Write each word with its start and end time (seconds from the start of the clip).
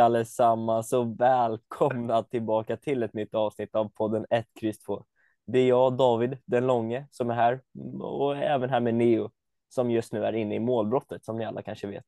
allesammans 0.00 0.92
och 0.92 1.20
välkomna 1.20 2.22
tillbaka 2.22 2.76
till 2.76 3.02
ett 3.02 3.14
nytt 3.14 3.34
avsnitt 3.34 3.74
av 3.74 3.88
podden 3.88 4.26
1, 4.30 4.46
X 4.62 4.78
2. 4.78 5.04
Det 5.46 5.58
är 5.58 5.68
jag, 5.68 5.96
David 5.96 6.38
den 6.44 6.66
långe, 6.66 7.06
som 7.10 7.30
är 7.30 7.34
här 7.34 7.60
och 8.00 8.36
även 8.36 8.70
här 8.70 8.80
med 8.80 8.94
Neo 8.94 9.30
som 9.68 9.90
just 9.90 10.12
nu 10.12 10.24
är 10.24 10.32
inne 10.32 10.54
i 10.54 10.60
målbrottet 10.60 11.24
som 11.24 11.36
ni 11.36 11.44
alla 11.44 11.62
kanske 11.62 11.86
vet. 11.86 12.06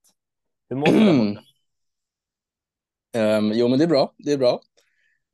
Hur 0.69 0.77
mår 0.77 0.87
du? 0.87 1.37
Um, 3.21 3.53
jo, 3.55 3.69
men 3.69 3.79
det 3.79 3.85
är 3.85 3.89
bra. 3.89 4.15
Det 4.19 4.33
är 4.33 4.39
bra. 4.39 4.61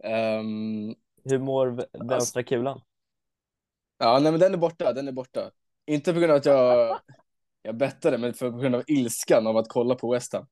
Um, 0.05 0.95
Hur 1.25 1.39
mår 1.39 1.67
vänstra 1.67 2.17
alltså, 2.17 2.43
kulan? 2.43 2.81
Ja, 3.99 4.19
nej, 4.19 4.33
men 4.33 4.41
den 4.41 4.55
är 4.55 4.59
borta. 4.59 4.93
Den 4.93 5.09
är 5.09 5.13
borta. 5.13 5.51
Inte 5.87 6.13
på 6.13 6.19
grund 6.19 6.31
av 6.33 6.37
att 6.37 6.47
jag, 6.47 7.01
jag 7.63 7.77
bettade, 7.77 8.19
men 8.19 8.35
för, 8.35 8.51
på 8.51 8.59
grund 8.59 8.75
av 8.75 8.83
ilskan 8.87 9.47
av 9.47 9.57
att 9.57 9.69
kolla 9.69 9.95
på 9.95 10.13
West 10.13 10.33
Ham. 10.33 10.47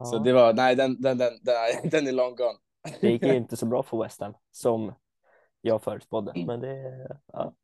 Ja. 0.00 0.06
Så 0.06 0.18
det 0.18 0.32
var, 0.32 0.52
nej, 0.52 0.76
den, 0.76 1.00
den, 1.00 1.18
den, 1.18 1.32
den, 1.42 1.54
den 1.90 2.06
är 2.06 2.12
long 2.12 2.36
gone. 2.36 2.58
Det 3.00 3.10
gick 3.10 3.22
ju 3.22 3.34
inte 3.36 3.56
så 3.56 3.66
bra 3.66 3.82
för 3.82 4.02
West 4.02 4.20
Ham 4.20 4.34
som 4.52 4.94
jag 5.60 5.82
förutspådde, 5.82 6.32
men 6.46 6.60
det 6.60 7.08
ja, 7.32 7.54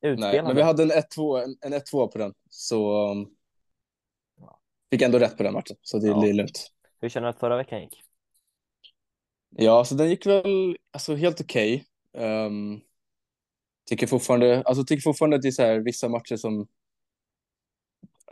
Nej, 0.00 0.42
men 0.42 0.56
vi 0.56 0.62
hade 0.62 0.82
en 0.82 0.90
1-2 0.90 1.42
en, 1.42 1.56
en 1.60 1.80
1-2 1.80 2.08
på 2.08 2.18
den, 2.18 2.34
så 2.50 3.10
um, 3.10 3.30
fick 4.90 5.02
ändå 5.02 5.18
rätt 5.18 5.36
på 5.36 5.42
den 5.42 5.52
matchen, 5.52 5.76
så 5.82 5.98
det 5.98 6.06
ja. 6.06 6.26
är 6.26 6.32
lugnt. 6.32 6.70
Hur 7.00 7.08
känner 7.08 7.26
du 7.26 7.30
att 7.30 7.38
förra 7.38 7.56
veckan 7.56 7.80
gick? 7.80 8.02
Ja, 9.50 9.84
så 9.84 9.94
den 9.94 10.10
gick 10.10 10.26
väl 10.26 10.76
alltså, 10.90 11.14
helt 11.14 11.40
okej. 11.40 11.84
Okay. 12.12 12.26
Um, 12.46 12.80
tycker 13.88 14.06
fortfarande, 14.06 14.62
alltså, 14.62 14.84
tycker 14.84 15.02
fortfarande 15.02 15.36
att 15.36 15.42
det 15.42 15.48
är 15.48 15.52
så 15.52 15.62
här, 15.62 15.78
vissa 15.78 16.08
matcher 16.08 16.36
som 16.36 16.68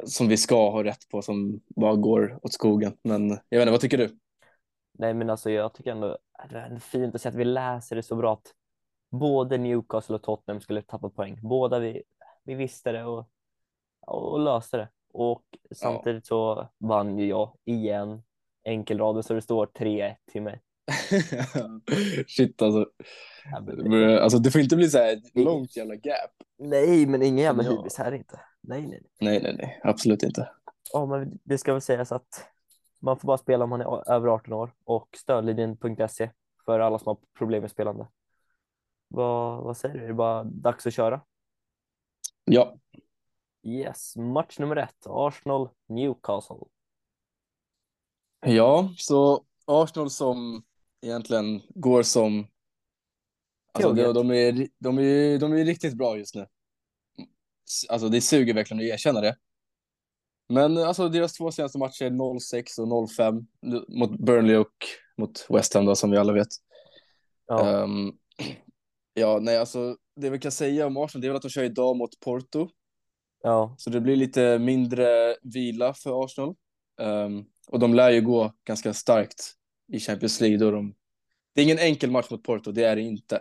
som 0.04 0.28
vi 0.28 0.36
ska 0.36 0.70
ha 0.70 0.84
rätt 0.84 1.08
på 1.08 1.22
som 1.22 1.60
bara 1.76 1.96
går 1.96 2.38
åt 2.42 2.52
skogen. 2.52 2.96
Men 3.02 3.28
jag 3.28 3.58
vet 3.58 3.62
inte, 3.62 3.70
vad 3.70 3.80
tycker 3.80 3.98
du? 3.98 4.18
Nej, 4.92 5.14
men 5.14 5.30
alltså 5.30 5.50
jag 5.50 5.74
tycker 5.74 5.90
ändå 5.90 6.18
att 6.32 6.50
det 6.50 6.58
är 6.58 6.78
fint 6.78 7.14
att 7.14 7.22
se 7.22 7.28
att 7.28 7.34
vi 7.34 7.44
läser 7.44 7.96
det 7.96 8.02
så 8.02 8.16
bra 8.16 8.32
att 8.32 8.54
både 9.10 9.58
Newcastle 9.58 10.14
och 10.14 10.22
Tottenham 10.22 10.60
skulle 10.60 10.82
tappa 10.82 11.08
poäng. 11.08 11.38
Båda 11.42 11.78
vi, 11.78 12.02
vi 12.44 12.54
visste 12.54 12.92
det 12.92 13.04
och, 13.04 13.28
och 14.06 14.40
löste 14.40 14.76
det. 14.76 14.88
Och 15.12 15.44
samtidigt 15.74 16.26
så 16.26 16.68
vann 16.78 17.18
ju 17.18 17.26
jag 17.26 17.56
igen 17.64 18.22
enkelraden 18.64 19.22
så 19.22 19.34
det 19.34 19.42
står 19.42 19.66
3-1 19.66 20.14
till 20.32 20.42
mig. 20.42 20.62
Shit 22.26 22.62
alltså. 22.62 22.86
Alltså 24.20 24.38
det 24.38 24.50
får 24.50 24.60
inte 24.60 24.76
bli 24.76 24.90
så 24.90 24.98
här 24.98 25.20
långt 25.34 25.76
jävla 25.76 25.94
gap. 25.94 26.30
Nej, 26.58 27.06
men 27.06 27.22
ingen 27.22 27.44
jävla 27.44 27.62
hybris 27.62 27.98
här 27.98 28.12
inte. 28.12 28.40
Nej, 28.62 28.86
nej, 28.86 29.02
nej. 29.20 29.40
Nej, 29.40 29.54
nej, 29.58 29.80
absolut 29.82 30.22
inte. 30.22 30.50
Ja, 30.92 31.06
men 31.06 31.38
det 31.44 31.58
ska 31.58 31.72
väl 31.72 31.82
sägas 31.82 32.12
att 32.12 32.46
man 33.00 33.18
får 33.18 33.26
bara 33.26 33.38
spela 33.38 33.64
om 33.64 33.70
man 33.70 33.80
är 33.80 34.10
över 34.10 34.28
18 34.28 34.52
år 34.52 34.74
och 34.84 35.08
stödlinjen.se 35.16 36.30
för 36.64 36.80
alla 36.80 36.98
som 36.98 37.06
har 37.06 37.18
problem 37.38 37.60
med 37.60 37.70
spelande. 37.70 38.08
Vad, 39.08 39.62
vad 39.64 39.76
säger 39.76 39.94
du? 39.94 40.04
Är 40.04 40.08
det 40.08 40.14
bara 40.14 40.44
dags 40.44 40.86
att 40.86 40.94
köra? 40.94 41.20
Ja. 42.44 42.76
Yes, 43.62 44.16
match 44.16 44.58
nummer 44.58 44.76
ett, 44.76 45.06
Arsenal 45.06 45.68
Newcastle. 45.88 46.56
Ja, 48.46 48.94
så 48.96 49.44
Arsenal 49.64 50.10
som 50.10 50.62
egentligen 51.00 51.62
går 51.68 52.02
som 52.02 52.46
Alltså, 53.74 53.92
de, 53.92 54.12
de, 54.12 54.30
är, 54.30 54.68
de, 54.78 54.98
är, 54.98 55.38
de 55.38 55.52
är 55.52 55.64
riktigt 55.64 55.94
bra 55.94 56.18
just 56.18 56.34
nu. 56.34 56.46
Alltså 57.88 58.08
det 58.08 58.20
suger 58.20 58.54
verkligen 58.54 58.80
att 58.80 58.94
erkänna 58.94 59.20
det. 59.20 59.36
Men 60.48 60.78
alltså 60.78 61.08
deras 61.08 61.32
två 61.32 61.50
senaste 61.50 61.78
matcher 61.78 62.10
0-6 62.10 62.80
och 62.80 63.08
0-5 63.18 63.46
mot 63.88 64.18
Burnley 64.18 64.56
och 64.56 64.74
mot 65.18 65.46
West 65.48 65.74
Ham 65.74 65.84
då, 65.84 65.96
som 65.96 66.10
vi 66.10 66.16
alla 66.16 66.32
vet. 66.32 66.48
Ja. 67.46 67.82
Um, 67.82 68.18
ja, 69.14 69.38
nej 69.42 69.56
alltså 69.56 69.96
det 70.16 70.30
vi 70.30 70.38
kan 70.38 70.52
säga 70.52 70.86
om 70.86 70.96
Arsenal 70.96 71.20
det 71.20 71.26
är 71.26 71.28
väl 71.28 71.36
att 71.36 71.42
de 71.42 71.48
kör 71.48 71.64
idag 71.64 71.96
mot 71.96 72.20
Porto. 72.20 72.68
Ja. 73.42 73.74
Så 73.78 73.90
det 73.90 74.00
blir 74.00 74.16
lite 74.16 74.58
mindre 74.58 75.36
vila 75.42 75.94
för 75.94 76.24
Arsenal. 76.24 76.54
Um, 77.00 77.46
och 77.68 77.78
de 77.78 77.94
lär 77.94 78.10
ju 78.10 78.20
gå 78.20 78.52
ganska 78.64 78.94
starkt 78.94 79.52
i 79.92 80.00
Champions 80.00 80.40
League. 80.40 80.58
Då 80.58 80.70
de... 80.70 80.94
Det 81.54 81.60
är 81.60 81.64
ingen 81.64 81.78
enkel 81.78 82.10
match 82.10 82.30
mot 82.30 82.44
Porto, 82.44 82.72
det 82.72 82.84
är 82.84 82.96
det 82.96 83.02
inte. 83.02 83.40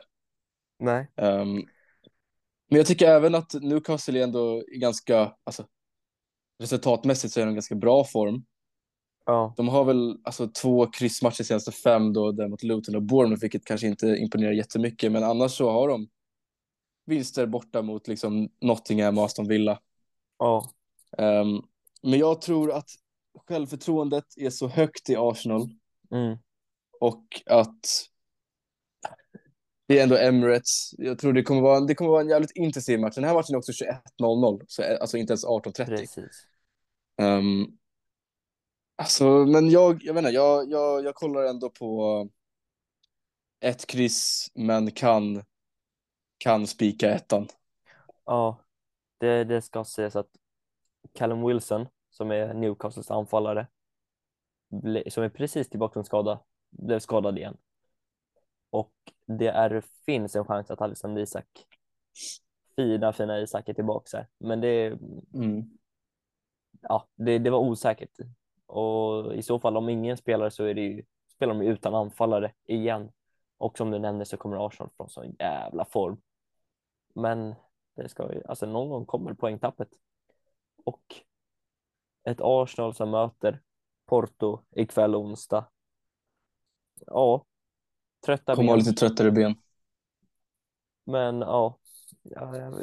Nej. 0.79 1.07
Um, 1.15 1.67
men 2.71 2.77
jag 2.77 2.87
tycker 2.87 3.07
även 3.07 3.35
att 3.35 3.53
Newcastle 3.53 4.19
är 4.19 4.23
ändå 4.23 4.63
ganska, 4.67 5.35
alltså 5.43 5.65
resultatmässigt 6.59 7.33
så 7.33 7.41
är 7.41 7.45
de 7.45 7.53
ganska 7.53 7.75
bra 7.75 8.03
form. 8.03 8.45
Ja. 9.25 9.53
De 9.57 9.67
har 9.67 9.83
väl 9.83 10.17
alltså 10.23 10.47
två 10.47 10.87
kryssmatcher 10.87 11.43
senaste 11.43 11.71
fem 11.71 12.13
då, 12.13 12.31
där 12.31 12.47
mot 12.47 12.63
Luton 12.63 12.95
och 12.95 13.01
Bournemouth, 13.01 13.41
vilket 13.41 13.65
kanske 13.65 13.87
inte 13.87 14.07
imponerar 14.07 14.51
jättemycket, 14.51 15.11
men 15.11 15.23
annars 15.23 15.51
så 15.51 15.69
har 15.69 15.87
de 15.87 16.09
vinster 17.05 17.45
borta 17.45 17.81
mot 17.81 18.07
liksom 18.07 18.49
Nottingham 18.61 19.17
och 19.17 19.25
Aston 19.25 19.47
Villa. 19.47 19.79
Ja. 20.37 20.69
Um, 21.17 21.65
men 22.01 22.19
jag 22.19 22.41
tror 22.41 22.71
att 22.71 22.89
självförtroendet 23.47 24.25
är 24.37 24.49
så 24.49 24.67
högt 24.67 25.09
i 25.09 25.15
Arsenal 25.15 25.69
mm. 26.11 26.37
och 26.99 27.25
att 27.45 28.07
det 29.87 29.99
är 29.99 30.03
ändå 30.03 30.17
Emirates. 30.17 30.93
Jag 30.97 31.19
tror 31.19 31.33
det 31.33 31.43
kommer 31.43 31.61
vara, 31.61 31.79
det 31.79 31.95
kommer 31.95 32.11
vara 32.11 32.21
en 32.21 32.29
jävligt 32.29 32.51
intensiv 32.55 32.99
match. 32.99 33.15
Den 33.15 33.23
här 33.23 33.33
matchen 33.33 33.55
är 33.55 33.57
också 33.57 33.71
21.00, 33.71 34.63
så 34.67 34.83
alltså 35.01 35.17
inte 35.17 35.31
ens 35.31 35.45
18.30. 35.45 35.85
Precis. 35.85 36.47
Um, 37.21 37.77
alltså, 38.95 39.25
men 39.25 39.69
jag, 39.69 40.03
jag 40.03 40.13
vet 40.13 40.21
inte, 40.21 40.31
jag, 40.31 40.71
jag, 40.71 41.05
jag 41.05 41.15
kollar 41.15 41.43
ändå 41.43 41.69
på 41.69 42.29
ett 43.59 43.87
kryss, 43.87 44.51
men 44.53 44.91
kan, 44.91 45.43
kan 46.37 46.67
spika 46.67 47.11
ettan. 47.11 47.47
Ja, 48.25 48.61
det, 49.17 49.43
det 49.43 49.61
ska 49.61 49.83
sägas 49.83 50.15
att 50.15 50.29
Callum 51.13 51.47
Wilson, 51.47 51.87
som 52.09 52.31
är 52.31 52.53
Newcastles 52.53 53.11
anfallare, 53.11 53.67
som 55.09 55.23
är 55.23 55.29
precis 55.29 55.69
tillbaka 55.69 55.93
från 55.93 56.05
skada, 56.05 56.39
blev 56.69 56.99
skadad 56.99 57.37
igen 57.37 57.57
och 58.71 58.93
det 59.37 59.47
är, 59.47 59.83
finns 60.05 60.35
en 60.35 60.45
chans 60.45 60.71
att 60.71 60.81
Alexander 60.81 61.21
Isak, 61.21 61.47
fina 62.75 63.13
fina 63.13 63.39
Isak 63.39 63.69
är 63.69 63.73
tillbaka 63.73 64.17
här. 64.17 64.27
Men 64.37 64.61
det, 64.61 64.87
mm. 65.33 65.77
ja, 66.81 67.07
det, 67.15 67.39
det 67.39 67.49
var 67.49 67.59
osäkert. 67.59 68.17
Och 68.65 69.35
i 69.35 69.41
så 69.43 69.59
fall 69.59 69.77
om 69.77 69.89
ingen 69.89 70.17
spelar 70.17 70.49
så 70.49 70.63
är 70.63 70.73
det 70.73 70.81
ju, 70.81 71.03
spelar 71.35 71.53
de 71.53 71.61
utan 71.61 71.95
anfallare 71.95 72.53
igen. 72.63 73.11
Och 73.57 73.77
som 73.77 73.91
du 73.91 73.99
nämnde 73.99 74.25
så 74.25 74.37
kommer 74.37 74.67
Arsenal 74.67 74.89
från 74.97 75.09
sån 75.09 75.35
jävla 75.39 75.85
form. 75.85 76.21
Men 77.15 77.55
det 77.95 78.09
ska 78.09 78.33
ju, 78.33 78.41
alltså 78.45 78.65
någon 78.65 78.89
gång 78.89 79.05
kommer 79.05 79.33
poängtappet. 79.33 79.89
Och 80.83 81.03
ett 82.23 82.41
Arsenal 82.41 82.95
som 82.95 83.09
möter 83.09 83.61
Porto 84.05 84.59
ikväll 84.71 85.15
onsdag. 85.15 85.65
Ja, 87.05 87.45
Trötta 88.25 88.55
Kommer 88.55 88.69
ha 88.69 88.75
lite 88.75 88.93
tröttare 88.93 89.31
ben. 89.31 89.55
Men 91.05 91.39
ja. 91.39 91.77
ja. 92.23 92.73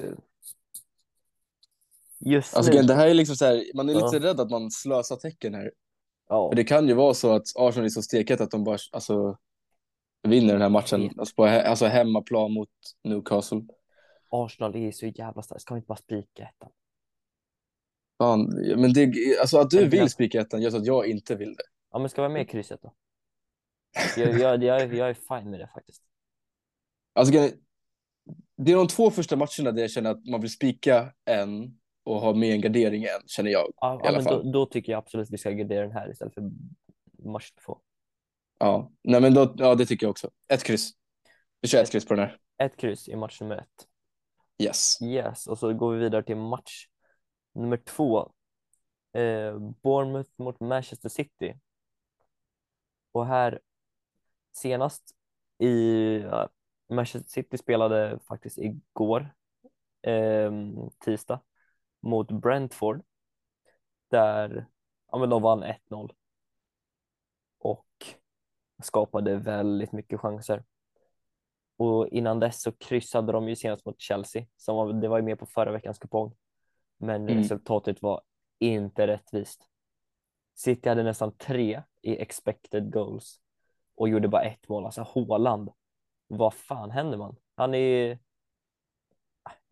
Just 2.20 2.56
alltså, 2.56 2.72
nu. 2.72 2.82
Det 2.82 2.94
här 2.94 3.08
är 3.08 3.14
liksom 3.14 3.36
så 3.36 3.44
här, 3.44 3.64
man 3.74 3.88
är 3.88 3.92
ja. 3.92 4.04
lite 4.04 4.26
rädd 4.26 4.40
att 4.40 4.50
man 4.50 4.70
slösar 4.70 5.16
tecken 5.16 5.54
här. 5.54 5.72
Ja. 6.28 6.50
För 6.50 6.56
det 6.56 6.64
kan 6.64 6.88
ju 6.88 6.94
vara 6.94 7.14
så 7.14 7.32
att 7.32 7.46
Arsenal 7.56 7.84
är 7.84 7.88
så 7.88 8.02
steket 8.02 8.40
att 8.40 8.50
de 8.50 8.64
bara 8.64 8.78
alltså, 8.92 9.38
vinner 10.22 10.52
den 10.52 10.62
här 10.62 10.68
matchen. 10.68 11.10
Alltså 11.18 11.34
på 11.34 11.44
alltså 11.44 11.86
hemmaplan 11.86 12.52
mot 12.52 12.70
Newcastle. 13.04 13.62
Arsenal 14.28 14.76
är 14.76 14.92
så 14.92 15.06
jävla 15.06 15.42
starkt. 15.42 15.62
Ska 15.62 15.74
vi 15.74 15.78
inte 15.78 15.88
bara 15.88 15.98
spika 15.98 16.42
ettan? 16.42 16.70
Fan, 18.18 18.44
men 18.76 18.92
det, 18.92 19.12
alltså 19.40 19.58
att 19.58 19.70
du 19.70 19.88
vill 19.88 20.10
spika 20.10 20.40
ettan 20.40 20.62
gör 20.62 20.70
så 20.70 20.76
att 20.76 20.86
jag 20.86 21.06
inte 21.06 21.34
vill 21.34 21.54
det. 21.54 21.64
Ja, 21.92 21.98
men 21.98 22.08
ska 22.08 22.22
vi 22.22 22.28
vara 22.28 22.32
med 22.32 22.50
krysset 22.50 22.82
då? 22.82 22.92
Jag, 24.16 24.38
jag, 24.38 24.64
jag, 24.64 24.94
jag 24.94 25.10
är 25.10 25.14
fine 25.14 25.50
med 25.50 25.60
det 25.60 25.70
faktiskt. 25.74 26.02
Alltså, 27.12 27.50
det 28.56 28.72
är 28.72 28.76
de 28.76 28.88
två 28.88 29.10
första 29.10 29.36
matcherna 29.36 29.72
där 29.72 29.80
jag 29.82 29.90
känner 29.90 30.10
att 30.10 30.26
man 30.26 30.40
vill 30.40 30.50
spika 30.50 31.12
en 31.24 31.78
och 32.04 32.20
ha 32.20 32.34
med 32.34 32.54
en 32.54 32.60
gardering 32.60 33.04
en, 33.04 33.28
känner 33.28 33.50
jag. 33.50 33.72
Ja, 33.76 34.00
ja 34.04 34.12
men 34.12 34.24
då, 34.24 34.42
då, 34.42 34.66
tycker 34.66 34.92
jag 34.92 34.98
absolut 34.98 35.26
att 35.26 35.32
vi 35.32 35.38
ska 35.38 35.50
gardera 35.50 35.82
den 35.82 35.92
här 35.92 36.10
istället 36.10 36.34
för 36.34 36.50
match 37.24 37.50
två. 37.64 37.78
Ja, 38.58 38.92
nej 39.02 39.20
men 39.20 39.34
då, 39.34 39.54
ja, 39.56 39.74
det 39.74 39.86
tycker 39.86 40.06
jag 40.06 40.10
också. 40.10 40.30
Ett 40.48 40.64
kryss. 40.64 40.90
Vi 41.60 41.68
kör 41.68 41.78
ett, 41.78 41.84
ett 41.84 41.92
kryss 41.92 42.06
på 42.06 42.14
den 42.14 42.24
här. 42.24 42.38
Ett 42.58 42.76
kryss 42.76 43.08
i 43.08 43.16
match 43.16 43.40
nummer 43.40 43.56
ett. 43.56 43.86
Yes. 44.62 45.02
Yes, 45.02 45.46
och 45.46 45.58
så 45.58 45.74
går 45.74 45.92
vi 45.92 46.00
vidare 46.00 46.22
till 46.22 46.36
match 46.36 46.86
nummer 47.54 47.76
två. 47.76 48.32
Eh, 49.12 49.58
Bournemouth 49.58 50.30
mot 50.36 50.60
Manchester 50.60 51.08
City. 51.08 51.54
Och 53.12 53.26
här 53.26 53.60
senast 54.58 55.14
i 55.58 55.74
uh, 56.18 56.46
Manchester 56.88 57.30
City 57.30 57.58
spelade 57.58 58.18
faktiskt 58.28 58.58
igår, 58.58 59.34
eh, 60.02 60.52
tisdag, 61.04 61.40
mot 62.00 62.30
Brentford 62.30 63.02
där 64.10 64.66
ja, 65.10 65.18
men 65.18 65.30
de 65.30 65.42
vann 65.42 65.64
1-0. 65.64 66.12
Och 67.58 67.86
skapade 68.82 69.36
väldigt 69.36 69.92
mycket 69.92 70.20
chanser. 70.20 70.64
Och 71.76 72.08
innan 72.08 72.40
dess 72.40 72.62
så 72.62 72.72
kryssade 72.72 73.32
de 73.32 73.48
ju 73.48 73.56
senast 73.56 73.86
mot 73.86 74.00
Chelsea, 74.00 74.46
som 74.56 74.76
var, 74.76 74.92
det 74.92 75.08
var 75.08 75.18
ju 75.18 75.24
med 75.24 75.38
på 75.38 75.46
förra 75.46 75.72
veckans 75.72 75.98
kupong. 75.98 76.36
Men 76.98 77.22
Mm. 77.28 77.38
resultatet 77.38 78.02
var 78.02 78.22
inte 78.58 79.06
rättvist. 79.06 79.68
City 80.54 80.88
hade 80.88 81.02
nästan 81.02 81.36
tre 81.36 81.82
i 82.02 82.16
expected 82.22 82.92
goals 82.92 83.40
och 83.98 84.08
gjorde 84.08 84.28
bara 84.28 84.42
ett 84.42 84.68
mål. 84.68 84.84
Alltså 84.84 85.06
Haaland, 85.14 85.70
vad 86.26 86.54
fan 86.54 86.90
händer 86.90 87.18
man? 87.18 87.36
Han 87.54 87.74
är 87.74 88.18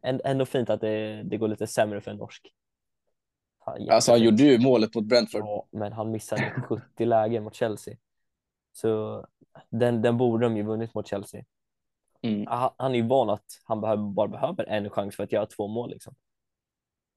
ändå 0.03 0.47
fint 0.47 0.71
att 0.71 0.81
det, 0.81 1.23
det 1.23 1.37
går 1.37 1.49
lite 1.49 1.67
sämre 1.67 2.01
för 2.01 2.11
en 2.11 2.17
norsk. 2.17 2.53
Han, 3.59 3.91
alltså 3.91 4.13
han 4.13 4.23
gjorde 4.23 4.43
ju 4.43 4.59
målet 4.59 4.95
mot 4.95 5.05
Brentford. 5.05 5.41
Ja, 5.41 5.67
men 5.71 5.93
han 5.93 6.11
missade 6.11 6.63
70 6.69 7.05
lägen 7.05 7.45
mot 7.45 7.55
Chelsea. 7.55 7.97
Så 8.73 9.27
den, 9.69 10.03
den 10.03 10.17
borde 10.17 10.47
de 10.47 10.57
ju 10.57 10.63
vunnit 10.63 10.95
mot 10.95 11.07
Chelsea. 11.07 11.45
Mm. 12.23 12.47
Han, 12.47 12.71
han 12.77 12.93
är 12.93 12.97
ju 12.97 13.07
van 13.07 13.31
att 13.31 13.61
han 13.65 13.81
behöver, 13.81 14.03
bara 14.03 14.29
behöver 14.29 14.65
en 14.65 14.91
chans 14.91 15.17
för 15.17 15.25
att 15.25 15.33
göra 15.33 15.47
två 15.47 15.69
mål. 15.69 15.91
Liksom. 15.91 16.15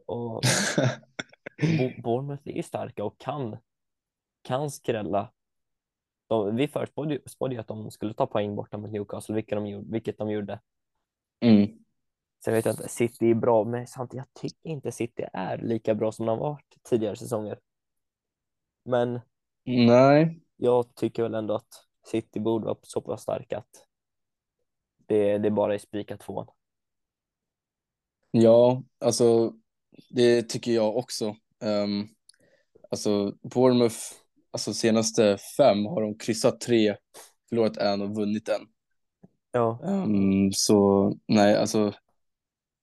Och 0.05 0.43
Bournemouth 2.03 2.43
är 2.45 2.61
starka 2.61 3.03
och 3.03 3.17
kan, 3.17 3.57
kan 4.41 4.71
skrälla. 4.71 5.31
De, 6.29 6.55
vi 6.55 6.67
förutspådde 6.67 7.53
ju 7.55 7.59
att 7.59 7.67
de 7.67 7.91
skulle 7.91 8.13
ta 8.13 8.27
poäng 8.27 8.55
borta 8.55 8.77
mot 8.77 8.91
Newcastle, 8.91 9.35
vilket 9.35 9.57
de, 9.57 9.91
vilket 9.91 10.17
de 10.17 10.31
gjorde. 10.31 10.59
Mm. 11.39 11.79
Sen 12.45 12.53
vet 12.53 12.65
jag 12.65 12.73
inte, 12.73 12.89
City 12.89 13.31
är 13.31 13.35
bra, 13.35 13.63
men 13.63 13.87
samtidigt 13.87 14.25
jag 14.33 14.41
tycker 14.41 14.69
inte 14.69 14.91
City 14.91 15.25
är 15.33 15.57
lika 15.57 15.95
bra 15.95 16.11
som 16.11 16.25
de 16.25 16.39
har 16.39 16.49
varit 16.49 16.77
tidigare 16.83 17.15
säsonger. 17.15 17.59
Men 18.85 19.19
Nej. 19.65 20.41
jag 20.55 20.95
tycker 20.95 21.23
väl 21.23 21.33
ändå 21.33 21.55
att 21.55 21.85
City 22.05 22.39
borde 22.39 22.65
vara 22.65 22.77
så 22.81 23.01
pass 23.01 23.21
starka 23.21 23.57
att 23.57 23.85
det, 24.97 25.37
det 25.37 25.51
bara 25.51 25.73
är 25.73 25.77
spikat 25.77 26.19
tvåan. 26.19 26.47
Ja, 28.31 28.83
alltså 28.99 29.53
det 30.09 30.41
tycker 30.41 30.71
jag 30.71 30.97
också. 30.97 31.35
Um, 31.59 32.07
alltså 32.89 33.33
Bournemouth, 33.41 33.97
alltså 34.51 34.73
senaste 34.73 35.37
fem 35.57 35.85
har 35.85 36.01
de 36.01 36.17
kryssat 36.17 36.61
tre, 36.61 36.95
förlorat 37.49 37.77
en 37.77 38.01
och 38.01 38.15
vunnit 38.15 38.49
en. 38.49 38.61
Ja. 39.51 39.79
Um, 39.83 40.51
så 40.51 41.13
nej, 41.27 41.55
alltså 41.55 41.93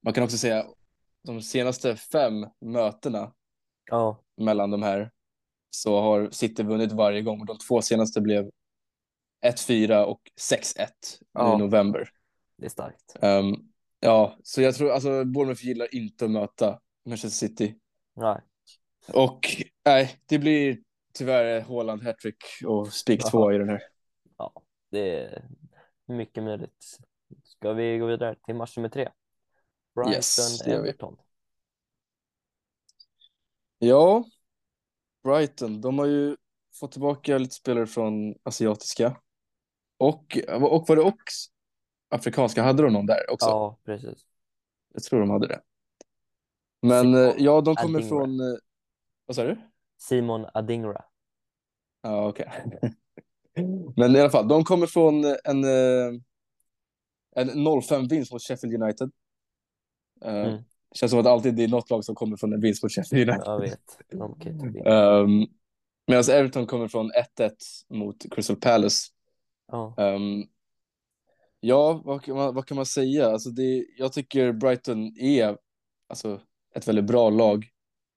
man 0.02 0.12
kan 0.12 0.24
också 0.24 0.38
säga 0.38 0.66
de 1.22 1.42
senaste 1.42 1.96
fem 1.96 2.46
mötena 2.60 3.32
ja. 3.90 4.22
mellan 4.36 4.70
de 4.70 4.82
här 4.82 5.10
så 5.70 6.00
har 6.00 6.30
City 6.30 6.62
vunnit 6.62 6.92
varje 6.92 7.22
gång. 7.22 7.46
De 7.46 7.58
två 7.58 7.82
senaste 7.82 8.20
blev 8.20 8.50
1-4 9.46 10.04
och 10.04 10.20
6-1 10.50 10.88
ja. 11.32 11.54
i 11.54 11.58
november. 11.58 12.08
Det 12.58 12.66
är 12.66 12.70
starkt. 12.70 13.16
Um, 13.22 13.72
ja, 14.00 14.36
så 14.42 14.62
jag 14.62 14.74
tror 14.74 14.90
alltså 14.90 15.24
Bournemouth 15.24 15.64
gillar 15.64 15.94
inte 15.94 16.24
att 16.24 16.30
möta 16.30 16.80
Manchester 17.06 17.48
City. 17.48 17.74
Nej. 18.14 18.40
Och 19.12 19.46
nej, 19.84 20.16
det 20.26 20.38
blir 20.38 20.78
tyvärr 21.16 21.60
Haaland 21.60 22.02
hattrick 22.02 22.44
och 22.66 22.92
spik 22.92 23.24
två 23.30 23.52
i 23.52 23.58
den 23.58 23.68
här. 23.68 23.82
Ja, 24.36 24.52
det 24.90 25.24
är 25.24 25.48
mycket 26.06 26.42
möjligt. 26.42 26.98
Ska 27.44 27.72
vi 27.72 27.98
gå 27.98 28.06
vidare 28.06 28.36
till 28.46 28.54
match 28.54 28.76
nummer 28.76 28.88
tre? 28.88 29.08
Brighton 29.94 30.14
Yes. 30.14 30.60
Everton. 30.66 31.16
Ja, 33.78 34.24
Brighton, 35.24 35.80
de 35.80 35.98
har 35.98 36.06
ju 36.06 36.36
fått 36.80 36.92
tillbaka 36.92 37.38
lite 37.38 37.54
spelare 37.54 37.86
från 37.86 38.34
asiatiska. 38.42 39.16
Och, 39.98 40.38
och 40.48 40.88
var 40.88 40.96
det 40.96 41.02
också 41.02 41.50
afrikanska? 42.08 42.62
Hade 42.62 42.82
de 42.82 42.92
någon 42.92 43.06
där 43.06 43.30
också? 43.30 43.46
Ja, 43.46 43.78
precis. 43.84 44.26
Jag 44.94 45.02
tror 45.02 45.20
de 45.20 45.30
hade 45.30 45.46
det. 45.46 45.60
Men 46.82 47.14
eh, 47.14 47.34
ja, 47.38 47.60
de 47.60 47.76
kommer 47.76 48.02
från... 48.02 48.40
eh, 48.40 48.56
Vad 49.26 49.36
sa 49.36 49.44
du? 49.44 49.56
Simon 49.98 50.46
Adingra. 50.54 51.04
Ja, 52.02 52.28
okej. 52.28 52.50
Men 53.96 54.16
i 54.16 54.20
alla 54.20 54.30
fall, 54.30 54.48
de 54.48 54.64
kommer 54.64 54.86
från 54.86 55.24
en, 55.44 55.64
eh, 55.64 56.20
en 57.36 57.50
0-5-vinst 57.50 58.32
mot 58.32 58.42
Sheffield 58.42 58.82
United. 58.82 59.10
Eh, 60.24 60.44
Mm. 60.44 60.62
Känns 60.94 61.10
som 61.10 61.20
att 61.20 61.26
alltid 61.26 61.54
det 61.54 61.64
är 61.64 61.68
något 61.68 61.90
lag 61.90 62.04
som 62.04 62.14
kommer 62.14 62.36
från 62.36 62.52
en 62.52 62.60
vinst 62.60 62.82
mot 62.82 62.92
Sheffield 62.92 63.30
United. 63.30 63.46
Jag 63.46 63.60
vet. 63.60 63.98
Um, 64.86 65.46
Medan 66.06 66.24
Everton 66.30 66.66
kommer 66.66 66.88
från 66.88 67.10
1-1 67.12 67.50
mot 67.88 68.16
Crystal 68.34 68.56
Palace. 68.56 69.06
Ja, 69.72 69.94
Um, 69.98 70.46
ja, 71.60 72.02
vad 72.04 72.22
kan, 72.22 72.36
man, 72.36 72.54
vad 72.54 72.66
kan 72.66 72.76
man 72.76 72.86
säga? 72.86 73.26
Alltså 73.26 73.50
det, 73.50 73.86
jag 73.96 74.12
tycker 74.12 74.52
Brighton 74.52 75.16
är 75.18 75.58
alltså, 76.08 76.40
ett 76.74 76.88
väldigt 76.88 77.04
bra 77.04 77.30
lag. 77.30 77.66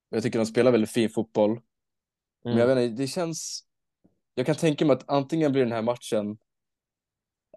Jag 0.09 0.23
tycker 0.23 0.39
de 0.39 0.45
spelar 0.45 0.71
väldigt 0.71 0.91
fin 0.91 1.09
fotboll. 1.09 1.59
Men 2.43 2.57
jag 2.57 2.63
mm. 2.63 2.77
vet 2.77 2.89
inte, 2.89 3.01
det 3.01 3.07
känns... 3.07 3.63
Jag 4.35 4.45
kan 4.45 4.55
tänka 4.55 4.85
mig 4.85 4.93
att 4.93 5.09
antingen 5.09 5.51
blir 5.51 5.61
den 5.61 5.71
här 5.71 5.81
matchen 5.81 6.37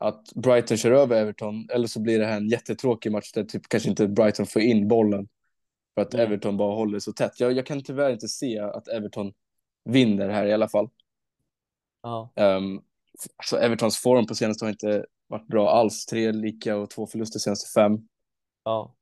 att 0.01 0.33
Brighton 0.35 0.77
kör 0.77 0.91
över 0.91 1.21
Everton 1.21 1.69
eller 1.71 1.87
så 1.87 2.01
blir 2.01 2.19
det 2.19 2.27
här 2.27 2.37
en 2.37 2.49
jättetråkig 2.49 3.13
match 3.13 3.33
där 3.33 3.45
typ 3.45 3.69
kanske 3.69 3.89
inte 3.89 4.09
Brighton 4.09 4.47
får 4.47 4.63
in 4.63 4.89
bollen 4.89 5.29
för 5.95 6.03
att 6.03 6.15
Mm. 6.15 6.27
Everton 6.27 6.57
bara 6.57 6.75
håller 6.75 6.99
så 6.99 7.13
tätt. 7.13 7.41
Jag, 7.41 7.53
jag 7.53 7.67
kan 7.67 7.83
tyvärr 7.83 8.13
inte 8.13 8.29
se 8.29 8.59
att 8.59 8.89
Everton 8.89 9.33
vinner 9.85 10.29
här 10.29 10.47
i 10.47 10.53
alla 10.53 10.69
fall. 10.69 10.89
ja, 12.03 12.33
Um, 12.37 12.83
alltså 13.37 13.57
Evertons 13.57 13.99
form 13.99 14.27
på 14.27 14.35
senaste 14.35 14.65
har 14.65 14.71
inte 14.71 15.07
varit 15.27 15.47
bra 15.47 15.71
alls. 15.71 16.07
Tre 16.07 16.33
lika 16.33 16.77
och 16.77 16.91
två 16.91 17.07
förluster 17.07 17.39
senaste 17.39 17.81
fem. 17.81 18.09
ja, 18.65 18.95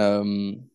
Um, 0.00 0.70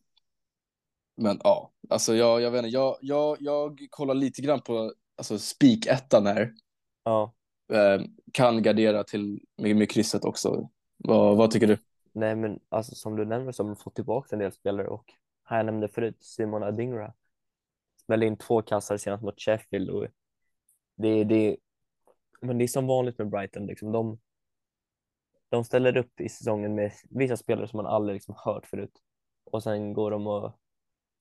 men 1.20 1.40
ja, 1.44 1.72
alltså 1.88 2.14
jag, 2.14 2.40
jag 2.40 2.50
vet 2.50 2.58
inte, 2.64 2.76
jag, 2.76 2.96
jag, 3.00 3.36
jag 3.40 3.86
kollar 3.90 4.14
lite 4.14 4.42
grann 4.42 4.60
på 4.60 4.92
alltså 5.16 5.38
spik-ettan 5.38 6.26
här. 6.26 6.54
ja. 7.04 7.34
Um, 7.68 8.16
kan 8.32 8.62
gardera 8.62 9.04
till 9.04 9.40
med, 9.56 9.76
med 9.76 9.90
krysset 9.90 10.24
också. 10.24 10.68
Vad, 10.96 11.36
vad 11.36 11.50
tycker 11.50 11.66
du? 11.66 11.78
Nej, 12.12 12.36
men 12.36 12.60
alltså 12.68 12.94
som 12.94 13.16
du 13.16 13.24
nämner 13.24 13.52
så 13.52 13.62
har 13.62 13.68
de 13.68 13.76
fått 13.76 13.94
tillbaka 13.94 14.36
en 14.36 14.40
del 14.40 14.52
spelare 14.52 14.88
och 14.88 15.04
här 15.44 15.56
jag 15.56 15.66
nämnde 15.66 15.88
förut 15.88 16.16
Simon 16.20 16.62
Adingra 16.62 17.12
smällde 18.04 18.26
in 18.26 18.36
två 18.36 18.62
kassar 18.62 18.96
senast 18.96 19.22
mot 19.22 19.40
Sheffield 19.40 19.90
och 19.90 20.06
det, 20.96 21.24
det, 21.24 21.56
men 22.40 22.58
det 22.58 22.64
är 22.64 22.68
som 22.68 22.86
vanligt 22.86 23.18
med 23.18 23.30
Brighton, 23.30 23.66
liksom. 23.66 23.92
de, 23.92 24.18
de 25.48 25.64
ställer 25.64 25.96
upp 25.96 26.20
i 26.20 26.28
säsongen 26.28 26.74
med 26.74 26.92
vissa 27.10 27.36
spelare 27.36 27.68
som 27.68 27.76
man 27.76 27.86
aldrig 27.86 28.14
liksom 28.14 28.34
hört 28.38 28.66
förut 28.66 29.02
och 29.44 29.62
sen 29.62 29.92
går 29.92 30.10
de 30.10 30.26
och 30.26 30.52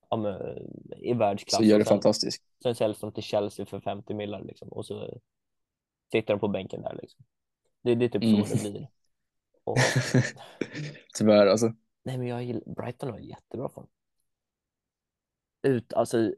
ja, 0.09 0.17
men, 0.17 0.57
i 0.97 1.13
världsklass 1.13 1.57
Så 1.57 1.63
gör 1.63 1.79
det 1.79 1.85
sen, 1.85 1.89
fantastiskt. 1.95 2.43
sen 2.63 2.75
säljs 2.75 2.99
de 2.99 3.11
till 3.13 3.23
Chelsea 3.23 3.65
för 3.65 3.79
50 3.79 4.13
millar 4.13 4.41
liksom, 4.43 4.67
och 4.69 4.85
så 4.85 5.19
sitter 6.11 6.33
de 6.33 6.39
på 6.39 6.47
bänken 6.47 6.81
där. 6.81 6.99
Liksom. 7.01 7.25
Det, 7.83 7.95
det 7.95 8.05
är 8.05 8.09
typ 8.09 8.23
Mm. 8.23 8.45
så 8.45 8.55
det 8.55 8.71
blir. 8.71 8.87
Och, 9.63 9.77
Tyvärr 11.17 11.47
alltså. 11.47 11.73
nej, 12.03 12.17
men 12.17 12.27
jag 12.27 12.43
gillar, 12.43 12.61
Brighton 12.75 13.09
har 13.11 13.19
jättebra 13.19 13.69
form. 13.69 13.87
Ut, 15.67 15.93
alltså, 15.93 16.33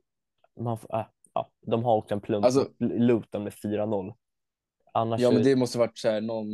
man, 0.60 0.78
får- 0.78 0.96
äh, 1.00 1.06
ja, 1.34 1.52
de 1.62 1.84
har 1.84 1.96
också 1.96 2.14
en 2.14 2.22
plump 2.22 2.46
Alltså- 2.46 2.70
Luton 2.80 3.44
med 3.44 3.54
4-0. 3.54 4.14
Annars 4.94 5.22
Ja, 5.22 5.32
men 5.32 5.44
det 5.44 5.56
måste 5.56 5.78
varit 5.78 5.98
så 5.98 6.10
här 6.10 6.22
någon 6.22 6.48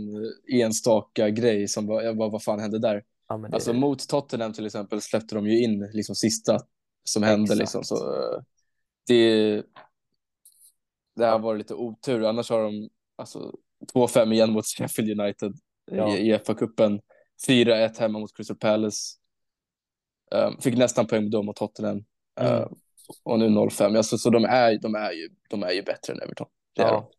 enstaka 0.54 1.30
grej 1.30 1.68
som 1.68 1.88
var, 1.88 2.02
jag 2.02 2.18
bara, 2.18 2.30
vad 2.30 2.44
fan 2.44 2.60
hände 2.60 2.80
där? 2.80 3.04
ja, 3.28 3.38
det, 3.38 3.54
Alltså 3.54 3.74
mot 3.74 4.08
Tottenham 4.10 4.54
till 4.54 4.66
exempel 4.66 5.02
släppte 5.02 5.36
de 5.36 5.48
ju 5.48 5.64
in 5.64 5.90
liksom 5.94 6.16
sista 6.16 6.60
som 7.08 7.24
hände 7.24 7.44
Exakt. 7.44 7.60
liksom. 7.60 7.84
Så 7.84 7.96
eh, 8.16 8.42
det, 9.08 9.56
det 11.16 11.26
här 11.26 11.32
Ja. 11.32 11.38
var 11.38 11.56
lite 11.58 11.74
otur. 11.74 12.24
Annars 12.24 12.50
har 12.50 12.64
de 12.64 12.90
alltså 13.16 13.54
2-5 13.94 14.34
igen 14.34 14.52
mot 14.52 14.66
Sheffield 14.66 15.22
United 15.22 15.54
Ja. 15.92 16.18
i, 16.18 16.34
FA-cupen. 16.38 17.02
4-1 17.48 18.00
hemma 18.00 18.20
mot 18.20 18.38
Crystal 18.38 18.58
Palace. 18.58 19.16
Um, 20.32 20.58
fick 20.62 20.78
nästan 20.78 21.08
poäng 21.08 21.30
då 21.30 21.44
mot 21.44 21.56
Tottenham. 21.56 22.06
Mm. 22.40 22.54
Uh, 22.54 22.68
och 23.24 23.40
nu 23.40 23.48
0-5. 23.50 23.98
Alltså, 23.98 24.18
så 24.18 24.30
de 24.30 24.46
är, 24.46 24.80
de, 24.82 24.96
är 24.96 25.12
ju, 25.12 25.30
de 25.50 25.64
är 25.64 25.72
ju 25.72 25.82
bättre 25.84 26.14
än 26.14 26.22
Everton. 26.22 26.48
Det 26.76 26.82
är 26.82 26.88
de. 26.88 26.94
ja. 26.94 27.12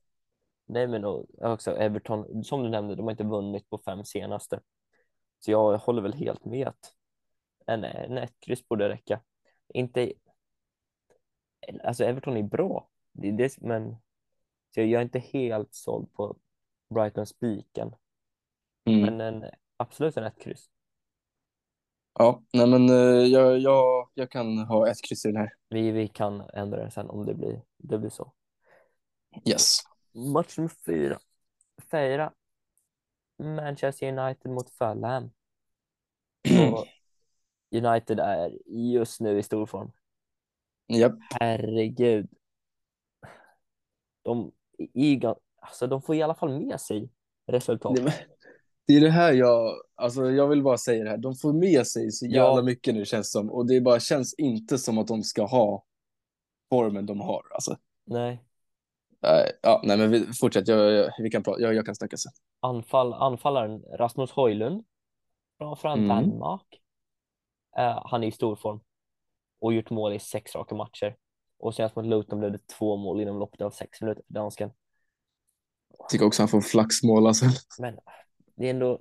Nej, 0.66 0.87
men 0.87 1.04
också 1.40 1.76
Everton, 1.76 2.45
som 2.45 2.62
du 2.62 2.68
nämnde, 2.68 2.95
de 2.95 3.02
har 3.02 3.11
inte 3.11 3.25
vunnit 3.25 3.71
på 3.71 3.78
fem 3.78 4.04
senaste. 4.04 4.61
Så 5.38 5.50
jag 5.50 5.78
håller 5.78 6.02
väl 6.02 6.12
helt 6.12 6.45
med 6.45 6.68
att 6.68 6.92
en, 7.66 7.85
en 7.85 8.18
ett 8.18 8.35
kryss 8.40 8.68
borde 8.68 8.88
räcka. 8.88 9.21
Inte, 9.69 10.13
alltså 11.85 12.05
Everton 12.05 12.37
är 12.37 12.43
bra, 12.43 12.89
det 13.13 13.29
är 13.29 13.33
det, 13.33 13.61
men 13.61 13.97
så 14.75 14.81
jag 14.81 14.93
är 14.93 15.03
inte 15.03 15.19
helt 15.19 15.75
såld 15.75 16.13
på 16.15 16.37
Brighton-spiken. 16.95 17.95
Mm. 18.85 19.01
Men 19.01 19.21
en, 19.21 19.51
absolut 19.77 20.17
en 20.17 20.25
ett 20.25 20.41
kryss. 20.41 20.71
Ja, 22.19 22.43
nej 22.53 22.67
men 22.67 22.89
eh, 22.89 23.27
jag, 23.27 23.59
jag, 23.59 24.11
jag 24.15 24.31
kan 24.31 24.59
ha 24.59 24.89
ett 24.89 25.03
kryss 25.03 25.25
i 25.25 25.29
den 25.29 25.37
här. 25.37 25.53
Vi, 25.69 25.91
vi 25.91 26.09
kan 26.09 26.41
ändra 26.41 26.85
det 26.85 26.91
sen 26.91 27.11
om 27.11 27.27
det 27.27 27.35
blir, 27.35 27.63
det 27.77 27.99
blir 27.99 28.11
så. 28.11 28.33
Yes. 29.49 29.79
Match 30.15 30.59
nummer 30.59 30.73
fyra. 30.87 31.19
fira 31.91 32.33
Manchester 33.39 34.19
United 34.19 34.51
mot 34.51 34.71
Fulham. 34.71 35.31
Och 36.73 36.87
United 37.73 38.21
är 38.21 38.59
just 38.95 39.21
nu 39.21 39.39
i 39.39 39.43
stor 39.43 39.67
form. 39.67 39.93
Japp. 40.89 41.13
Herregud. 41.41 42.29
De, 44.23 44.53
i, 44.95 45.21
alltså, 45.61 45.87
de 45.87 46.03
får 46.03 46.15
i 46.15 46.23
alla 46.23 46.35
fall 46.35 46.61
med 46.67 46.81
sig 46.81 47.11
resultat. 47.47 47.97
Det, 48.87 48.95
är 48.97 49.01
det 49.01 49.11
här 49.11 49.33
jag, 49.33 49.75
alltså 49.95 50.31
jag 50.31 50.49
vill 50.49 50.63
bara 50.63 50.79
säga 50.79 51.05
det 51.05 51.11
här, 51.11 51.17
de 51.17 51.35
får 51.35 51.53
med 51.53 51.87
sig 51.87 52.11
så 52.11 52.27
jävla 52.27 52.57
Ja. 52.57 52.63
mycket 52.63 52.95
nu 52.95 53.05
känns 53.05 53.33
som 53.33 53.51
och 53.51 53.67
det 53.67 53.81
bara 53.81 54.01
känns 54.01 54.35
inte 54.35 54.79
som 54.79 54.99
att 54.99 55.07
de 55.07 55.23
ska 55.23 55.45
ha 55.47 55.85
formen 56.71 57.07
de 57.07 57.21
har. 57.21 57.43
Alltså, 57.51 57.77
Nej, 59.21 59.53
ja, 59.63 59.83
nej 59.85 59.99
men 59.99 60.11
vi, 60.11 60.27
fortsätt, 60.41 60.69
jag, 60.69 60.93
jag, 60.93 61.11
vi 61.23 61.31
kan 61.31 61.43
prata, 61.43 61.61
jag, 61.61 61.75
jag 61.75 61.87
kan 61.87 61.95
snacka 61.95 62.17
sen. 62.17 62.33
anfall, 62.61 63.13
anfallaren 63.13 63.83
Rasmus 63.83 64.31
Højlund 64.31 64.85
från, 65.59 65.77
från 65.77 65.99
Mm. 66.05 66.09
Danmark. 66.09 66.81
Eh, 67.79 68.03
han 68.05 68.25
är 68.25 68.29
i 68.29 68.33
stor 68.33 68.57
form 68.57 68.81
och 69.59 69.73
gjort 69.73 69.91
mål 69.91 70.13
i 70.13 70.19
sex 70.19 70.55
raka 70.55 70.75
matcher. 70.75 71.17
Och 71.59 71.75
senast 71.75 71.97
mot 71.97 72.07
Luton 72.07 72.39
blev 72.39 72.53
det 72.53 72.67
två 72.67 72.97
mål 72.97 73.21
inom 73.21 73.39
loppet 73.39 73.61
av 73.61 73.71
sex 73.71 74.01
minuter 74.01 74.23
för 74.27 74.35
dansken. 74.35 74.71
Tycker 76.11 76.27
också 76.27 76.43
han 76.43 76.49
får 76.49 76.61
flaxmål 76.61 77.27
alltså. 77.27 77.45
Men 77.79 77.99
det 78.55 78.67
är 78.67 78.71
ändå 78.71 79.01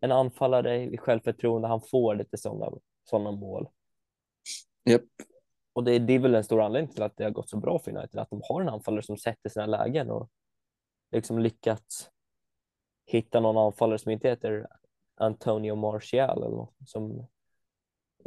en 0.00 0.12
anfallare 0.12 0.82
i 0.82 0.98
självförtroende. 0.98 1.68
Han 1.68 1.80
får 1.80 2.14
lite 2.14 2.38
sådana 2.38 2.78
såna 3.04 3.30
mål. 3.30 3.68
Japp. 4.84 5.02
Och 5.72 5.84
det, 5.84 5.98
det 5.98 6.12
är 6.12 6.18
väl 6.18 6.34
en 6.34 6.44
stor 6.44 6.62
anledning 6.62 6.94
till 6.94 7.02
att 7.02 7.16
det 7.16 7.24
har 7.24 7.30
gått 7.30 7.48
så 7.48 7.56
bra 7.56 7.78
för 7.78 7.96
United, 7.96 8.20
att 8.20 8.30
de 8.30 8.40
har 8.44 8.60
en 8.60 8.68
anfallare 8.68 9.02
som 9.02 9.16
sätter 9.16 9.50
sina 9.50 9.66
lägen 9.66 10.10
och 10.10 10.30
liksom 11.12 11.38
lyckats 11.38 12.10
hitta 13.06 13.40
någon 13.40 13.66
anfallare 13.66 13.98
som 13.98 14.12
inte 14.12 14.28
heter 14.28 14.66
Antonio 15.14 15.74
Martial 15.74 16.42
eller 16.42 16.56
något 16.56 16.74
som 16.86 17.26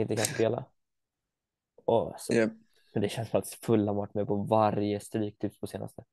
inte 0.01 0.15
kan 0.15 0.25
spela. 0.25 0.65
Och 1.85 2.13
så, 2.17 2.33
Japp. 2.33 2.51
men 2.93 3.01
det 3.01 3.09
känns 3.09 3.29
som 3.29 3.39
att 3.39 3.49
Fulham 3.49 3.95
varit 3.95 4.13
med 4.13 4.27
på 4.27 4.35
varje 4.35 4.99
stryktip 4.99 5.59
på 5.59 5.67
senaste. 5.67 6.05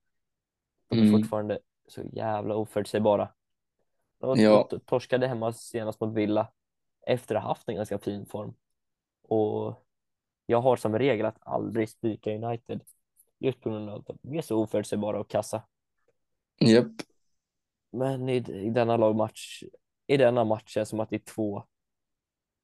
De 0.89 0.99
är 0.99 1.03
Mm. 1.03 1.21
fortfarande 1.21 1.59
så 1.89 2.03
jävla 2.13 2.57
oförutsägbara. 2.57 3.33
De 4.19 4.41
Ja. 4.41 4.67
de 4.71 4.81
torskade 4.81 5.27
hemma 5.29 5.53
senast 5.53 6.01
mot 6.01 6.15
Villa 6.15 6.53
efter 7.07 7.35
att 7.35 7.43
ha 7.43 7.49
haft 7.49 7.69
en 7.69 7.77
ganska 7.77 7.99
fin 7.99 8.27
form. 8.27 8.55
Och 9.23 9.87
jag 10.47 10.61
har 10.61 10.77
som 10.77 10.99
regel 10.99 11.27
att 11.27 11.39
aldrig 11.41 11.89
spika 11.89 12.31
United 12.35 12.81
just 13.39 13.61
på 13.61 13.71
grund 13.71 13.91
av 13.91 13.99
att 14.09 14.19
de 14.23 14.35
är 14.39 14.43
så 14.43 14.57
oförutsägbara 14.63 15.21
och 15.21 15.31
kassa. 15.31 15.63
Japp. 16.59 16.87
Men 17.91 18.29
i, 18.29 18.37
i 18.37 18.71
denna 18.71 18.97
lagmatch, 18.97 19.63
i 20.07 20.17
denna 20.17 20.45
match 20.45 20.73
känns 20.75 20.89
det 20.89 20.91
som 20.91 21.01
att 21.01 21.11
det 21.11 21.17
är 21.17 21.35
två 21.35 21.65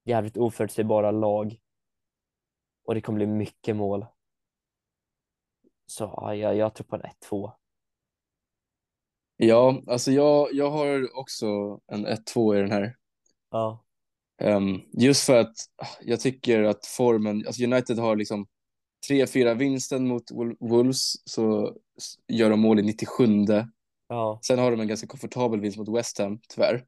jävligt 0.04 0.36
oförutsägbara 0.36 1.10
lag 1.10 1.60
och 2.84 2.94
det 2.94 3.00
kommer 3.00 3.16
bli 3.16 3.26
mycket 3.26 3.76
mål. 3.76 4.06
Så 5.86 6.04
ja, 6.16 6.34
jag, 6.34 6.56
jag 6.56 6.74
tror 6.74 6.84
på 6.86 6.96
en 6.96 7.02
1-2. 7.02 7.52
Ja, 9.36 9.82
alltså 9.86 10.12
jag, 10.12 10.48
jag 10.52 10.70
har 10.70 11.18
också 11.18 11.46
en 11.86 12.06
1-2 12.06 12.56
i 12.56 12.60
den 12.60 12.70
här. 12.70 12.96
Ja, 13.50 13.84
Ehm, 14.42 14.80
just 14.92 15.26
för 15.26 15.36
att 15.40 15.54
jag 16.00 16.20
tycker 16.20 16.62
att 16.62 16.86
formen, 16.86 17.46
alltså 17.46 17.64
United 17.64 17.98
har 17.98 18.16
liksom 18.16 18.46
3-4 19.10 19.54
vinsten 19.54 20.08
mot 20.08 20.30
Wol- 20.30 20.56
Wolves 20.60 21.30
så 21.30 21.76
gör 22.28 22.50
de 22.50 22.60
mål 22.60 22.78
i 22.78 22.82
97. 22.82 23.24
ja, 24.08 24.38
Sen 24.46 24.58
har 24.58 24.70
de 24.70 24.80
en 24.80 24.88
ganska 24.88 25.06
komfortabel 25.06 25.60
vinst 25.60 25.78
mot 25.78 25.98
West 25.98 26.18
Ham, 26.18 26.40
tyvärr. 26.48 26.86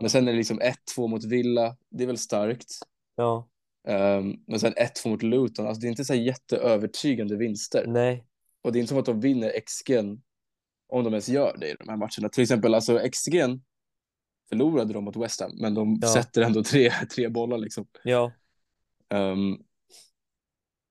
Men 0.00 0.10
sen 0.10 0.28
är 0.28 0.32
det 0.32 0.38
liksom 0.38 0.60
1-2 0.96 1.08
mot 1.08 1.24
Villa, 1.24 1.76
det 1.90 2.02
är 2.02 2.06
väl 2.06 2.18
starkt. 2.18 2.72
ja, 3.16 3.48
Ehm, 3.88 4.34
men 4.46 4.60
sen 4.60 4.72
1-2 4.74 5.08
mot 5.08 5.22
Luton, 5.22 5.66
alltså 5.66 5.80
det 5.80 5.86
är 5.86 5.88
inte 5.88 6.04
så 6.04 6.12
här 6.14 6.20
jätteövertygande 6.20 7.36
vinster. 7.36 7.84
nej, 7.86 8.26
Och 8.62 8.72
det 8.72 8.78
är 8.78 8.80
inte 8.80 8.88
som 8.88 8.98
att 8.98 9.06
de 9.06 9.20
vinner 9.20 9.52
XG 9.66 9.90
om 10.88 11.04
de 11.04 11.12
ens 11.12 11.28
gör 11.28 11.56
det 11.60 11.68
i 11.70 11.74
de 11.78 11.88
här 11.88 11.96
matcherna. 11.96 12.28
Till 12.32 12.42
exempel, 12.42 12.74
alltså 12.74 12.98
XG 13.12 13.34
förlorade 14.48 14.92
de 14.92 15.04
mot 15.04 15.16
West 15.16 15.40
Ham, 15.40 15.52
men 15.60 15.74
de 15.74 15.98
Ja. 16.02 16.08
sätter 16.08 16.42
ändå 16.42 16.62
tre, 16.62 16.90
tre 17.14 17.28
bollar 17.28 17.58
liksom. 17.58 17.86
ja, 18.04 18.32
Ehm, 19.08 19.56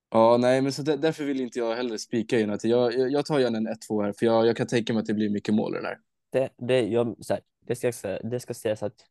ja, 0.10 0.38
nej, 0.38 0.62
men 0.62 0.74
så 0.74 0.81
där, 0.81 0.98
därför 0.98 1.24
vill 1.24 1.41
inte 1.41 1.60
jag 1.60 1.75
heller 1.75 1.98
spika 1.98 2.43
United. 2.43 2.72
Jag, 2.72 2.93
jag, 2.93 3.12
jag 3.12 3.25
tar 3.25 3.39
gärna 3.39 3.57
en 3.57 3.67
1-2 3.67 4.03
här, 4.03 4.13
för 4.19 4.25
jag, 4.25 4.45
jag 4.48 4.57
kan 4.57 4.67
tänka 4.67 4.93
mig 4.93 5.00
att 5.00 5.05
det 5.07 5.13
blir 5.13 5.29
mycket 5.29 5.53
mål 5.53 5.74
i 5.74 5.77
den 5.77 5.86
här. 5.86 5.98
det, 6.31 6.50
det, 6.57 6.81
jag, 6.81 7.15
så 7.25 7.34
här, 7.34 7.41
det, 7.67 7.75
ska, 7.75 7.91
det 8.24 8.39
ska 8.39 8.53
sägas 8.53 8.84
att 8.84 9.05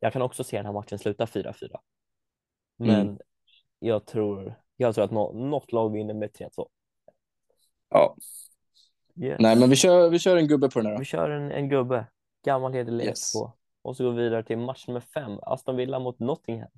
jag 0.00 0.12
kan 0.12 0.22
också 0.22 0.44
se 0.44 0.56
den 0.56 0.66
här 0.66 0.72
matchen 0.72 0.98
sluta 0.98 1.24
4-4. 1.26 1.80
Men 2.76 3.00
Mm. 3.08 3.18
jag 3.78 4.06
tror, 4.06 4.54
jag 4.76 4.94
tror 4.94 5.04
att 5.04 5.10
nå, 5.10 5.32
något 5.32 5.72
lag 5.72 5.92
vinner 5.92 6.14
med 6.14 6.32
3-2. 6.32 6.68
Ja, 7.88 8.16
Yes. 9.20 9.36
nej, 9.40 9.56
men 9.58 9.70
vi 9.70 9.76
kör, 9.76 10.10
vi 10.10 10.18
kör 10.18 10.36
en 10.36 10.48
gubbe 10.48 10.70
på 10.70 10.78
den 10.78 10.86
här 10.86 10.92
Vi 10.92 10.98
då. 10.98 11.04
kör 11.04 11.30
en, 11.30 11.52
en 11.52 11.68
gubbe, 11.68 12.06
gammal 12.44 12.72
hederlig 12.72 13.04
Yes. 13.04 13.34
1-2. 13.34 13.52
Och 13.82 13.96
så 13.96 14.04
går 14.04 14.12
vi 14.12 14.22
vidare 14.22 14.42
till 14.44 14.58
match 14.58 14.86
nummer 14.88 15.00
fem, 15.00 15.38
Aston 15.42 15.76
Villa 15.76 15.98
mot 15.98 16.18
Nottingham. 16.18 16.70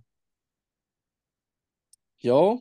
Ja, 2.18 2.60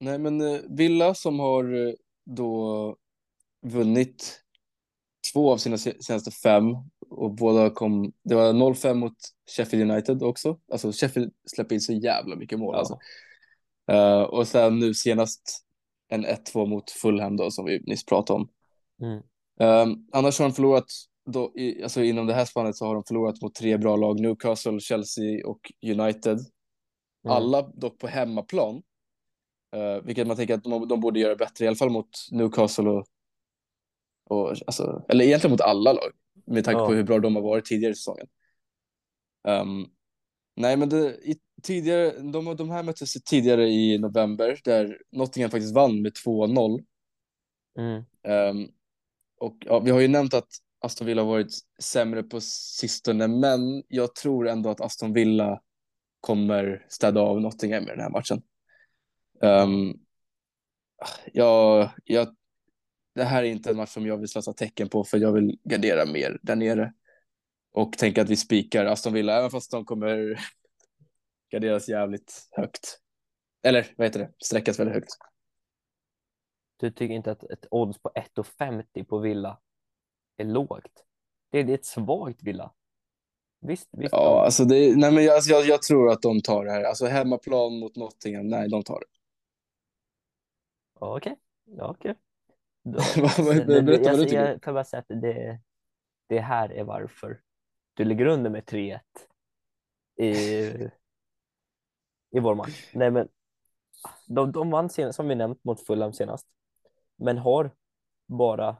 nej, 0.00 0.18
men 0.18 0.40
eh, 0.40 0.60
Villa 0.68 1.14
som 1.14 1.40
har 1.40 1.86
eh, 1.88 1.94
då 2.24 2.96
vunnit 3.60 4.40
två 5.32 5.52
av 5.52 5.56
sina 5.56 5.78
se- 5.78 6.02
senaste 6.02 6.30
fem 6.30 6.64
och 7.10 7.34
båda 7.34 7.70
kom, 7.70 8.12
det 8.22 8.34
var 8.34 8.52
0-5 8.52 8.94
mot 8.94 9.16
Sheffield 9.56 9.90
United 9.90 10.22
också. 10.22 10.58
Alltså 10.72 10.92
Sheffield 10.92 11.32
släpper 11.46 11.74
in 11.74 11.80
så 11.80 11.92
jävla 11.92 12.36
mycket 12.36 12.58
mål 12.58 12.74
Ja. 12.74 12.78
alltså. 12.78 12.98
Eh, 13.90 14.22
och 14.22 14.48
sen 14.48 14.78
nu 14.78 14.94
senast 14.94 15.64
en 16.08 16.26
1-2 16.26 16.66
mot 16.66 16.90
Fulham 16.90 17.36
då 17.36 17.50
som 17.50 17.64
vi 17.64 17.82
nyss 17.86 18.06
pratade 18.06 18.40
om. 18.40 18.48
Mm. 19.02 19.22
Um, 19.60 20.08
annars 20.12 20.38
har 20.38 20.46
de 20.46 20.54
förlorat, 20.54 20.86
då, 21.30 21.52
i, 21.56 21.82
alltså 21.82 22.02
inom 22.02 22.26
det 22.26 22.34
här 22.34 22.44
spannet 22.44 22.76
så 22.76 22.86
har 22.86 22.94
de 22.94 23.04
förlorat 23.04 23.42
mot 23.42 23.54
tre 23.54 23.76
bra 23.76 23.96
lag, 23.96 24.20
Newcastle, 24.20 24.80
Chelsea 24.80 25.46
och 25.46 25.72
United. 25.86 26.38
Mm. 27.24 27.36
Alla 27.36 27.62
dock 27.62 27.98
på 27.98 28.06
hemmaplan. 28.06 28.82
Uh, 29.76 30.04
vilket 30.04 30.26
man 30.26 30.36
tänker 30.36 30.54
att 30.54 30.64
de, 30.64 30.88
de 30.88 31.00
borde 31.00 31.20
göra 31.20 31.36
bättre, 31.36 31.64
i 31.64 31.68
alla 31.68 31.76
fall 31.76 31.90
mot 31.90 32.10
Newcastle 32.30 32.90
och, 32.90 33.06
och 34.24 34.48
alltså, 34.66 35.04
eller 35.08 35.24
egentligen 35.24 35.50
mot 35.50 35.60
alla 35.60 35.92
lag. 35.92 36.12
Med 36.46 36.64
tanke 36.64 36.80
Ja. 36.80 36.86
på 36.86 36.92
hur 36.92 37.02
bra 37.02 37.18
de 37.18 37.34
har 37.34 37.42
varit 37.42 37.64
tidigare 37.64 37.92
i 37.92 37.96
säsongen. 37.96 38.26
Um, 39.48 39.86
nej, 40.56 40.76
men 40.76 40.88
det, 40.88 41.16
i, 41.22 41.36
tidigare, 41.62 42.10
de, 42.10 42.56
de 42.56 42.70
här 42.70 42.82
möttes 42.82 43.12
tidigare 43.12 43.68
i 43.68 43.98
november 43.98 44.60
där 44.64 44.98
Nottingham 45.12 45.50
faktiskt 45.50 45.74
vann 45.74 46.02
med 46.02 46.12
2-0. 46.26 46.84
Mm. 47.78 48.04
Ehm, 48.22 48.68
och 49.38 49.56
ja, 49.60 49.78
vi 49.80 49.90
har 49.90 50.00
ju 50.00 50.08
nämnt 50.08 50.34
att 50.34 50.48
Aston 50.78 51.06
Villa 51.06 51.22
har 51.22 51.28
varit 51.28 51.52
sämre 51.82 52.22
på 52.22 52.40
sistone, 52.40 53.28
men 53.28 53.82
jag 53.88 54.14
tror 54.14 54.48
ändå 54.48 54.70
att 54.70 54.80
Aston 54.80 55.12
Villa 55.12 55.60
kommer 56.20 56.86
städa 56.88 57.20
av 57.20 57.40
Nottingham 57.40 57.82
i 57.82 57.86
den 57.86 58.00
här 58.00 58.10
matchen. 58.10 58.42
Um, 59.40 60.00
ja, 61.32 61.90
jag, 62.04 62.28
det 63.14 63.24
här 63.24 63.42
är 63.42 63.46
inte 63.46 63.70
en 63.70 63.76
match 63.76 63.90
som 63.90 64.06
jag 64.06 64.16
vill 64.16 64.28
slösa 64.28 64.52
tecken 64.52 64.88
på, 64.88 65.04
för 65.04 65.18
jag 65.18 65.32
vill 65.32 65.58
gardera 65.64 66.06
mer 66.06 66.38
där 66.42 66.56
nere. 66.56 66.92
Och 67.72 67.92
tänka 67.92 68.22
att 68.22 68.28
vi 68.30 68.36
spikar 68.36 68.84
Aston 68.84 69.12
Villa, 69.12 69.38
även 69.38 69.50
fast 69.50 69.70
de 69.70 69.84
kommer 69.84 70.40
garderas 71.50 71.88
jävligt 71.88 72.48
högt. 72.50 73.00
Eller 73.62 73.86
vad 73.96 74.06
heter 74.06 74.20
det? 74.20 74.32
Sträckas 74.44 74.78
väldigt 74.78 74.94
högt. 74.94 75.10
Du 76.76 76.90
tycker 76.90 77.14
inte 77.14 77.30
att 77.30 77.44
ett 77.44 77.66
odds 77.70 77.98
på 77.98 78.10
1,50 78.36 79.04
på 79.04 79.18
Villa 79.18 79.60
är 80.36 80.44
lågt? 80.44 81.04
Det 81.50 81.58
är, 81.58 81.68
ett 81.70 81.84
svagt 81.84 82.42
Villa. 82.42 82.72
Visst, 83.60 83.88
visst. 83.92 84.12
Ja, 84.12 84.30
de- 84.30 84.44
alltså, 84.44 84.64
det, 84.64 84.96
nej, 84.96 85.12
men 85.12 85.24
jag, 85.24 85.34
alltså, 85.34 85.50
jag, 85.50 85.66
jag 85.66 85.82
tror 85.82 86.10
att 86.10 86.22
de 86.22 86.40
tar 86.42 86.64
det 86.64 86.70
här. 86.72 86.84
Alltså 86.84 87.06
hemmaplan 87.06 87.78
mot 87.78 87.96
Nottingham, 87.96 88.48
nej, 88.48 88.68
de 88.68 88.82
tar 88.82 89.00
det. 89.00 89.06
Ja, 91.00 91.16
Okej, 91.16 91.36
ja, 91.64 91.90
okej. 91.90 92.14
Då- 92.14 92.20
berätta 93.82 94.10
vad 94.10 94.18
du 94.18 94.24
tycker. 94.24 94.50
Jag 94.50 94.64
får 94.64 94.72
bara 94.72 94.84
säga 94.84 95.00
att 95.00 95.20
det, 95.20 95.60
det 96.28 96.40
här 96.40 96.72
är 96.72 96.84
varför 96.84 97.40
du 97.94 98.04
ligger 98.04 98.26
under 98.26 98.50
med 98.50 98.64
3-1 98.64 99.00
i, 100.16 100.32
i 102.30 102.40
vår 102.40 102.54
match. 102.54 102.90
Nej, 102.94 103.10
men 103.10 103.28
de, 104.26 104.52
de 104.52 104.70
vann 104.70 104.90
senast, 104.90 105.16
som 105.16 105.28
vi 105.28 105.34
nämnt 105.34 105.64
mot 105.64 105.86
Fulham 105.86 106.12
senast, 106.12 106.46
men 107.16 107.38
har 107.38 107.70
bara 108.26 108.76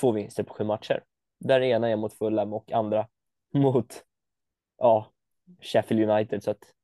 två 0.00 0.12
vinster 0.12 0.42
på 0.42 0.54
sju 0.54 0.64
matcher. 0.64 1.04
Där 1.38 1.60
ena 1.60 1.88
är 1.88 1.96
mot 1.96 2.12
Fulham 2.12 2.52
och 2.52 2.72
andra 2.72 3.08
mot 3.54 4.04
ja, 4.78 5.12
Sheffield 5.60 6.10
United. 6.10 6.42
Så 6.42 6.50
att 6.50 6.74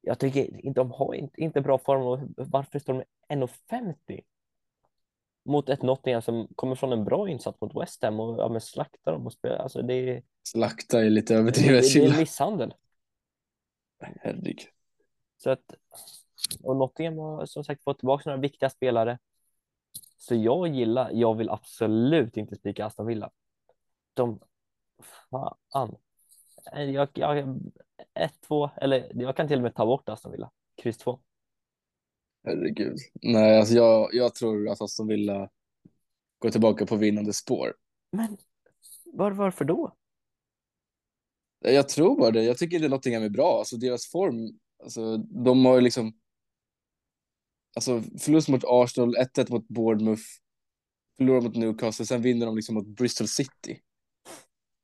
jag 0.00 0.18
tycker 0.18 0.64
inte 0.66 0.80
de 0.80 0.90
har 0.90 1.14
inte, 1.14 1.40
inte 1.40 1.60
bra 1.60 1.78
form. 1.78 2.02
Och 2.02 2.18
varför 2.36 2.78
står 2.78 2.92
de 2.92 3.04
med 3.28 3.48
1,50? 3.48 4.20
Mot 5.44 5.68
ett 5.68 5.82
Nottingham 5.82 6.22
som 6.22 6.48
kommer 6.54 6.74
från 6.74 6.92
en 6.92 7.04
bra 7.04 7.28
insats 7.28 7.60
mot 7.60 7.76
West 7.76 8.02
Ham 8.02 8.20
och 8.20 8.38
ja, 8.38 8.48
men 8.48 8.60
slaktar 8.60 9.12
dem 9.12 9.26
och 9.26 9.32
spelar. 9.32 9.56
Alltså 9.56 9.82
det 9.82 9.94
är, 9.94 10.22
Slakta 10.42 11.00
är 11.04 11.10
lite 11.10 11.34
det, 11.34 11.38
överdrivet. 11.38 11.92
det 11.94 12.04
är 12.04 12.18
misshandel. 12.18 12.74
Herregud. 14.00 14.60
Så 15.36 15.50
att, 15.50 15.74
och 16.62 16.76
Nottingham 16.76 17.18
har 17.18 17.46
som 17.46 17.64
sagt 17.64 17.84
fått 17.84 17.98
tillbaka 17.98 18.30
några 18.30 18.40
viktiga 18.40 18.70
spelare. 18.70 19.18
Så 20.18 20.34
jag 20.34 20.68
gillar, 20.68 21.10
jag 21.12 21.34
vill 21.36 21.50
absolut 21.50 22.36
inte 22.36 22.56
spika 22.56 22.86
Aston 22.86 23.06
Villa. 23.06 23.30
De, 24.14 24.40
fan. 25.70 25.96
Jag, 26.72 27.08
jag, 27.14 27.60
ett, 28.14 28.40
två, 28.40 28.70
eller 28.76 29.12
jag 29.14 29.36
kan 29.36 29.48
till 29.48 29.56
och 29.56 29.62
med 29.62 29.74
ta 29.74 29.86
bort 29.86 30.08
Aston 30.08 30.32
Villa. 30.32 30.50
Kryss 30.82 30.98
två. 30.98 31.20
Herregud. 32.44 32.98
Nej, 33.22 33.58
alltså 33.58 33.74
jag, 33.74 34.08
jag 34.12 34.34
tror 34.34 34.68
att 34.68 34.80
Aston 34.80 35.06
Villa 35.06 35.50
går 36.38 36.50
tillbaka 36.50 36.86
på 36.86 36.96
vinnande 36.96 37.32
spår. 37.32 37.74
Men 38.12 38.36
var, 39.04 39.30
varför 39.30 39.64
då? 39.64 39.96
Jag 41.58 41.88
tror 41.88 42.18
bara 42.18 42.30
det. 42.30 42.42
Jag 42.42 42.58
tycker 42.58 42.84
är 42.84 42.88
någonting 42.88 43.14
är 43.14 43.28
bra. 43.28 43.58
Alltså 43.58 43.76
deras 43.76 44.10
form, 44.10 44.58
alltså 44.82 45.16
de 45.16 45.64
har 45.64 45.74
ju 45.74 45.80
liksom 45.80 46.12
alltså 47.76 48.02
förlust 48.02 48.48
mot 48.48 48.64
Arsenal, 48.64 49.16
1-1 49.16 49.50
mot 49.50 49.68
Bournemouth, 49.68 50.22
förlorar 51.16 51.40
mot 51.40 51.56
Newcastle, 51.56 52.06
sen 52.06 52.22
vinner 52.22 52.46
de 52.46 52.56
liksom 52.56 52.74
mot 52.74 52.86
Bristol 52.86 53.28
City. 53.28 53.80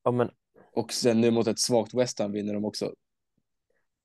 Ja, 0.03 0.11
men 0.11 0.31
Och 0.73 0.93
sen 0.93 1.21
nu 1.21 1.31
mot 1.31 1.47
ett 1.47 1.59
svagt 1.59 1.95
West 1.95 2.19
Ham 2.19 2.33
vinner 2.33 2.55
de 2.55 2.65
också. 2.65 2.95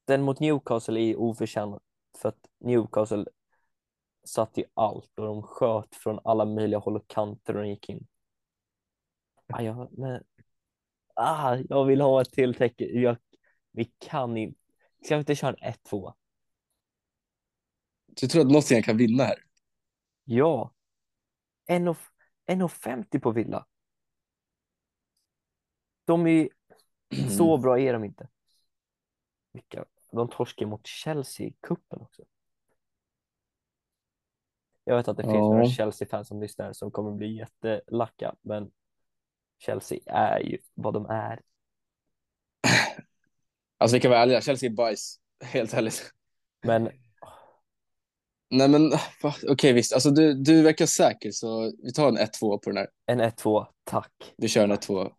den 0.07 0.21
mot 0.21 0.39
Newcastle 0.39 0.99
är 0.99 1.15
oförtjänad 1.15 1.81
för 2.17 2.29
att 2.29 2.39
Newcastle 2.59 3.25
satt 4.23 4.57
i 4.57 4.63
allt 4.73 5.19
och 5.19 5.25
de 5.25 5.43
sköt 5.43 5.95
från 5.95 6.19
alla 6.23 6.45
möjliga 6.45 6.79
håll 6.79 6.95
och 6.95 7.07
kanter 7.07 7.55
och 7.55 7.63
de 7.63 7.69
gick 7.69 7.89
in. 7.89 8.07
Ah, 9.47 9.61
ja, 9.61 9.89
men, 9.91 10.23
ah, 11.15 11.57
jag 11.69 11.85
vill 11.85 12.01
ha 12.01 12.21
ett 12.21 12.31
till 12.31 12.53
tecken. 12.53 13.01
Jag, 13.01 13.17
vi 13.71 13.85
kan 13.99 14.37
inte. 14.37 14.59
Ska 15.05 15.15
vi 15.15 15.19
inte 15.19 15.35
köra 15.35 15.55
en 15.59 15.73
1-2? 15.73 16.13
Så 18.17 18.25
jag 18.25 18.31
tror 18.31 18.41
att 18.41 18.51
Nottingham 18.51 18.83
kan 18.83 18.97
vinna 18.97 19.23
här. 19.23 19.43
Ja. 20.23 20.73
1,50 21.67 23.19
på 23.19 23.31
Villa. 23.31 23.65
De 26.05 26.27
är 26.27 26.49
så 27.37 27.57
bra 27.57 27.79
är 27.79 27.93
de 27.93 28.03
inte. 28.03 28.29
Vilka, 29.53 29.85
de 30.11 30.29
torskar 30.29 30.65
mot 30.65 30.87
Chelsea 30.87 31.47
i 31.47 31.55
kuppen 31.61 32.01
också. 32.01 32.23
Jag 34.83 34.95
vet 34.97 35.07
att 35.07 35.17
det 35.17 35.23
finns 35.23 35.33
Ja. 35.35 35.39
några 35.49 35.65
Chelsea-fans 35.65 36.27
som 36.27 36.41
lyssnar 36.41 36.73
som 36.73 36.91
kommer 36.91 37.11
bli 37.11 37.37
jättelacka, 37.37 38.35
men 38.41 38.71
Chelsea 39.59 39.99
är 40.05 40.39
ju 40.39 40.57
vad 40.73 40.93
de 40.93 41.05
är. 41.05 41.41
Alltså 43.77 43.95
vi 43.97 44.01
kan 44.01 44.11
vara 44.11 44.21
ärliga, 44.21 44.41
Chelsea 44.41 44.69
är 44.69 44.73
bajs. 44.73 45.19
Helt 45.43 45.73
ärligt. 45.73 46.11
Men 46.63 46.89
Nej 48.49 48.69
men 48.69 48.91
okej 49.47 49.73
visst, 49.73 49.93
alltså 49.93 50.11
du, 50.11 50.33
du 50.33 50.61
verkar 50.61 50.85
säker 50.85 51.31
så 51.31 51.73
vi 51.83 51.93
tar 51.93 52.07
en 52.07 52.17
1-2 52.17 52.29
på 52.39 52.59
den 52.65 52.77
här. 52.77 52.89
en 53.05 53.21
1-2, 53.21 53.65
tack. 53.83 54.33
Vi 54.37 54.47
kör 54.47 54.63
en 54.63 54.71
1-2. 54.71 55.13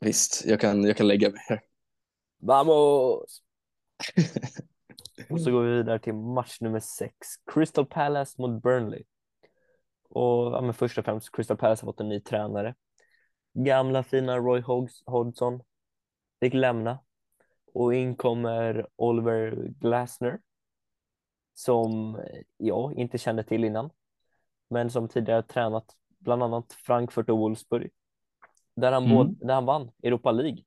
Visst, 0.00 0.44
jag 0.46 0.60
kan, 0.60 0.84
jag 0.84 0.96
kan 0.96 1.08
lägga 1.08 1.30
mig 1.30 1.40
här. 1.48 1.60
Vamos! 2.38 3.42
Och 5.28 5.40
så 5.40 5.50
går 5.50 5.62
vi 5.62 5.70
vidare 5.76 5.98
till 5.98 6.14
match 6.14 6.60
nummer 6.60 6.80
sex. 6.80 7.16
Crystal 7.46 7.86
Palace 7.86 8.42
mot 8.42 8.62
Burnley. 8.62 9.02
Och 10.08 10.46
ja, 10.52 10.60
men 10.60 10.74
först 10.74 10.98
och 10.98 11.04
främst, 11.04 11.36
Crystal 11.36 11.56
Palace 11.56 11.86
har 11.86 11.92
fått 11.92 12.00
en 12.00 12.08
ny 12.08 12.20
tränare. 12.20 12.74
Gamla 13.52 14.02
fina 14.02 14.38
Roy 14.38 14.60
Hodgs- 14.60 15.02
Hodgson 15.06 15.62
fick 16.40 16.54
lämna. 16.54 16.98
Och 17.74 17.94
in 17.94 18.16
kommer 18.16 18.86
Oliver 18.96 19.68
Glasner. 19.80 20.40
Som 21.54 22.20
jag 22.56 22.94
inte 22.94 23.18
kände 23.18 23.42
till 23.44 23.64
innan. 23.64 23.90
Men 24.70 24.90
som 24.90 25.08
tidigare 25.08 25.42
tränat 25.42 25.84
bland 26.18 26.42
annat 26.42 26.72
Frankfurt 26.72 27.30
och 27.30 27.38
Wolfsburg. 27.38 27.90
Där 28.76 28.92
han, 28.92 29.04
Mm. 29.04 29.16
både, 29.16 29.46
där 29.46 29.54
han 29.54 29.64
vann 29.64 29.90
Europa 30.02 30.30
League 30.32 30.62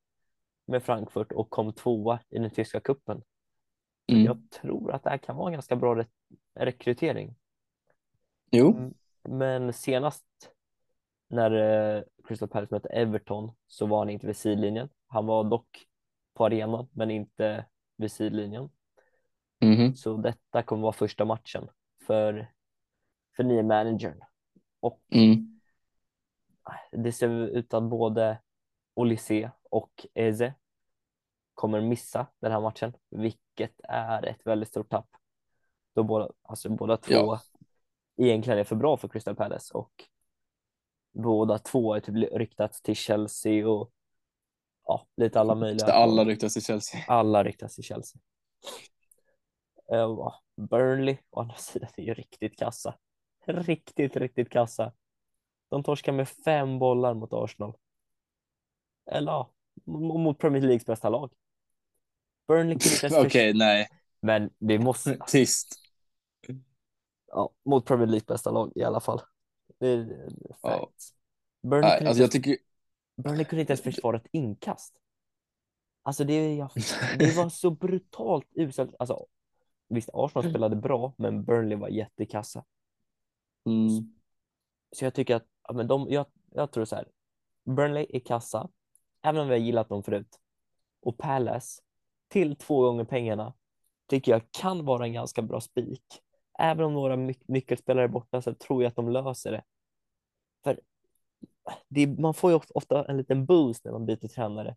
med 0.68 0.84
Frankfurt 0.84 1.32
och 1.32 1.50
kom 1.50 1.74
tvåa 1.74 2.20
i 2.30 2.40
den 2.40 2.50
tyska 2.50 2.80
kuppen. 2.80 3.22
Mm. 4.08 4.26
Jag 4.26 4.50
tror 4.50 4.92
att 4.92 5.04
det 5.04 5.10
här 5.10 5.18
kan 5.18 5.36
vara 5.36 5.48
en 5.48 5.54
ganska 5.54 5.76
bra 5.76 5.96
re 5.96 6.06
rekrytering. 6.56 7.36
Jo, 8.52 8.78
Mm. 8.78 8.94
Men 9.24 9.74
senast 9.74 10.26
när 11.28 11.52
eh, 11.52 12.04
Crystal 12.24 12.50
Palace 12.50 12.76
mötte 12.76 12.90
Everton 12.90 13.52
så 13.68 13.86
var 13.86 13.98
han 14.00 14.10
inte 14.10 14.28
vid 14.28 14.38
sidlinjen. 14.38 14.90
Han 15.08 15.26
var 15.26 15.44
dock 15.44 15.88
på 16.34 16.46
arenan 16.46 16.88
men 16.92 17.12
inte 17.12 17.66
vid 17.98 18.12
sidlinjen. 18.12 18.70
Mhm. 19.62 19.96
Så 19.96 20.18
detta 20.18 20.64
kommer 20.64 20.82
vara 20.82 20.94
första 20.94 21.26
matchen 21.26 21.68
för, 22.02 22.52
för 23.36 23.44
nya 23.44 23.64
managern. 23.64 24.22
Och 24.80 25.02
mm. 25.10 25.60
det 26.92 27.12
ser 27.12 27.30
ut 27.30 27.74
att 27.74 27.84
både 27.84 28.40
Olise 28.94 29.52
och 29.70 30.08
Eze 30.14 30.54
kommer 31.54 31.82
missa 31.82 32.28
den 32.40 32.52
här 32.52 32.62
matchen, 32.62 32.94
vilket 33.10 33.80
är 33.84 34.26
ett 34.26 34.46
väldigt 34.46 34.70
stort 34.70 34.90
tapp. 34.90 35.08
Då 35.96 36.04
båda, 36.04 36.30
alltså 36.42 36.70
båda 36.70 36.98
två 36.98 37.14
Ja. 37.14 37.42
egentligen 38.18 38.60
är 38.60 38.64
för 38.64 38.76
bra 38.76 38.98
för 38.98 39.08
Crystal 39.08 39.36
Palace 39.36 39.74
och 39.74 39.92
båda 41.12 41.60
två 41.60 41.94
är 41.94 42.00
typ 42.00 42.16
ryktats 42.34 42.82
till 42.82 42.96
Chelsea 42.96 43.68
och 43.70 43.92
ja, 44.86 45.08
lite 45.18 45.40
alla 45.40 45.56
möjliga. 45.56 45.86
alla 45.94 46.26
ryktas 46.26 46.54
till 46.54 46.64
Chelsea. 46.64 47.02
alla 47.08 47.44
ryktas 47.44 47.76
till 47.76 47.84
Chelsea. 47.84 48.22
Eh, 49.92 50.34
Burnley 50.56 51.18
å 51.30 51.40
andra 51.40 51.56
sidan 51.56 51.90
är 51.98 52.04
ju 52.04 52.14
riktigt 52.14 52.58
kassa. 52.60 52.98
Riktigt, 53.46 54.16
riktigt 54.16 54.50
kassa. 54.50 54.94
De 55.70 55.84
torskar 55.84 56.12
med 56.12 56.30
fem 56.30 56.80
bollar 56.80 57.14
mot 57.14 57.34
Arsenal. 57.34 57.74
Eller 59.12 59.32
ja, 59.32 59.50
mot 59.86 60.38
Premier 60.40 60.62
Leagues 60.62 60.86
bästa 60.86 61.10
lag. 61.10 61.34
Burnley 62.48 62.80
kunde 62.80 62.94
inte 62.96 63.06
ens 63.06 63.28
Okej, 63.28 63.54
nej. 63.54 63.88
Men 64.22 64.50
det 64.60 64.80
måste, 64.80 65.18
Tyst. 65.28 65.76
ja, 67.28 67.54
mot 67.66 67.86
Premier 67.86 68.08
League 68.08 68.26
bästa 68.28 68.52
lag 68.52 68.72
i 68.76 68.84
alla 68.84 69.00
fall. 69.00 69.22
Det 69.80 69.88
är 69.88 70.30
Ja. 70.62 70.92
Burnley, 71.64 71.90
Nej, 71.90 71.98
kunde 71.98 72.10
alltså 72.10 72.24
jag 72.24 72.28
inte, 72.28 72.38
tycker... 72.38 72.58
Burnley 73.24 73.46
kunde 73.46 73.62
inte 73.62 73.74
ens 73.74 73.82
försvara 73.82 74.18
ett 74.18 74.28
inkast. 74.32 74.96
Alltså 76.04 76.24
det, 76.24 76.56
ja, 76.56 76.70
det 77.20 77.38
var 77.38 77.50
så 77.50 77.72
brutalt 77.72 78.48
uselt. 78.56 78.96
Alltså, 79.00 79.26
visst, 79.88 80.10
Arsenal 80.14 80.50
spelade 80.50 80.76
bra, 80.76 81.14
men 81.18 81.44
Burnley 81.44 81.78
var 81.78 81.90
jättekassa. 81.90 82.66
Mm. 83.66 84.14
Så 84.92 85.06
jag 85.06 85.14
tycker 85.14 85.36
att, 85.36 85.48
ja, 85.68 85.74
men 85.74 85.88
de, 85.88 86.08
jag, 86.10 86.26
jag 86.52 86.72
tror 86.72 86.86
så 86.86 86.96
här, 86.96 87.08
Burnley 87.66 88.06
är 88.10 88.20
kassa, 88.20 88.70
även 89.22 89.42
om 89.42 89.48
vi 89.48 89.54
har 89.54 89.60
gillat 89.60 89.90
dem 89.90 90.04
förut. 90.04 90.40
Och 91.02 91.18
Palace, 91.18 91.82
till 92.34 92.56
två 92.56 92.82
gånger 92.82 93.04
pengarna, 93.04 93.54
tycker 94.08 94.32
jag 94.32 94.42
kan 94.52 94.86
vara 94.86 95.06
en 95.06 95.14
ganska 95.14 95.42
bra 95.42 95.62
spik. 95.62 96.04
Även 96.60 96.86
om 96.86 96.94
några 96.94 97.16
my- 97.16 97.36
nyckelspelare 97.48 98.04
är 98.04 98.08
borta 98.10 98.42
så 98.42 98.54
tror 98.54 98.84
jag 98.84 98.90
att 98.90 98.96
de 98.96 99.10
löser 99.10 99.52
det. 99.52 99.64
För 100.64 100.80
det, 101.88 102.08
man 102.08 102.34
får 102.34 102.52
ju 102.52 102.56
of- 102.58 102.72
ofta 102.74 103.06
en 103.06 103.18
liten 103.18 103.46
boost 103.46 103.86
när 103.86 103.92
man 103.92 104.06
byter 104.06 104.28
tränare. 104.28 104.76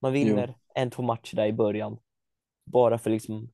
Man 0.00 0.12
vinner 0.12 0.54
en, 0.74 0.90
två 0.90 1.02
matcher 1.02 1.36
där 1.36 1.46
i 1.46 1.52
början. 1.52 1.98
Bara 2.64 2.98
för 2.98 3.10
liksom, 3.10 3.50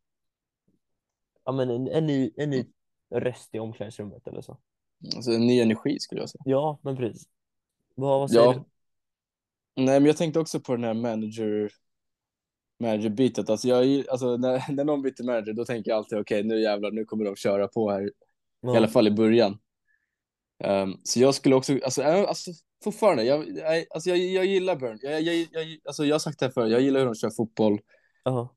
ja 1.45 1.53
men 1.53 1.71
en, 1.71 1.89
en, 1.89 2.07
ny, 2.07 2.31
en 2.37 2.51
ny 2.51 2.67
röst 3.11 3.55
i 3.55 3.59
omklädningsrummet 3.59 4.27
eller 4.27 4.41
så. 4.41 4.59
Alltså 5.17 5.31
en 5.31 5.47
ny 5.47 5.61
energi 5.61 5.99
skulle 6.01 6.21
jag 6.21 6.31
säga. 6.31 6.43
Ja, 6.45 6.79
men 6.83 6.97
precis. 6.97 7.29
Vad, 7.95 8.21
vad 8.21 8.31
säger 8.31 8.45
Ja. 8.47 8.53
du? 8.53 8.65
Nej, 9.83 10.01
men 10.01 10.07
jag 10.07 10.17
tänkte 10.17 10.41
också 10.41 10.61
på 10.61 10.73
den 10.77 10.85
här 10.85 10.95
manager 10.95 11.71
manager-bitet. 12.81 13.51
Alltså, 13.51 13.69
jag, 13.69 14.09
alltså 14.09 14.37
när, 14.37 14.73
när 14.73 14.85
någon 14.85 15.03
byter 15.03 15.25
manager 15.25 15.53
då 15.53 15.65
tänker 15.65 15.91
jag 15.91 15.99
alltid 15.99 16.19
okej 16.19 16.43
nu 16.43 16.61
jävlar 16.61 16.91
nu 16.91 17.05
kommer 17.05 17.25
de 17.25 17.37
köra 17.37 17.69
på 17.69 17.91
här. 17.91 18.11
Ja. 18.61 18.75
I 18.75 18.77
alla 18.77 18.89
fall 18.89 19.07
i 19.07 19.11
början. 19.11 19.59
Ehm, 20.65 20.95
så 21.05 21.21
jag 21.21 21.35
skulle 21.35 21.55
också, 21.55 21.73
alltså, 21.85 22.03
alltså 22.03 22.51
fortfarande, 22.85 23.25
jag, 23.25 23.49
jag, 23.59 23.85
alltså, 23.91 24.11
jag, 24.11 24.19
jag 24.19 24.47
gillar 24.47 24.77
Burn. 24.77 24.99
Jag, 25.03 25.23
jag, 25.23 25.49
jag, 25.53 25.79
alltså, 25.85 26.05
jag 26.05 26.15
har 26.15 26.21
sagt 26.21 26.39
det 26.39 26.47
här 26.47 26.53
förr, 26.53 26.67
jag 26.67 26.81
gillar 26.81 27.01
hur 27.01 27.07
de 27.07 27.15
kör 27.15 27.31
fotboll. 27.31 27.81
Ja. 28.25 28.55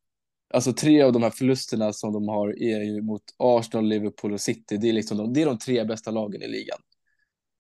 Alltså 0.54 0.74
tre 0.74 1.02
av 1.02 1.14
de 1.14 1.24
här 1.24 1.30
förlusterna 1.30 1.94
som 1.94 2.14
de 2.14 2.28
har 2.28 2.62
är 2.64 2.84
ju 2.84 3.02
mot 3.02 3.24
Arsenal, 3.38 3.86
Liverpool 3.86 4.34
och 4.34 4.42
City. 4.42 4.78
Det 4.78 4.90
är, 4.90 4.94
liksom 4.94 5.18
de, 5.18 5.34
det 5.34 5.42
är 5.42 5.46
de 5.46 5.58
tre 5.58 5.84
bästa 5.84 6.12
lagen 6.12 6.42
i 6.42 6.48
ligan. 6.48 6.80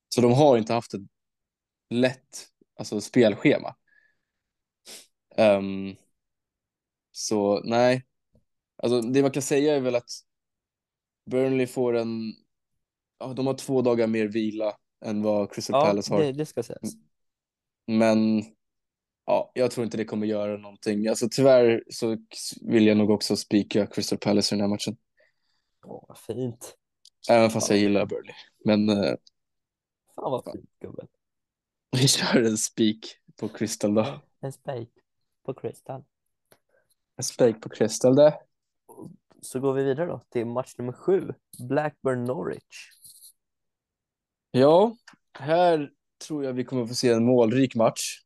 Så 0.10 0.22
de 0.22 0.34
har 0.34 0.58
inte 0.58 0.74
haft 0.74 0.94
ett 0.94 1.02
lätt 1.90 2.48
alltså, 2.80 3.02
spelschema. 3.02 3.76
Ehm, 5.36 5.96
så 7.12 7.62
nej, 7.64 8.06
alltså, 8.84 9.02
det 9.02 9.22
man 9.22 9.32
kan 9.32 9.42
säga 9.42 9.76
är 9.76 9.80
väl 9.80 9.96
att 9.96 10.10
Burnley 11.26 11.68
får 11.68 11.94
en 11.94 12.34
ja, 13.20 13.34
de 13.34 13.48
har 13.48 13.54
två 13.54 13.82
dagar 13.82 14.08
mer 14.08 14.28
vila 14.28 14.78
än 15.06 15.22
vad 15.22 15.54
Crystal 15.54 15.80
Ja, 15.80 15.86
Palace 15.86 16.14
har. 16.14 16.22
det, 16.22 16.32
det 16.32 16.46
ska 16.46 16.64
sägas. 16.64 16.94
Men 17.88 18.44
ja, 19.26 19.52
jag 19.54 19.72
tror 19.72 19.86
inte 19.86 19.98
det 19.98 20.06
kommer 20.06 20.28
göra 20.28 20.58
någonting. 20.58 21.08
Alltså 21.08 21.28
tyvärr 21.32 21.84
så 21.90 22.18
vill 22.62 22.88
jag 22.88 22.98
nog 22.98 23.10
också 23.10 23.36
spika 23.36 23.88
Crystal 23.88 24.20
Palace 24.20 24.56
i 24.56 24.58
den 24.58 24.62
här 24.62 24.70
matchen. 24.70 24.98
Åh, 25.86 26.06
vad 26.08 26.18
fint. 26.18 26.78
Även 27.30 27.50
fast 27.50 27.70
jag 27.70 27.80
gillar 27.80 28.06
Burnley. 28.06 28.34
Men 28.66 28.90
eh, 28.90 29.16
Fan 30.16 30.32
vad 30.32 30.44
fint 30.44 30.70
gubben. 30.80 31.08
vi 31.92 32.08
kör 32.08 32.44
en 32.44 32.58
spik 32.58 33.16
på 33.36 33.50
Crystal 33.50 33.94
då. 33.94 34.22
En 34.42 34.54
spik 34.54 34.90
på 35.46 35.54
Crystal. 35.54 36.04
En 37.22 37.26
spik 37.26 37.62
på 37.62 37.70
Crystal 37.70 38.16
där. 38.16 38.34
Så 39.42 39.60
går 39.60 39.74
vi 39.74 39.84
vidare 39.84 40.06
då 40.06 40.22
till 40.30 40.46
match 40.46 40.74
nummer 40.78 40.94
sju. 40.94 41.34
Blackburn 41.70 42.24
Norwich. 42.24 42.90
Ja, 44.52 44.96
här 45.40 45.92
tror 46.28 46.46
jag 46.46 46.54
vi 46.54 46.64
kommer 46.64 46.86
få 46.86 46.96
se 46.96 47.10
en 47.10 47.26
målrik 47.26 47.76
match. 47.76 48.20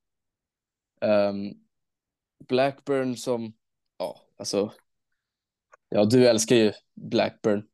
Um, 1.02 1.54
Blackburn 2.48 3.18
som, 3.18 3.54
ja, 3.98 4.22
alltså, 4.38 4.74
ja, 5.90 6.06
du 6.06 6.28
älskar 6.28 6.56
ju 6.56 6.74
Blackburn. 6.94 7.68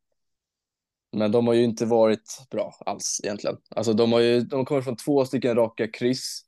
Men 1.11 1.31
de 1.31 1.47
har 1.47 1.53
ju 1.53 1.63
inte 1.63 1.85
varit 1.85 2.47
bra 2.49 2.75
alls 2.85 3.21
egentligen. 3.23 3.57
Alltså 3.69 3.93
de 3.93 4.11
har 4.11 4.19
ju, 4.19 4.41
de 4.41 4.65
kommer 4.65 4.81
från 4.81 4.97
två 4.97 5.25
stycken 5.25 5.55
raka 5.55 5.87
kryss. 5.87 6.45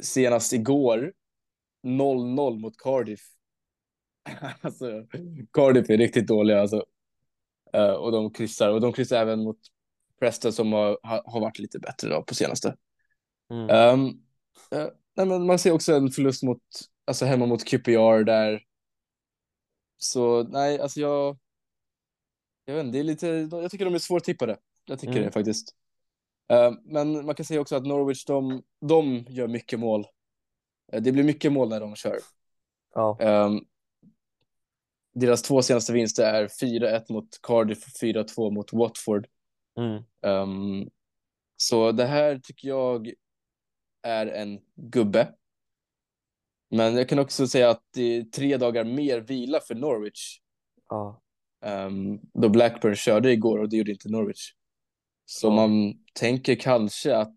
Senast 0.00 0.52
igår 0.52 1.12
0-0 1.82 2.58
mot 2.58 2.76
Cardiff. 2.76 3.32
alltså, 4.60 5.06
Cardiff 5.52 5.90
är 5.90 5.98
riktigt 5.98 6.26
dåliga 6.26 6.60
alltså. 6.60 6.84
Uh, 7.76 7.92
och 7.92 8.12
de 8.12 8.32
kryssar 8.32 8.70
och 8.70 8.80
de 8.80 8.92
kryssar 8.92 9.16
även 9.16 9.44
mot 9.44 9.58
Preston 10.20 10.52
som 10.52 10.72
har, 10.72 10.98
har 11.02 11.40
varit 11.40 11.58
lite 11.58 11.78
bättre 11.78 12.08
då 12.08 12.22
på 12.22 12.34
senaste. 12.34 12.76
Mm. 13.50 13.94
Um, 13.94 14.06
uh, 14.74 14.88
nej, 15.16 15.26
men 15.26 15.46
man 15.46 15.58
ser 15.58 15.72
också 15.72 15.94
en 15.94 16.10
förlust 16.10 16.42
mot, 16.42 16.62
alltså 17.04 17.24
hemma 17.24 17.46
mot 17.46 17.64
QPR 17.64 18.24
där. 18.24 18.62
Så 19.96 20.42
nej, 20.42 20.80
alltså 20.80 21.00
jag, 21.00 21.38
jag 22.64 22.74
vet 22.74 22.84
inte, 22.84 22.98
det 22.98 23.00
är 23.00 23.04
lite, 23.04 23.26
jag 23.52 23.70
tycker 23.70 23.84
de 23.84 23.94
är 23.94 23.98
svårtippade. 23.98 24.56
Jag 24.84 24.98
tycker 24.98 25.12
Mm. 25.12 25.24
det 25.24 25.30
faktiskt. 25.30 25.74
Uh, 26.52 26.78
men 26.84 27.26
man 27.26 27.34
kan 27.34 27.46
säga 27.46 27.60
också 27.60 27.76
att 27.76 27.86
Norwich, 27.86 28.24
de, 28.24 28.62
de 28.80 29.26
gör 29.28 29.48
mycket 29.48 29.80
mål. 29.80 30.06
Uh, 30.94 31.00
det 31.00 31.12
blir 31.12 31.24
mycket 31.24 31.52
mål 31.52 31.68
när 31.68 31.80
de 31.80 31.96
kör. 31.96 32.18
Ja, 32.94 33.18
Um, 33.20 33.66
deras 35.14 35.42
två 35.42 35.62
senaste 35.62 35.92
vinster 35.92 36.34
är 36.34 36.48
4-1 36.48 37.12
mot 37.12 37.28
Cardiff 37.42 37.84
och 37.86 37.92
4-2 38.02 38.50
mot 38.50 38.72
Watford. 38.72 39.26
mm. 39.78 40.02
Um, 40.26 40.90
så 41.56 41.92
det 41.92 42.04
här 42.04 42.38
tycker 42.38 42.68
jag 42.68 43.12
är 44.02 44.26
en 44.26 44.60
gubbe. 44.74 45.34
Men 46.70 46.96
jag 46.96 47.08
kan 47.08 47.18
också 47.18 47.46
säga 47.46 47.70
att 47.70 47.82
det 47.94 48.02
är 48.16 48.22
tre 48.22 48.56
dagar 48.56 48.84
mer 48.84 49.20
vila 49.20 49.60
för 49.60 49.74
Norwich. 49.74 50.38
ja, 50.88 51.18
Um, 51.64 52.20
då 52.34 52.48
Blackburn 52.48 52.96
körde 52.96 53.32
igår 53.32 53.58
och 53.58 53.68
det 53.68 53.76
gjorde 53.76 53.90
inte 53.90 54.08
Norwich. 54.08 54.50
Så 55.24 55.46
Ja. 55.46 55.50
man 55.50 55.94
tänker 56.12 56.54
kanske 56.54 57.16
att 57.16 57.36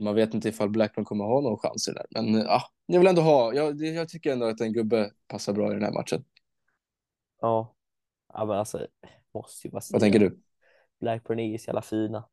man 0.00 0.14
vet 0.14 0.34
inte 0.34 0.48
ifall 0.48 0.70
Blackburn 0.70 1.04
kommer 1.04 1.24
ha 1.24 1.40
någon 1.40 1.58
chans 1.58 1.88
i 1.88 1.92
det 1.92 2.06
där. 2.10 2.22
Men 2.22 2.40
ja, 2.40 2.62
jag 2.86 2.98
vill 3.00 3.08
ändå 3.08 3.22
ha, 3.22 3.54
jag, 3.54 3.80
jag 3.80 4.08
tycker 4.08 4.32
ändå 4.32 4.46
att 4.46 4.60
en 4.60 4.72
gubbe 4.72 5.10
passar 5.28 5.52
bra 5.52 5.70
i 5.70 5.74
den 5.74 5.82
här 5.82 5.92
matchen. 5.92 6.24
ja. 7.40 7.74
Ja 8.32 8.44
men 8.44 8.58
alltså, 8.58 8.86
måste 9.34 9.68
ju 9.68 9.72
bara 9.72 9.80
säga. 9.80 9.94
Vad 9.94 10.02
tänker 10.02 10.18
du? 10.18 10.38
Blackburn 11.00 11.38
är 11.38 11.46
ju 11.46 11.58
så 11.58 11.68
jävla 11.68 11.82
fina. 11.82 12.28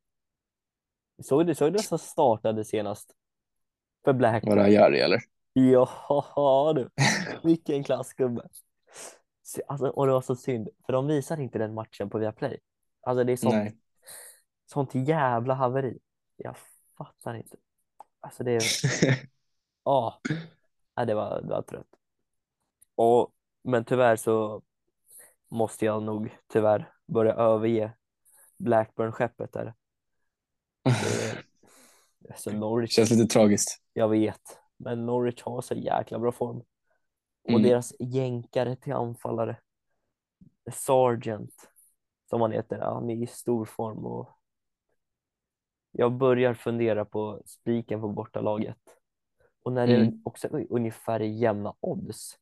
Såg 1.23 1.47
du, 1.47 1.56
såg 1.56 1.73
du 1.73 1.80
som 1.80 1.99
startade 1.99 2.65
senast? 2.65 3.12
För 4.06 4.13
Blackburn. 4.13 4.58
Var 4.58 4.63
det 4.63 4.69
Jari 4.71 4.99
eller? 4.99 5.19
Ja 5.54 6.73
du, 6.75 6.89
vilken 7.43 7.84
klassgubbe. 7.84 8.41
Alltså, 9.67 9.88
och 9.88 10.06
det 10.06 10.13
var 10.13 10.21
så 10.21 10.36
synd, 10.36 10.69
för 10.86 10.93
de 10.93 11.08
visar 11.08 11.39
inte 11.41 11.58
den 11.60 11.73
matchen 11.73 12.10
på 12.10 12.17
Viaplay. 12.17 12.60
Alltså 13.01 13.23
det 13.23 13.32
är 13.32 13.38
sånt, 13.38 13.56
Nej. 13.56 13.78
sånt 14.65 14.95
jävla 14.95 15.54
haveri. 15.54 15.99
Jag 16.36 16.56
fattar 16.98 17.34
inte. 17.34 17.58
Alltså 18.20 18.44
det 18.44 18.52
är, 18.52 18.62
ja, 19.84 20.22
Nej, 20.98 21.06
det 21.06 21.14
var, 21.16 21.42
det 21.42 21.48
var 21.48 21.62
trött. 21.62 21.88
Och, 22.96 23.34
men 23.64 23.86
tyvärr 23.86 24.16
så 24.16 24.62
måste 25.50 25.86
jag 25.86 26.04
nog 26.04 26.38
tyvärr 26.48 26.94
börja 27.08 27.34
överge 27.34 27.92
Blackburn-skeppet 28.58 29.52
där. 29.54 29.74
Alltså 32.30 32.52
Norwich, 32.52 32.92
Känns 32.96 33.10
lite 33.12 33.34
tragiskt. 33.34 33.82
jag 33.94 34.10
vet, 34.10 34.60
men 34.78 35.06
Norwich 35.06 35.42
har 35.44 35.62
så 35.62 35.74
jäkla 35.74 36.20
bra 36.20 36.32
form. 36.32 36.64
Och 37.44 37.50
Mm. 37.50 37.64
deras 37.64 37.94
jänkare 38.00 38.76
till 38.76 38.94
anfallare, 38.94 39.58
Sargent, 40.74 41.70
som 42.30 42.42
han 42.42 42.52
heter, 42.52 42.80
han 42.80 43.10
är 43.10 43.24
i 43.24 43.28
stor 43.28 43.66
form 43.66 44.06
och 44.06 44.35
jag 45.98 46.14
börjar 46.14 46.54
fundera 46.54 47.06
på 47.06 47.42
spiken 47.46 48.02
på 48.02 48.10
bortalaget. 48.10 48.78
Och 49.64 49.74
när 49.74 49.88
det 49.88 49.96
Mm. 49.96 50.22
också 50.26 50.48
är 50.58 50.68
ungefär 50.70 51.20
jämna 51.20 51.76
odds. 51.80 52.40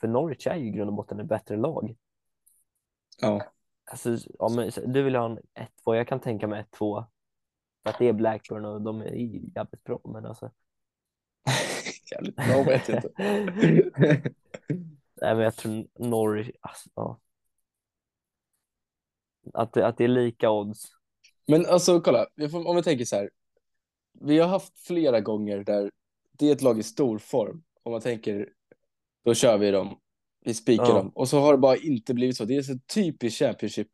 För 0.00 0.08
Norwich 0.08 0.46
är 0.46 0.56
ju 0.56 0.66
i 0.66 0.70
grund 0.70 0.90
och 0.90 0.96
botten 0.96 1.20
ett 1.20 1.26
bättre 1.26 1.56
lag. 1.56 1.96
Ja. 3.20 3.42
Alltså, 3.90 4.16
ja, 4.38 4.48
men, 4.48 4.70
du 4.92 5.02
vill 5.02 5.14
ha 5.16 5.26
en 5.26 5.38
1-2, 5.54 5.94
jag 5.96 6.08
kan 6.08 6.20
tänka 6.20 6.46
mig 6.46 6.60
1-2. 6.70 7.04
För 7.82 7.90
att 7.90 7.98
det 7.98 8.08
är 8.08 8.12
Blackburn 8.12 8.64
och 8.64 8.82
de 8.82 9.00
är 9.00 9.12
jävligt 9.56 9.84
bra, 9.84 10.00
men 10.04 10.26
alltså. 10.26 10.50
Jävligt 12.12 12.36
bra 12.36 12.62
vet 12.62 12.88
jag 12.88 12.96
inte. 12.98 13.12
Nej, 15.22 15.34
men 15.34 15.38
jag 15.38 15.56
tror 15.56 15.86
Norwich, 15.98 16.50
alltså, 16.60 16.88
ja. 16.94 17.18
Att, 19.54 19.72
det- 19.72 19.86
att 19.86 19.96
det 19.96 20.04
är 20.04 20.08
lika 20.08 20.50
odds. 20.50 20.92
Men 21.50 21.66
alltså 21.66 22.00
kolla, 22.00 22.26
om 22.66 22.76
vi 22.76 22.82
tänker 22.82 23.04
så 23.04 23.16
här. 23.16 23.30
Vi 24.20 24.38
har 24.38 24.48
haft 24.48 24.78
flera 24.78 25.20
gånger 25.20 25.58
där 25.64 25.90
det 26.38 26.48
är 26.48 26.52
ett 26.52 26.62
lag 26.62 26.78
i 26.78 26.82
stor 26.82 27.18
form. 27.18 27.62
Om 27.82 27.92
man 27.92 28.00
tänker, 28.00 28.48
då 29.24 29.34
kör 29.34 29.58
vi 29.58 29.70
dem. 29.70 29.98
Vi 30.44 30.54
spikar 30.54 30.84
Ja. 30.84 30.94
dem. 30.94 31.08
Och 31.14 31.28
så 31.28 31.38
har 31.40 31.52
det 31.52 31.58
bara 31.58 31.76
inte 31.76 32.14
blivit 32.14 32.36
så. 32.36 32.44
Det 32.44 32.56
är 32.56 32.62
så 32.62 32.78
typiskt 32.94 33.38
Championship. 33.38 33.88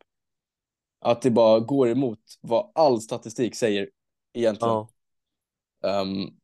Att 1.00 1.22
det 1.22 1.30
bara 1.30 1.60
går 1.60 1.88
emot 1.88 2.18
vad 2.40 2.70
all 2.74 3.00
statistik 3.00 3.54
säger 3.54 3.90
egentligen. 4.34 4.74
Ja, 4.74 6.00
um, 6.02 6.38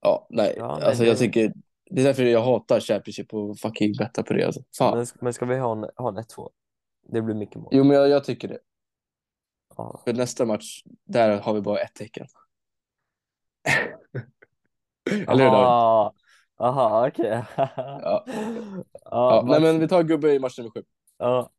ja 0.00 0.26
nej. 0.30 0.54
Ja, 0.58 0.64
alltså 0.82 1.02
det- 1.02 1.08
jag 1.08 1.18
tycker, 1.18 1.52
det 1.90 2.00
är 2.00 2.04
därför 2.04 2.24
jag 2.24 2.42
hatar 2.42 2.80
Championship 2.80 3.34
och 3.34 3.58
fucking 3.58 3.92
betta 3.98 4.22
på 4.22 4.32
det. 4.32 4.44
Alltså. 4.46 4.62
Fan. 4.78 4.96
men, 4.98 5.06
men 5.20 5.32
ska 5.34 5.46
vi 5.46 5.58
ha 5.58 5.72
en, 5.72 5.90
ha 5.96 6.08
en 6.08 6.18
1-2? 6.18 6.50
Det 7.12 7.22
blir 7.22 7.34
mycket 7.34 7.56
mål. 7.56 7.68
Jo, 7.72 7.84
men 7.84 7.96
jag, 7.96 8.08
jag 8.08 8.24
tycker 8.24 8.48
det. 8.48 8.58
Ja. 9.78 10.00
För 10.04 10.12
nästa 10.12 10.44
match, 10.44 10.82
där 11.04 11.40
har 11.40 11.54
vi 11.54 11.60
bara 11.60 11.78
ett 11.78 11.94
tecken. 11.94 12.26
Eller 15.10 15.24
hur 15.26 15.36
David? 15.36 15.44
Aha, 15.50 16.14
aha 16.56 17.08
okej. 17.08 17.44
Ja. 17.56 17.68
Ja, 18.24 18.24
Ja, 19.04 19.44
nej, 19.46 19.60
men 19.60 19.80
vi 19.80 19.88
tar 19.88 20.02
gubbe 20.02 20.34
i 20.34 20.38
match 20.38 20.58
nummer 20.58 20.70
sju. 20.70 20.82
ja, 21.18 21.50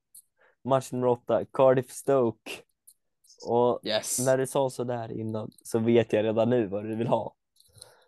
match 0.64 0.92
nummer 0.92 1.08
åtta, 1.08 1.46
Cardiff 1.54 1.92
Stoke. 1.92 2.52
Och 3.48 3.80
Yes. 3.84 4.20
när 4.26 4.38
du 4.38 4.48
sa 4.48 4.70
så 4.70 4.84
där 4.84 5.12
innan 5.12 5.52
så 5.64 5.80
vet 5.80 6.14
jag 6.14 6.24
redan 6.26 6.50
nu 6.50 6.68
vad 6.68 6.84
du 6.86 6.96
vill 6.96 7.08
ha. 7.08 7.36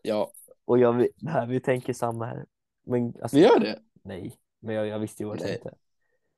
Ja, 0.01 0.31
Och 0.65 0.79
jag, 0.79 1.07
här, 1.27 1.45
vi 1.45 1.59
tänker 1.59 1.93
samma 1.93 2.25
här. 2.25 2.45
Men, 2.85 3.13
alltså, 3.21 3.37
vi 3.37 3.43
gör 3.43 3.59
det. 3.59 3.79
Nej, 4.03 4.37
men 4.59 4.75
jag, 4.75 4.87
jag 4.87 4.99
visste 4.99 5.23
ju 5.23 5.29
vad 5.29 5.37
du 5.37 5.43
tänkte. 5.43 5.73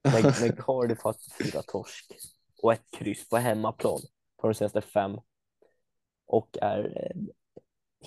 Men, 0.04 0.24
men 0.42 0.56
Cardiff 0.56 1.02
har 1.04 1.10
haft 1.10 1.34
fyra 1.34 1.62
torsk 1.62 2.14
och 2.63 2.73
ett 2.73 2.91
kryss 2.91 3.30
på 3.30 3.38
hemmaplan 3.38 3.99
på 4.38 4.47
de 4.47 4.54
senaste 4.54 4.82
fem. 4.82 5.19
Och 6.26 6.58
är 6.62 6.84
eh, 6.95 7.21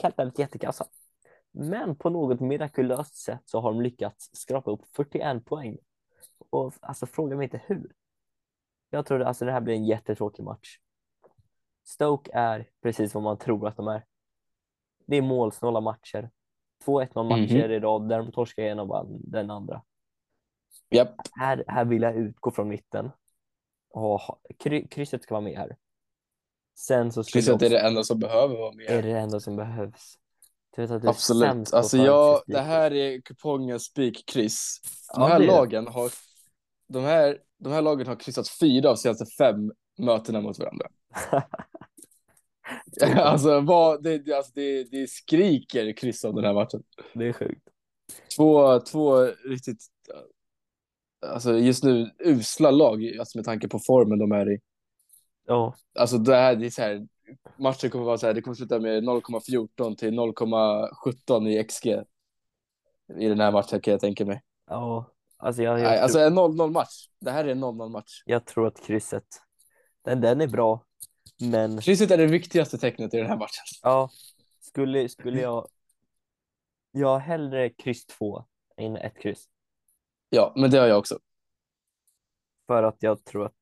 helt 0.02 0.18
ärligt 0.18 0.38
jättekassa. 0.38 0.86
Men 1.50 1.96
på 1.96 2.10
något 2.10 2.40
mirakulöst 2.40 3.14
sätt 3.16 3.42
så 3.44 3.60
har 3.60 3.72
de 3.72 3.80
lyckats 3.82 4.30
skrapa 4.32 4.70
upp 4.70 4.80
41 4.96 5.44
poäng. 5.44 5.78
Och 6.50 6.74
alltså 6.80 7.06
fråga 7.06 7.36
mig 7.36 7.44
inte 7.44 7.60
hur. 7.66 7.92
Jag 8.90 9.06
tror 9.06 9.22
alltså 9.22 9.44
det 9.44 9.52
här 9.52 9.60
blir 9.60 9.74
en 9.74 9.84
jättetråkig 9.84 10.42
match. 10.44 10.78
Stoke 11.84 12.30
är 12.34 12.68
precis 12.82 13.14
vad 13.14 13.22
man 13.22 13.38
tror 13.38 13.68
att 13.68 13.76
de 13.76 13.88
är. 13.88 14.04
Det 15.06 15.16
är 15.16 15.22
målsnåla 15.22 15.80
matcher. 15.80 16.30
2-1-0 16.84 17.28
matcher 17.28 17.64
Mhm. 17.64 17.72
i 17.72 17.80
rad 17.80 18.08
där 18.08 18.18
de 18.18 18.32
torskar 18.32 18.62
en 18.62 18.78
och 18.78 18.88
vann 18.88 19.20
den 19.24 19.50
andra. 19.50 19.82
Japp. 20.90 21.14
Här, 21.32 21.64
här 21.68 21.84
vill 21.84 22.02
jag 22.02 22.16
utgå 22.16 22.50
från 22.50 22.68
mitten. 22.68 23.10
Ha, 24.00 24.38
kry, 24.58 24.88
krysset 24.88 25.22
ska 25.22 25.34
vara 25.34 25.44
med 25.44 25.58
här. 25.58 25.76
Sen 26.78 27.12
så 27.12 27.24
Krysset 27.24 27.54
också, 27.54 27.66
är 27.66 27.70
det 27.70 27.80
enda 27.80 28.04
som 28.04 28.18
behöver 28.18 28.56
vara 28.56 28.72
med. 28.72 28.86
är 28.86 29.02
det 29.02 29.18
enda 29.18 29.40
som 29.40 29.56
behövs. 29.56 30.18
Absolut. 31.04 31.72
Alltså 31.72 31.96
jag, 31.96 32.42
det 32.46 32.60
här 32.60 32.92
är 32.92 33.20
kupongens 33.20 33.84
spikkryss. 33.84 34.80
De 35.14 35.22
Ja, 35.22 35.26
här 35.28 35.40
det. 35.40 35.46
lagen 35.46 35.86
har 35.86 36.10
de 36.88 37.04
här, 37.04 37.38
de 37.58 37.72
här 37.72 37.82
lagen 37.82 38.06
har 38.06 38.16
kryssat 38.16 38.48
fyra 38.48 38.90
av 38.90 38.96
senaste 38.96 39.26
fem 39.38 39.72
mötena 39.98 40.40
mot 40.40 40.58
varandra. 40.58 40.88
alltså, 43.16 43.60
vad, 43.60 44.02
det, 44.02 44.32
alltså 44.32 44.52
det, 44.54 44.84
det 44.84 45.10
skriker 45.10 45.92
kryss 45.96 46.24
av 46.24 46.34
den 46.34 46.44
här 46.44 46.54
matchen. 46.54 46.82
Det 47.14 47.28
är 47.28 47.32
sjukt. 47.32 47.68
Två, 48.36 48.80
två 48.80 49.24
riktigt, 49.24 49.78
alltså 51.26 51.58
just 51.58 51.84
nu 51.84 52.10
usla 52.18 52.70
lag, 52.70 53.18
alltså 53.18 53.38
med 53.38 53.44
tanke 53.44 53.68
på 53.68 53.78
formen 53.78 54.18
de 54.18 54.32
är 54.32 54.52
i. 54.52 54.58
Ja. 55.46 55.74
Alltså 55.98 56.18
det 56.18 56.36
här, 56.36 56.56
det 56.56 56.66
är 56.66 56.70
så 56.70 56.82
här, 56.82 57.06
matchen 57.56 57.90
kommer 57.90 58.04
vara 58.04 58.18
så 58.18 58.26
här, 58.26 58.34
det 58.34 58.42
kommer 58.42 58.54
sluta 58.54 58.78
med 58.78 59.04
0,14 59.04 59.96
till 59.96 60.14
0,17 60.14 61.48
i 61.48 61.64
XG. 61.64 61.86
I 63.18 63.28
den 63.28 63.40
här 63.40 63.52
matchen 63.52 63.80
kan 63.80 63.92
jag 63.92 64.00
tänka 64.00 64.24
mig. 64.24 64.42
Ja, 64.70 65.10
alltså 65.36 65.62
jag, 65.62 65.80
jag 65.80 65.82
Nej, 65.82 65.92
tror, 65.92 66.02
alltså 66.02 66.18
en 66.18 66.38
0-0 66.38 66.70
match. 66.70 67.08
Det 67.20 67.30
här 67.30 67.44
är 67.44 67.48
en 67.48 67.64
0-0 67.64 67.88
match. 67.88 68.22
jag 68.26 68.44
tror 68.44 68.66
att 68.66 68.86
krysset, 68.86 69.26
den, 70.04 70.20
den 70.20 70.40
är 70.40 70.48
bra. 70.48 70.82
Men 71.40 71.80
Krysset 71.80 72.10
är 72.10 72.16
det 72.16 72.26
viktigaste 72.26 72.78
tecknet 72.78 73.14
i 73.14 73.16
den 73.16 73.26
här 73.26 73.36
matchen. 73.36 73.64
ja, 73.82 74.10
skulle, 74.60 75.08
skulle 75.08 75.40
jag, 75.40 75.68
jag 76.92 77.08
har 77.08 77.18
hellre 77.18 77.70
kryss 77.70 78.06
två 78.06 78.44
än 78.76 78.96
ett 78.96 79.18
kryss. 79.18 79.48
Ja, 80.30 80.52
men 80.56 80.70
det 80.70 80.78
har 80.78 80.86
jag 80.86 80.98
också. 80.98 81.18
För 82.66 82.82
att 82.82 82.96
jag 83.02 83.24
tror 83.24 83.46
att 83.46 83.54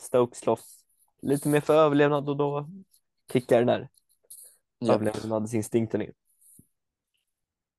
Stoke 0.00 0.36
slåss 0.36 0.84
lite 1.22 1.48
mer 1.48 1.60
för 1.60 1.74
överlevnad 1.74 2.28
och 2.28 2.36
då 2.36 2.68
kickar 3.32 3.58
den 3.58 3.66
där 3.66 3.88
Ja, 4.78 4.94
överlevnadsinstinkten 4.94 6.02
in. 6.02 6.12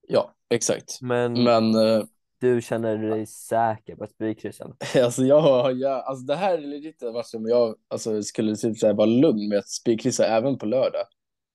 ja 0.07 0.35
exakt. 0.49 1.01
Men, 1.01 1.33
Men 1.43 1.75
eh, 1.75 2.03
du 2.39 2.61
känner 2.61 2.97
dig 2.97 3.25
säker 3.25 3.95
på 3.95 4.07
spikryss 4.07 4.61
eller? 4.61 4.75
alltså 5.03 5.23
jag, 5.23 5.73
jag, 5.77 6.05
alltså 6.05 6.25
det 6.25 6.35
här 6.35 6.57
är 6.57 6.61
legit 6.61 7.01
en 7.01 7.13
match 7.13 7.25
som 7.27 7.45
jag 7.47 7.75
alltså, 7.87 8.23
skulle 8.23 8.55
typ 8.55 8.77
så 8.77 8.87
här 8.87 8.93
vara 8.93 9.05
lugn 9.07 9.49
med 9.49 9.59
att 9.59 9.69
spikkryssa 9.69 10.25
även 10.25 10.57
på 10.57 10.65
lördag. 10.65 11.05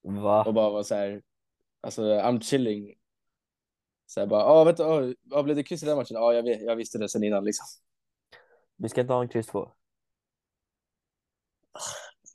Va? 0.03 0.43
Och 0.45 0.53
bara 0.53 0.69
vara 0.69 0.83
så 0.83 0.95
här, 0.95 1.21
alltså 1.81 2.03
I'm 2.03 2.41
chilling. 2.41 2.93
Så 4.05 4.19
här 4.19 4.27
bara, 4.27 4.41
ja 4.41 4.63
vet 4.63 4.77
du, 4.77 4.83
oh, 4.83 5.13
oh, 5.31 5.43
blev 5.43 5.55
det 5.55 5.63
kryss 5.63 5.83
i 5.83 5.85
den 5.85 5.97
matchen? 5.97 6.15
Ja, 6.17 6.33
jag, 6.33 6.43
vet, 6.43 6.61
jag 6.61 6.75
visste 6.75 6.97
det 6.97 7.09
sen 7.09 7.23
innan 7.23 7.43
liksom. 7.45 7.65
Vi 8.77 8.89
ska 8.89 9.01
inte 9.01 9.13
ha 9.13 9.21
en 9.21 9.27
kryss 9.29 9.47
två. 9.47 9.71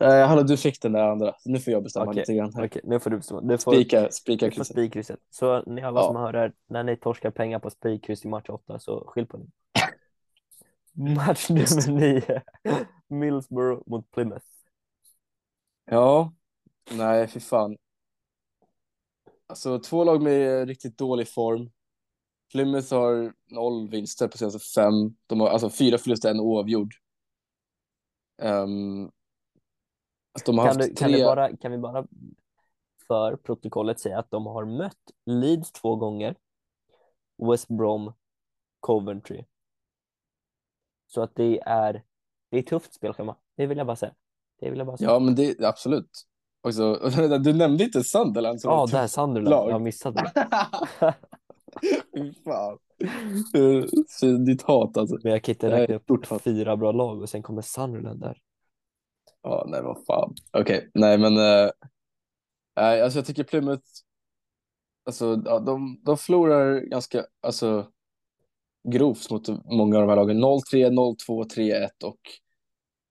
Eh, 0.00 0.26
hallå, 0.26 0.42
du 0.42 0.56
fick 0.56 0.82
den 0.82 0.92
där 0.92 1.02
andra. 1.04 1.34
Nu 1.44 1.58
får 1.58 1.72
jag 1.72 1.82
bestämma 1.82 2.06
Okej, 2.10 2.20
lite 2.20 2.34
grann. 2.34 2.52
Okej, 2.64 2.80
nu 2.84 3.00
får 3.00 3.10
du 3.10 3.16
bestämma. 3.16 3.40
Du 3.40 3.58
får, 3.58 3.72
Spika, 3.72 4.10
spika 4.10 4.50
krysset. 4.50 4.66
spikkrysset. 4.66 5.20
Så 5.30 5.62
ni 5.66 5.82
alla 5.82 6.00
Ja. 6.00 6.06
som 6.06 6.16
hör 6.16 6.32
det 6.32 6.38
här, 6.38 6.52
när 6.66 6.82
ni 6.84 6.96
torskar 6.96 7.30
pengar 7.30 7.58
på 7.58 7.70
spikkryss 7.70 8.24
i 8.24 8.28
match 8.28 8.48
8 8.48 8.78
så 8.78 9.04
skyll 9.06 9.26
på 9.26 9.36
ni. 9.38 9.46
Match 11.16 11.48
nummer 11.50 11.90
9. 11.90 12.42
Middlesbrough 13.08 13.82
mot 13.86 14.10
Plymouth. 14.10 14.46
Ja, 15.84 16.32
nej 16.90 17.28
fy 17.28 17.40
fan. 17.40 17.76
Alltså 19.50 19.78
två 19.78 20.04
lag 20.04 20.22
med 20.22 20.68
riktigt 20.68 20.98
dålig 20.98 21.28
form. 21.28 21.70
Plymouth 22.52 22.94
har 22.94 23.34
noll 23.46 23.88
vinster 23.88 24.28
på 24.28 24.38
senaste 24.38 24.58
fem. 24.58 25.16
De 25.26 25.40
har 25.40 25.48
alltså 25.48 25.70
fyra 25.70 25.98
förluster, 25.98 26.30
en 26.30 26.40
oavgjord. 26.40 26.94
Um, 28.42 29.04
alltså 30.32 30.52
de 30.52 30.58
har 30.58 30.66
Kan, 30.66 30.76
haft 30.76 30.88
du, 30.88 30.94
kan, 30.94 31.08
tre... 31.08 31.18
du 31.18 31.24
bara, 31.24 31.56
kan 31.56 31.72
vi 31.72 31.78
bara 31.78 32.06
för 33.06 33.36
protokollet 33.36 34.00
säga 34.00 34.18
att 34.18 34.30
de 34.30 34.46
har 34.46 34.64
mött 34.64 35.10
Leeds 35.26 35.72
två 35.72 35.96
gånger, 35.96 36.36
West 37.50 37.68
Brom, 37.68 38.12
Coventry. 38.80 39.44
Så 41.06 41.22
att 41.22 41.34
det 41.34 41.60
är, 41.60 42.02
det 42.50 42.58
är 42.58 42.62
tufft 42.62 42.94
spelschema. 42.94 43.36
Det 43.56 43.66
vill 43.66 43.78
jag 43.78 43.86
bara 43.86 43.96
säga. 43.96 44.14
Det 44.60 44.70
vill 44.70 44.78
jag 44.78 44.86
bara 44.86 44.96
säga. 44.96 45.10
Ja, 45.10 45.18
men 45.18 45.34
det 45.34 45.60
absolut. 45.60 46.26
Också, 46.62 46.94
du 47.44 47.52
nämnde 47.52 47.84
inte 47.84 48.04
Sunderland. 48.04 48.60
Ja, 48.62 48.84
ett 48.84 48.90
där 48.90 49.06
Sunderland. 49.06 49.50
lag. 49.50 49.70
Jag 49.70 49.80
missade 49.80 50.30
det. 50.34 50.48
Fy 52.14 52.32
fan. 52.44 52.78
Så 54.08 54.26
Ditt 54.26 54.62
hat 54.62 54.96
alltså. 54.96 55.18
Men 55.22 55.32
jag 55.32 55.42
kan 55.44 55.52
inte 55.52 55.70
räkna 55.70 55.94
upp 55.94 56.02
stort 56.02 56.26
hat. 56.28 56.42
fyra 56.42 56.76
bra 56.76 56.92
lag 56.92 57.22
och 57.22 57.28
sen 57.28 57.42
kommer 57.42 57.62
Sunderland 57.62 58.20
där. 58.20 58.38
Ja, 59.42 59.64
nej 59.68 59.82
vad 59.82 60.04
fan. 60.06 60.34
Okej, 60.52 60.90
nej 60.94 61.18
men. 61.18 61.36
eh, 61.36 61.70
Nej, 62.76 63.02
alltså 63.02 63.18
jag 63.18 63.26
tycker 63.26 63.44
Plymouth. 63.44 63.84
Alltså 65.06 65.42
ja, 65.44 65.58
de, 65.58 66.00
de 66.04 66.16
förlorar 66.16 66.80
ganska 66.80 67.24
alltså 67.42 67.86
grovt 68.88 69.30
mot 69.30 69.48
många 69.64 69.96
av 69.96 70.02
de 70.02 70.08
här 70.08 70.16
lagen. 70.16 70.44
0-3, 70.44 70.60
0-2, 70.90 71.44
3-1 71.56 71.88
och 72.04 72.20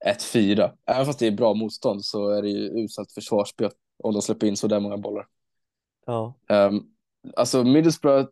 1-4. 0.05 0.71
Även 0.85 1.05
fast 1.05 1.19
det 1.19 1.27
är 1.27 1.31
bra 1.31 1.53
motstånd 1.53 2.05
så 2.05 2.29
är 2.29 2.41
det 2.41 2.49
ju 2.49 2.83
uselt 2.83 3.11
försvarsspel 3.11 3.71
om 4.03 4.13
de 4.13 4.21
släpper 4.21 4.47
in 4.47 4.57
så 4.57 4.67
där 4.67 4.79
många 4.79 4.97
bollar. 4.97 5.27
Ja. 6.05 6.33
Um, 6.49 6.95
alltså 7.35 7.63
Middlesbrough. 7.63 8.29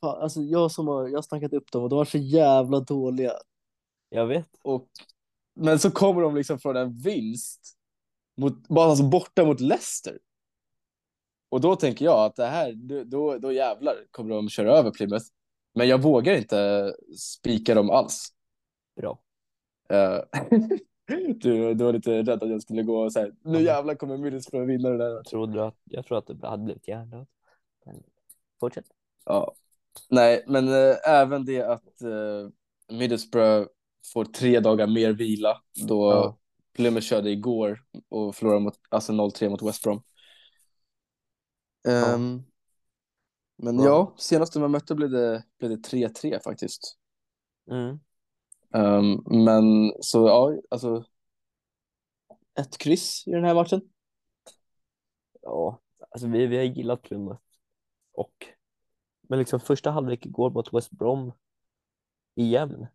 Fan, 0.00 0.22
Alltså 0.22 0.40
jag 0.40 0.70
som 0.70 0.88
har, 0.88 1.08
jag 1.08 1.16
har 1.16 1.22
snackat 1.22 1.52
upp 1.52 1.72
dem 1.72 1.82
och 1.82 1.88
de 1.88 1.96
var 1.96 2.04
så 2.04 2.18
jävla 2.18 2.80
dåliga. 2.80 3.32
Jag 4.08 4.26
vet. 4.26 4.48
Och, 4.62 4.88
men 5.54 5.78
så 5.78 5.90
kommer 5.90 6.22
de 6.22 6.36
liksom 6.36 6.58
från 6.58 6.76
en 6.76 6.92
vinst 6.92 7.76
mot, 8.36 8.68
bara 8.68 8.88
alltså 8.90 9.04
borta 9.04 9.44
mot 9.44 9.60
Leicester. 9.60 10.18
Och 11.48 11.60
då 11.60 11.76
tänker 11.76 12.04
jag 12.04 12.24
att 12.24 12.36
det 12.36 12.46
här, 12.46 12.72
då- 12.72 13.04
då, 13.04 13.38
då 13.38 13.52
jävlar 13.52 13.94
kommer 14.10 14.30
de 14.34 14.48
köra 14.48 14.72
över 14.78 14.90
Plymouth. 14.90 15.24
Men 15.74 15.88
jag 15.88 16.02
vågar 16.02 16.34
inte 16.34 16.92
spika 17.18 17.74
dem 17.74 17.90
alls. 17.90 18.28
Bra. 18.96 19.18
Eh, 19.88 20.20
du, 21.36 21.74
du 21.74 21.84
var 21.84 21.92
lite 21.92 22.10
rädd 22.22 22.28
att 22.42 22.48
jag 22.50 22.62
skulle 22.62 22.82
gå 22.82 23.04
och 23.04 23.12
säga 23.12 23.32
nu 23.42 23.58
Ja. 23.58 23.60
jävlar 23.60 23.94
kommer 23.94 24.16
Middlesbrough 24.16 24.66
vinna 24.66 24.88
det 24.88 24.98
där. 24.98 25.22
Trodde 25.22 25.66
att, 25.66 25.76
jag 25.84 26.06
tror 26.06 26.18
att 26.18 26.26
det 26.26 26.48
hade 26.48 26.64
blivit 26.64 26.88
hjärndöd. 26.88 27.26
Fortsätt. 28.60 28.86
Ja. 29.24 29.54
Nej, 30.10 30.44
men 30.46 30.68
eh, 30.68 30.94
även 31.08 31.44
det 31.44 31.62
att 31.62 32.02
eh, 32.02 32.48
Middlesbrough 32.96 33.68
får 34.12 34.24
tre 34.24 34.60
dagar 34.60 34.86
mer 34.86 35.12
vila 35.12 35.62
då 35.86 36.10
Ja. 36.12 36.38
Plymouth 36.72 37.06
körde 37.06 37.30
igår 37.30 37.78
och 38.08 38.34
förlorade 38.36 38.60
mot, 38.60 38.74
alltså 38.88 39.12
0-3 39.12 39.48
mot 39.48 39.62
West 39.62 39.82
Brom. 39.82 40.02
Ja. 41.82 42.14
Ehm, 42.14 42.42
men 43.56 43.76
Bra. 43.76 43.86
ja, 43.86 44.14
senast 44.18 44.54
man 44.56 44.70
mötte 44.70 44.94
blev 44.94 45.10
det, 45.10 45.44
blev 45.58 45.70
det 45.70 45.76
3-3 45.88 46.38
faktiskt. 46.42 46.96
Mm. 47.70 48.00
Ehm, 48.74 49.22
men 49.44 49.92
så 50.00 50.28
ja, 50.28 50.60
alltså 50.70 51.04
ett 52.54 52.78
kryss 52.78 53.26
i 53.26 53.30
den 53.30 53.44
här 53.44 53.54
matchen. 53.54 53.80
Ja, 55.42 55.80
alltså 56.10 56.28
vi, 56.28 56.46
vi 56.46 56.56
har 56.56 56.64
gillat 56.64 57.02
Plymouth. 57.02 57.40
Och, 58.12 58.46
men 59.22 59.38
liksom 59.38 59.60
första 59.60 59.90
halvlek 59.90 60.26
igår 60.26 60.50
mot 60.50 60.74
West 60.74 60.90
Brom 60.90 61.32
igen 62.34 62.86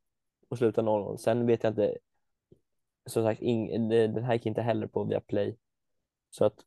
och 0.50 0.58
slutar 0.58 0.84
0-0. 0.84 1.18
Sen 1.18 1.46
vet 1.46 1.64
jag 1.64 1.72
inte. 1.72 1.98
Som 3.06 3.24
sagt, 3.24 3.42
ing, 3.42 3.90
den 3.90 4.24
här 4.24 4.34
gick 4.34 4.46
inte 4.46 4.62
heller 4.62 4.88
på 4.88 5.04
via 5.04 5.22
play. 5.22 5.58
Så 6.30 6.46
att 6.46 6.66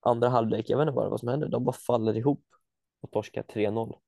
andra 0.00 0.28
halvlek, 0.28 0.70
jag 0.70 0.78
vet 0.78 0.82
inte 0.82 0.94
bara 0.94 1.08
vad 1.08 1.20
som 1.20 1.28
händer. 1.28 1.48
De 1.48 1.64
bara 1.64 1.72
faller 1.72 2.16
ihop 2.16 2.44
och 3.00 3.10
torskar 3.10 3.42
3-0. 3.42 3.98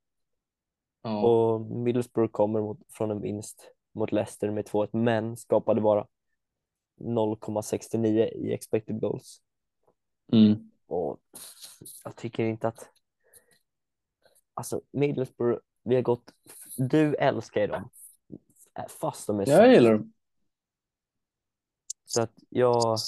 Ja. 1.03 1.23
Och 1.23 1.61
Middlesbrough 1.61 2.33
kommer 2.33 2.61
mot, 2.61 2.79
från 2.89 3.11
en 3.11 3.21
vinst 3.21 3.74
mot 3.95 4.13
Leicester 4.13 4.51
med 4.51 4.69
2-1 4.69 4.89
men 4.93 5.37
skapade 5.37 5.81
bara 5.81 6.07
0,69 7.01 8.07
i 8.35 8.53
expected 8.53 9.01
goals. 9.01 9.43
Mm. 10.33 10.71
Och 10.87 11.21
jag 12.05 12.17
tycker 12.17 12.45
inte 12.45 12.69
att 12.69 12.91
alltså 14.55 14.81
Middlesbrough, 14.91 15.61
vi 15.83 15.95
har 15.95 16.03
gått, 16.03 16.33
du 16.77 17.15
älskar 17.15 17.61
ju 17.61 17.67
dem 17.67 17.91
fast 18.89 19.27
de 19.27 19.41
är 19.41 19.49
Jag 19.49 19.75
gillar 19.75 19.93
dem. 19.93 20.13
Så 22.05 22.23
att 22.23 22.33
jag 22.49 22.99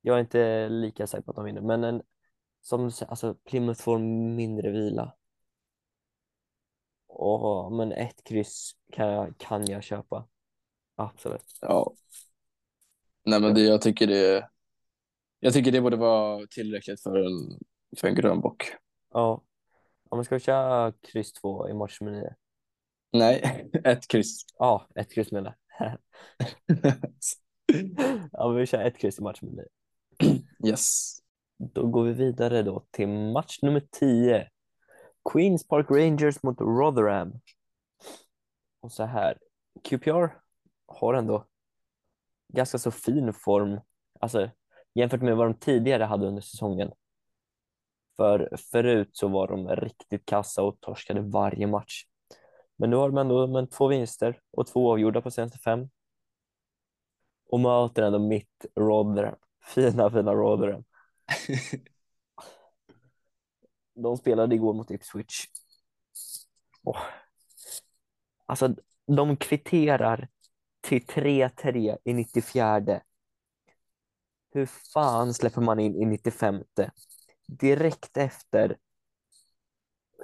jag 0.00 0.16
är 0.16 0.20
inte 0.20 0.68
lika 0.68 1.06
säker 1.06 1.22
på 1.22 1.30
att 1.30 1.36
de 1.36 1.44
vinner 1.44 1.60
men 1.60 1.84
en, 1.84 2.02
som 2.60 2.90
alltså 3.08 3.34
Plymouth 3.34 3.82
får 3.82 3.98
mindre 3.98 4.70
vila. 4.70 5.16
Och, 7.12 7.72
men 7.72 7.92
ett 7.92 8.24
kryss 8.24 8.72
kan 8.92 9.08
jag, 9.08 9.38
kan 9.38 9.66
jag 9.66 9.82
köpa. 9.82 10.28
Absolut. 10.96 11.58
Ja. 11.60 11.92
Nej, 13.24 13.40
men 13.40 13.54
det, 13.54 13.60
jag 13.60 13.82
tycker 13.82 14.06
det. 14.06 14.48
Jag 15.40 15.52
tycker 15.52 15.72
det 15.72 15.80
borde 15.80 15.96
vara 15.96 16.46
tillräckligt 16.46 17.02
för 17.02 17.16
en, 17.16 17.58
för 17.96 18.08
en 18.08 18.14
grön 18.14 18.40
bock. 18.40 18.64
Ja. 19.12 19.42
Om 20.08 20.18
man 20.18 20.24
ska 20.24 20.38
köra 20.38 20.92
kryss 20.92 21.32
två 21.32 21.68
i 21.68 21.74
match 21.74 22.00
nummer 22.00 22.18
nio. 22.18 22.34
Nej, 23.12 23.70
ett 23.84 24.08
kryss. 24.08 24.44
Ja, 24.58 24.86
ett 24.94 25.12
kryss 25.12 25.32
menar 25.32 25.56
jag. 25.78 25.98
Ja, 28.32 28.48
vi 28.48 28.66
kör 28.66 28.84
ett 28.84 28.98
kryss 28.98 29.18
i 29.18 29.22
match 29.22 29.42
nummer 29.42 29.64
nio. 30.22 30.42
yes. 30.70 31.16
Då 31.56 31.86
går 31.86 32.04
vi 32.04 32.12
vidare 32.12 32.62
då 32.62 32.86
till 32.90 33.08
match 33.08 33.58
nummer 33.62 33.82
10. 33.90 34.48
Queens 35.32 35.68
Park 35.68 35.86
Rangers 35.90 36.42
mot 36.42 36.60
Rotherham. 36.60 37.32
Och 38.80 38.92
så 38.92 39.04
här, 39.04 39.38
QPR 39.82 40.28
har 40.86 41.14
ändå 41.14 41.46
ganska 42.48 42.78
så 42.78 42.90
fin 42.90 43.32
form, 43.32 43.80
alltså 44.20 44.50
jämfört 44.94 45.22
med 45.22 45.36
vad 45.36 45.46
de 45.46 45.54
tidigare 45.54 46.04
hade 46.04 46.26
under 46.26 46.42
säsongen. 46.42 46.92
För 48.16 48.56
förut 48.56 49.10
så 49.12 49.28
var 49.28 49.48
de 49.48 49.68
riktigt 49.68 50.26
kassa 50.26 50.62
och 50.62 50.80
torskade 50.80 51.20
varje 51.20 51.66
match. 51.66 52.04
Men 52.76 52.90
nu 52.90 52.96
har 52.96 53.08
de 53.08 53.18
ändå 53.18 53.46
med 53.46 53.70
två 53.70 53.86
vinster 53.88 54.40
och 54.50 54.66
två 54.66 54.92
avgjorda 54.92 55.20
på 55.20 55.30
senaste 55.30 55.58
fem. 55.58 55.90
Och 57.46 57.60
möter 57.60 58.02
ändå 58.02 58.18
mitt 58.18 58.66
Rotherham. 58.76 59.36
Fina, 59.74 60.10
fina 60.10 60.34
Rotherham. 60.34 60.84
de 64.02 64.16
spelade 64.16 64.54
igår 64.54 64.74
mot 64.74 64.90
Ipswich. 64.90 65.46
Oh. 66.82 67.00
Alltså, 68.46 68.74
de 69.06 69.36
kvitterar 69.36 70.28
till 70.80 71.02
3-3 71.06 71.98
i 72.04 72.14
94. 72.14 73.00
Hur 74.52 74.66
fan 74.66 75.34
släpper 75.34 75.60
man 75.60 75.80
in 75.80 75.96
i 75.96 76.04
95? 76.04 76.64
Direkt 77.46 78.16
efter 78.16 78.78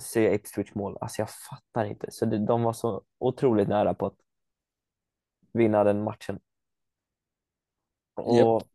ser 0.03 0.23
jag 0.23 0.35
Ipswich 0.35 0.75
mål. 0.75 0.99
Alltså 1.01 1.23
jag 1.23 1.31
fattar 1.31 1.85
inte. 1.85 2.11
Så 2.11 2.25
det, 2.25 2.39
de 2.39 2.62
var 2.62 2.73
så 2.73 3.03
otroligt 3.19 3.69
nära 3.69 3.95
på 3.95 4.07
att 4.07 4.17
vinna 5.53 5.85
den 5.85 6.05
matchen. 6.05 6.41
Och 8.15 8.37
yep. 8.37 8.69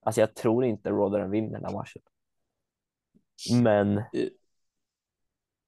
Alltså 0.00 0.20
jag 0.20 0.34
tror 0.34 0.64
inte 0.64 0.90
Rotherham 0.90 1.30
vinner 1.30 1.50
den 1.50 1.64
här 1.64 1.72
matchen. 1.72 2.02
Men 3.62 4.02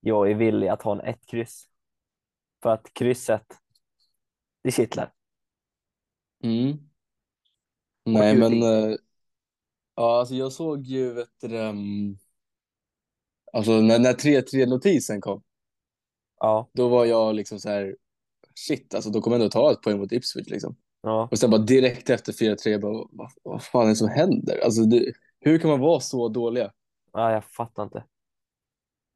jag 0.00 0.30
är 0.30 0.34
villig 0.34 0.68
att 0.68 0.82
ha 0.82 0.92
en 0.92 1.00
ett 1.00 1.26
kryss. 1.26 1.68
För 2.62 2.70
att 2.70 2.94
krysset, 2.94 3.46
det 4.62 4.70
kittlar. 4.70 5.12
Mm. 6.42 6.78
Nej, 8.04 8.36
men 8.36 8.62
äh, 8.62 8.96
ja, 9.94 10.18
alltså 10.18 10.34
jag 10.34 10.52
såg 10.52 10.82
ju, 10.82 11.12
vet 11.12 11.28
du, 11.40 11.58
um, 11.58 12.18
alltså 13.52 13.80
när, 13.80 13.98
när 13.98 14.12
3-3 14.12 14.66
notisen 14.66 15.20
kom. 15.20 15.42
Ja. 16.40 16.70
Då 16.72 16.88
var 16.88 17.04
jag 17.04 17.34
liksom 17.34 17.60
så 17.60 17.68
här, 17.68 17.96
shit, 18.54 18.94
alltså 18.94 19.10
då 19.10 19.20
kommer 19.20 19.36
jag 19.36 19.42
ändå 19.42 19.50
ta 19.50 19.72
ett 19.72 19.82
poäng 19.82 19.98
mot 19.98 20.12
Ipswich 20.12 20.48
liksom. 20.48 20.76
Ja. 21.02 21.28
Och 21.30 21.38
sen 21.38 21.50
bara 21.50 21.60
direkt 21.60 22.10
efter 22.10 22.32
4-3, 22.32 22.80
bara, 22.80 23.08
vad, 23.10 23.30
vad 23.42 23.62
fan 23.62 23.84
är 23.84 23.88
det 23.88 23.96
som 23.96 24.08
händer? 24.08 24.60
Alltså, 24.64 24.82
det, 24.82 25.12
hur 25.40 25.58
kan 25.58 25.70
man 25.70 25.80
vara 25.80 26.00
så 26.00 26.28
dåliga? 26.28 26.72
Ja, 27.16 27.32
jag 27.32 27.44
fattar 27.44 27.82
inte. 27.82 28.04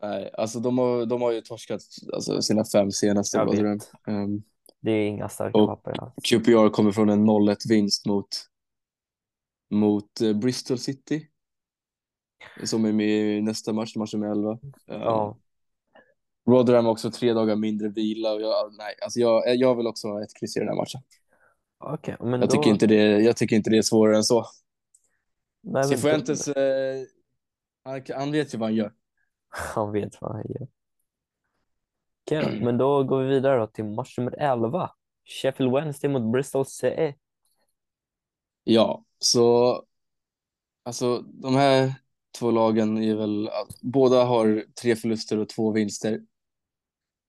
Nej, 0.02 0.30
alltså 0.38 0.60
de 0.60 0.78
har, 0.78 1.06
de 1.06 1.22
har 1.22 1.32
ju 1.32 1.40
torskat 1.40 1.80
alltså, 2.12 2.42
sina 2.42 2.64
fem 2.64 2.90
senaste. 2.90 3.38
Jag 3.38 3.62
vet. 3.62 3.92
Um, 4.06 4.42
Det 4.80 4.90
är 4.90 5.06
inga 5.08 5.28
starka 5.28 5.58
och 5.58 5.68
papper. 5.68 5.92
Ja. 5.96 6.12
QPR 6.24 6.68
kommer 6.68 6.92
från 6.92 7.08
en 7.08 7.28
0-1 7.30 7.56
vinst 7.68 8.06
mot, 8.06 8.28
mot 9.70 10.20
eh, 10.20 10.32
Bristol 10.32 10.78
City. 10.78 11.26
Som 12.64 12.84
är 12.84 12.92
med 12.92 13.38
i 13.38 13.40
nästa 13.40 13.72
match, 13.72 13.96
match 13.96 14.14
med 14.14 14.30
11. 14.30 14.50
Um, 14.50 14.58
Ja. 14.86 15.38
Rotherham 16.48 16.84
har 16.84 16.92
också 16.92 17.10
tre 17.10 17.32
dagar 17.32 17.56
mindre 17.56 17.88
vila. 17.88 18.32
Och 18.32 18.42
jag, 18.42 18.74
nej, 18.78 18.94
alltså 19.02 19.20
jag, 19.20 19.56
jag 19.56 19.74
vill 19.74 19.86
också 19.86 20.08
ha 20.08 20.22
ett 20.22 20.34
kryss 20.40 20.56
i 20.56 20.60
den 20.60 20.68
här 20.68 20.76
matchen. 20.76 21.00
Okej, 21.78 22.16
men 22.20 22.30
Jag, 22.30 22.40
då... 22.40 22.46
tycker 22.46 22.70
inte 22.70 22.86
det, 22.86 23.20
jag 23.20 23.36
tycker 23.36 23.56
inte 23.56 23.70
det 23.70 23.78
är 23.78 23.82
svårare 23.82 24.16
än 24.16 24.24
så. 24.24 24.46
Nej, 25.62 25.84
Cifuentes, 25.84 26.48
eh, 26.48 27.02
han, 27.84 28.02
han 28.16 28.32
vet 28.32 28.54
ju 28.54 28.58
vad 28.58 28.68
han 28.68 28.76
gör. 28.76 28.92
Han 29.74 29.92
vet 29.92 30.20
vad 30.20 30.32
han 30.32 30.44
gör. 30.48 30.68
Okej, 32.26 32.60
men 32.64 32.78
då 32.78 33.04
går 33.04 33.22
vi 33.22 33.28
vidare 33.28 33.58
då 33.58 33.66
till 33.66 33.84
match 33.84 34.18
nummer 34.18 34.34
11. 34.38 34.90
Sheffield 35.24 35.72
Wednesday 35.72 36.10
mot 36.10 36.32
Bristol 36.32 36.66
CE. 36.66 37.14
Ja, 38.64 39.04
så 39.18 39.74
alltså 40.82 41.18
de 41.18 41.54
här 41.54 41.94
två 42.38 42.50
lagen 42.50 42.98
är 42.98 43.14
väl, 43.14 43.50
båda 43.80 44.24
har 44.24 44.64
tre 44.82 44.96
förluster 44.96 45.38
och 45.38 45.48
två 45.48 45.72
vinster 45.72 46.20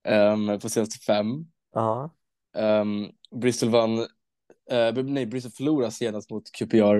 um, 0.08 0.60
på 0.60 0.70
senaste 0.70 1.00
fem. 1.00 1.46
Ja. 1.72 2.10
Um, 2.54 3.12
Bristol 3.36 3.70
vann, 3.70 4.00
uh, 4.00 5.04
nej 5.04 5.26
Bristol 5.26 5.52
förlorade 5.52 5.92
senast 5.92 6.30
mot 6.30 6.52
QPR 6.52 6.98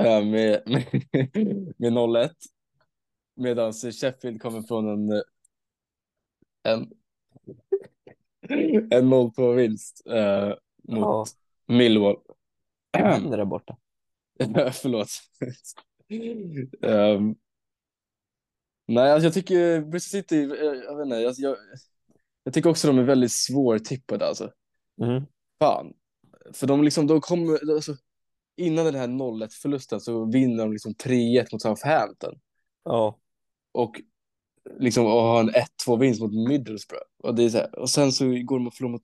uh, 0.00 0.24
med, 0.24 0.62
med, 0.66 0.84
med 1.78 1.92
0-1. 1.92 2.30
Medan 3.34 3.72
Sheffield 3.72 4.42
kommer 4.42 4.62
från 4.62 4.88
en 4.88 5.22
en, 6.62 6.92
en 8.90 9.12
0-2 9.12 9.54
vinst 9.54 10.02
uh, 10.06 10.54
mot 10.82 10.98
Ja. 10.98 11.26
Millwall. 11.66 12.16
Vad 12.92 13.02
händer 13.02 13.36
där 13.36 13.44
borta? 13.44 13.76
Förlåt. 14.72 15.08
um, 16.80 17.36
nej, 18.86 19.12
alltså 19.12 19.26
jag 19.26 19.34
tycker 19.34 19.80
Bristol 19.80 20.20
City, 20.20 20.36
jag, 20.36 20.76
jag 20.76 20.96
vet 20.96 21.04
inte, 21.04 21.26
alltså 21.26 21.42
jag, 21.42 21.56
jag 22.44 22.54
tycker 22.54 22.70
också 22.70 22.86
de 22.88 22.98
är 22.98 23.02
väldigt 23.02 23.32
svårtippade 23.32 24.26
alltså. 24.26 24.52
Mm. 25.02 25.22
Fan. 25.58 25.92
För 26.52 26.66
de 26.66 26.82
liksom, 26.84 27.06
de 27.06 27.20
kommer, 27.20 27.74
alltså, 27.74 27.96
innan 28.56 28.84
den 28.84 28.94
här 28.94 29.08
0-1 29.08 29.48
förlusten 29.62 30.00
så 30.00 30.30
vinner 30.30 30.64
de 30.64 30.72
liksom 30.72 30.92
3-1 30.92 31.46
mot 31.52 31.62
Southampton. 31.62 32.34
Ja. 32.84 33.18
Och 33.72 34.00
liksom 34.78 35.06
och 35.06 35.12
har 35.12 35.40
en 35.40 35.50
1-2 35.86 35.98
vinst 36.00 36.20
mot 36.22 36.32
Middlesbrough. 36.48 37.04
Och, 37.22 37.34
det 37.34 37.44
är 37.44 37.48
så 37.48 37.58
här, 37.58 37.78
och 37.78 37.90
sen 37.90 38.12
så 38.12 38.24
går 38.24 38.58
de 38.58 38.66
och 38.66 38.74
förlorar 38.74 38.92
mot 38.92 39.02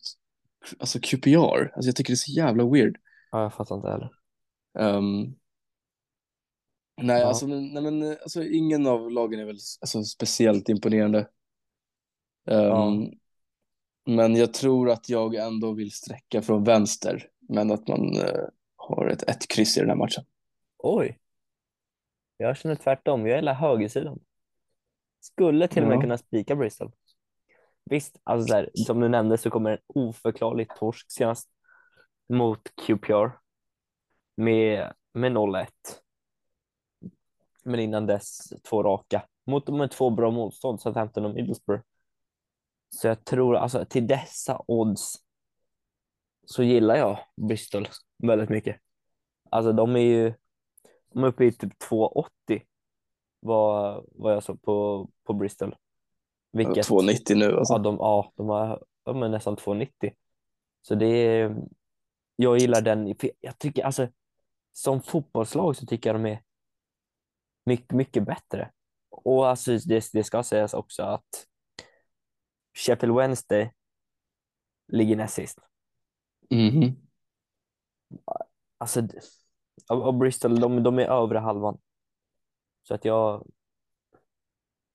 alltså 0.79 0.99
QPR. 1.03 1.73
Alltså 1.75 1.89
jag 1.89 1.97
tycker 1.97 2.11
det 2.11 2.15
är 2.15 2.17
så 2.17 2.33
jävla 2.33 2.65
weird. 2.71 2.97
ja, 3.31 3.43
jag 3.43 3.55
fattar 3.55 3.77
inte 3.77 3.89
heller. 3.89 4.11
Um, 4.79 5.37
nej, 7.03 7.21
Ja. 7.21 7.27
alltså, 7.27 7.47
nej, 7.47 7.83
men 7.83 8.03
alltså, 8.03 8.45
ingen 8.45 8.87
av 8.87 9.11
lagen 9.11 9.41
är 9.41 9.45
väl 9.45 9.59
alltså, 9.81 10.05
speciellt 10.05 10.69
imponerande. 10.69 11.19
Um, 12.47 12.57
Ja. 12.57 13.11
Men 14.07 14.37
jag 14.37 14.55
tror 14.55 14.91
att 14.91 15.09
jag 15.09 15.35
ändå 15.35 15.73
vill 15.73 15.93
sträcka 15.93 16.43
från 16.43 16.65
vänster, 16.65 17.29
men 17.49 17.71
att 17.71 17.89
man 17.89 18.17
eh, 18.17 18.45
har 18.77 19.07
ett, 19.07 19.23
ett 19.23 19.49
kryss 19.49 19.77
i 19.77 19.81
den 19.81 19.89
här 19.89 19.97
matchen. 19.97 20.25
Oj. 20.79 21.19
Jag 22.37 22.57
känner 22.57 22.75
tvärtom. 22.75 23.27
Jag 23.27 23.37
gillar 23.37 23.55
högersidan. 23.55 24.19
Skulle 25.21 25.69
till 25.69 25.83
och 25.83 25.89
med 25.89 25.97
Ja. 25.97 26.01
kunna 26.01 26.19
spika 26.19 26.57
Bristol. 26.57 26.93
Visst, 27.85 28.21
alltså 28.25 28.49
så 28.49 28.55
här, 28.55 28.71
som 28.75 29.01
du 29.01 29.09
nämnde 29.09 29.39
så 29.39 29.51
kommer 29.51 29.71
en 29.71 29.79
oförklarlig 29.87 30.69
torsk 30.69 31.11
senast 31.11 31.51
mot 32.29 32.61
QPR 32.87 33.29
med, 34.37 34.93
med 35.13 35.33
0-1. 35.33 35.67
Men 37.65 37.81
innan 37.81 38.07
dess 38.07 38.53
två 38.63 38.83
raka 38.83 39.27
mot 39.47 39.69
med 39.69 39.91
två 39.91 40.11
bra 40.11 40.31
motstånd, 40.31 40.81
Southampton 40.81 41.25
och 41.25 41.35
Middlesbrough. 41.35 41.83
Så 42.91 43.07
jag 43.07 43.25
tror, 43.25 43.57
alltså 43.57 43.85
till 43.85 44.07
dessa 44.07 44.63
odds 44.67 45.15
så 46.47 46.63
gillar 46.63 46.97
jag 46.97 47.19
Bristol 47.37 47.89
väldigt 48.23 48.49
mycket. 48.49 48.77
Alltså 49.51 49.73
de 49.73 49.97
är 49.97 50.01
ju 50.01 50.35
de 51.13 51.25
är 51.25 51.29
uppe 51.29 51.45
i 51.45 51.53
typ 51.53 51.73
2,80 51.83 52.63
vad, 53.41 54.05
vad 54.13 54.35
jag 54.35 54.43
såg 54.43 54.63
på, 54.63 55.09
på 55.25 55.33
Bristol. 55.33 55.77
Vilket, 56.53 56.89
2,90 56.89 57.35
nu 57.35 57.57
alltså. 57.57 57.75
ja, 57.75 57.79
de, 57.79 57.97
ja, 57.97 58.33
de 58.37 58.49
har 58.49 58.83
de 59.13 59.23
är 59.23 59.29
nästan 59.29 59.57
2,90. 59.57 60.15
Så 60.83 60.95
det 60.95 61.07
är, 61.07 61.57
jag 62.37 62.59
gillar 62.59 62.83
den. 62.83 63.15
Jag 63.41 63.59
tycker 63.59 63.85
alltså, 63.85 64.09
som 64.73 65.03
fotbollslag 65.03 65.77
så 65.77 65.87
tycker 65.87 66.11
jag 66.11 66.23
de 66.23 66.27
är 66.31 66.43
mycket, 67.65 67.93
mycket 67.93 68.27
bättre. 68.27 68.71
Och 69.11 69.49
alltså 69.49 69.79
det, 69.79 70.11
det 70.13 70.25
ska 70.25 70.43
sägas 70.43 70.75
också 70.75 71.03
att 71.03 71.47
Sheffield 72.75 73.15
Wednesday 73.17 73.73
ligger 74.89 75.17
näst 75.17 75.35
sist. 75.35 75.59
Mhm. 76.51 76.97
Alltså, 78.79 79.03
och, 79.89 80.07
och 80.07 80.15
Bristol, 80.15 80.61
de, 80.61 80.83
de 80.83 80.99
är 80.99 81.07
övre 81.07 81.39
halvan. 81.39 81.79
Så 82.89 82.95
att 82.95 83.05
jag, 83.05 83.47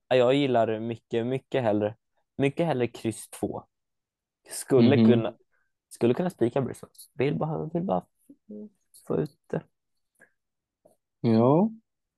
ja, 0.08 0.16
jag 0.16 0.34
gillar 0.34 0.80
mycket, 0.80 1.26
mycket 1.28 1.64
hellre, 1.64 1.96
mycket 2.36 2.66
hellre 2.66 2.88
kryss 2.88 3.30
två. 3.30 3.64
Skulle 4.50 4.98
Mhm. 4.98 5.06
kunna, 5.08 5.38
skulle 5.90 6.14
kunna 6.14 6.30
spika 6.30 6.62
Bristol. 6.62 6.90
Vill 7.14 7.36
bara, 7.38 7.66
vill 7.74 7.84
bara 7.84 8.06
få 9.08 9.18
ut 9.18 9.38
det. 9.48 9.62
Ja, 11.22 11.70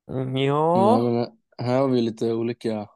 Mm, 0.07 0.37
Ja, 0.37 1.07
Nej, 1.11 1.27
här 1.57 1.79
har 1.79 1.87
vi 1.89 2.01
lite 2.01 2.33
olika, 2.33 2.89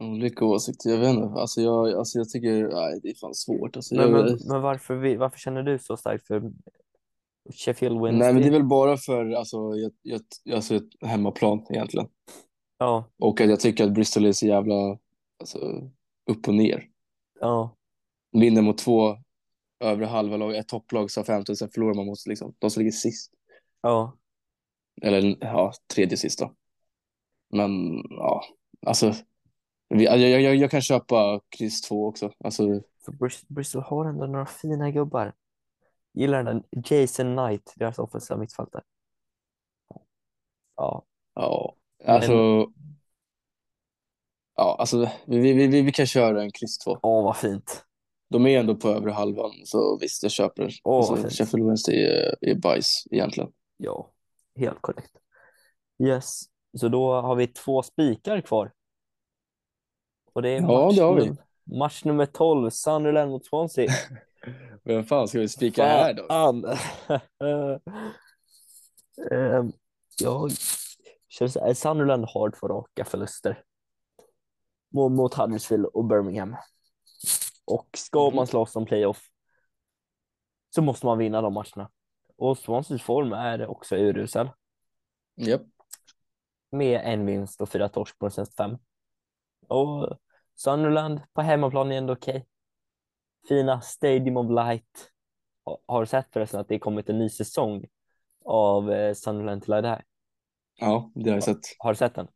olika 0.00 0.44
åsikter. 0.44 0.90
Jag 0.90 0.98
vet 0.98 1.08
inte, 1.10 1.40
alltså 1.40 1.60
jag, 1.60 1.92
alltså 1.94 2.18
jag 2.18 2.28
tycker, 2.28 2.68
nej, 2.68 3.00
det 3.02 3.08
är 3.10 3.14
fan 3.14 3.34
svårt. 3.34 3.76
Alltså 3.76 3.94
men, 3.94 4.10
jag, 4.10 4.10
men, 4.10 4.38
men 4.48 4.60
varför, 4.62 5.16
varför 5.16 5.38
känner 5.38 5.62
du 5.62 5.78
så 5.78 5.96
starkt 5.96 6.26
för 6.26 6.42
Sheffield 7.52 7.96
nej, 7.96 8.02
Wednesday? 8.02 8.32
men 8.32 8.42
det 8.42 8.48
är 8.48 8.52
väl 8.52 8.64
bara 8.64 8.96
för 8.96 9.30
alltså, 9.30 9.56
jag, 9.76 9.92
jag, 10.02 10.20
alltså, 10.54 10.74
ett 10.74 10.88
hemmaplan 11.00 11.66
egentligen. 11.70 12.08
Ja, 12.78 13.04
Och 13.18 13.40
att 13.40 13.50
jag 13.50 13.60
tycker 13.60 13.84
att 13.84 13.92
Bristol 13.92 14.26
är 14.26 14.32
så 14.32 14.46
jävla 14.46 14.98
alltså, 15.40 15.58
upp 16.30 16.48
och 16.48 16.54
ner. 16.54 16.88
Ja. 17.40 17.76
Vinner 18.32 18.62
mot 18.62 18.78
två 18.78 19.16
övre 19.80 20.06
halva 20.06 20.36
lag, 20.36 20.56
ett 20.56 20.68
topplag 20.68 21.10
sa 21.10 21.24
15, 21.24 21.56
sen 21.56 21.70
förlorar 21.70 21.94
man 21.94 22.06
mot 22.06 22.26
liksom, 22.26 22.54
de 22.58 22.70
som 22.70 22.80
ligger 22.80 22.92
sist. 22.92 23.32
Ja. 23.82 24.16
Eller 25.02 25.36
ja, 25.40 25.72
tredje 25.94 26.16
sist 26.16 26.38
då. 26.38 26.52
Men 27.50 27.70
ja, 28.10 28.44
alltså. 28.86 29.14
Vi, 29.88 30.04
jag, 30.04 30.18
jag, 30.18 30.56
jag 30.56 30.70
kan 30.70 30.82
köpa 30.82 31.40
kryss 31.48 31.82
2 31.82 32.06
också. 32.06 32.32
Alltså, 32.44 32.82
Bristol 33.48 33.82
har 33.82 34.04
ändå 34.04 34.26
några 34.26 34.46
fina 34.46 34.90
gubbar. 34.90 35.34
Gillar 36.12 36.44
den 36.44 36.62
Jason 36.70 37.36
Knight, 37.36 37.72
deras 37.76 37.98
offensiva 37.98 38.40
mittfältare. 38.40 38.82
Ja. 40.76 41.04
Ja, 41.34 41.74
alltså. 42.04 42.32
Men... 42.32 42.66
Ja, 44.56 44.76
alltså 44.78 45.10
vi, 45.26 45.38
vi, 45.38 45.66
vi, 45.66 45.82
vi 45.82 45.92
kan 45.92 46.06
köra 46.06 46.42
en 46.42 46.52
kryss 46.52 46.78
2. 46.78 46.98
Åh, 47.02 47.24
vad 47.24 47.36
fint. 47.36 47.84
De 48.30 48.46
är 48.46 48.60
ändå 48.60 48.74
på 48.74 48.88
övre 48.88 49.10
halvan, 49.10 49.50
så 49.64 49.98
visst, 50.00 50.22
jag 50.22 50.32
köper. 50.32 50.70
Åh, 50.84 51.10
alltså, 51.10 51.28
Sheffield 51.28 51.66
Wednesday 51.66 52.04
är, 52.04 52.36
är 52.40 52.54
bajs 52.54 53.04
egentligen. 53.10 53.52
Ja, 53.76 54.10
helt 54.56 54.80
korrekt. 54.80 55.12
Yes, 55.98 56.40
så 56.80 56.88
då 56.88 57.20
har 57.20 57.36
vi 57.36 57.46
två 57.46 57.82
spikar 57.82 58.40
kvar. 58.40 58.72
Och 60.32 60.42
det 60.42 60.48
är 60.48 60.60
ja, 60.60 60.86
match, 60.86 60.96
det 60.96 61.02
har 61.02 61.14
vi. 61.14 61.32
match 61.78 62.04
nummer 62.04 62.26
12, 62.26 62.70
Sunderland 62.70 63.30
mot 63.30 63.46
Swansea. 63.46 63.90
Vem 64.84 65.04
fan 65.04 65.28
ska 65.28 65.38
vi 65.38 65.48
spika 65.48 65.84
här 65.84 66.14
då? 66.14 66.22
um, 69.30 69.72
jag 70.20 70.50
känner 71.28 71.48
så 71.48 71.60
här, 71.60 71.74
Sunderland 71.74 72.24
har 72.24 72.50
två 72.50 72.68
raka 72.68 73.04
förluster 73.04 73.62
mot 74.90 75.34
Huddersfield 75.34 75.86
och 75.86 76.04
Birmingham. 76.04 76.56
Och 77.64 77.88
ska 77.96 78.22
Mm. 78.22 78.36
man 78.36 78.46
slåss 78.46 78.76
om 78.76 78.86
playoff 78.86 79.28
så 80.74 80.82
måste 80.82 81.06
man 81.06 81.18
vinna 81.18 81.40
de 81.42 81.52
matcherna. 81.54 81.90
Och 82.36 82.58
Swanseas 82.58 83.02
form 83.02 83.32
är 83.32 83.66
också 83.66 83.96
urusel. 83.96 84.50
Japp. 85.36 85.62
Med 86.70 87.00
en 87.04 87.26
vinst 87.26 87.60
och 87.60 87.68
fyra 87.68 87.88
torsk 87.88 88.18
på 88.18 88.26
de 88.26 88.30
senaste 88.30 88.56
fem. 88.56 88.78
Och 89.68 90.18
Sunderland 90.54 91.20
på 91.32 91.42
hemmaplan 91.42 91.92
är 91.92 91.96
ändå 91.98 92.12
okej. 92.12 92.46
Fina 93.48 93.80
Stadium 93.80 94.36
of 94.36 94.50
Light. 94.50 95.10
Ha- 95.64 95.78
Har 95.86 96.00
du 96.00 96.06
sett 96.06 96.32
förresten 96.32 96.60
att 96.60 96.68
det 96.68 96.78
kommit 96.78 97.08
en 97.10 97.18
ny 97.18 97.28
säsong 97.28 97.84
av 98.44 98.92
eh, 98.92 99.14
Sunderland 99.14 99.62
till 99.62 99.70
det 99.70 99.88
här? 99.88 100.04
Ja, 100.80 101.10
det 101.14 101.30
har 101.30 101.36
jag 101.36 101.44
sett. 101.44 101.60
Har 101.78 101.92
du 101.92 101.96
sett 101.96 102.14
den? 102.14 102.28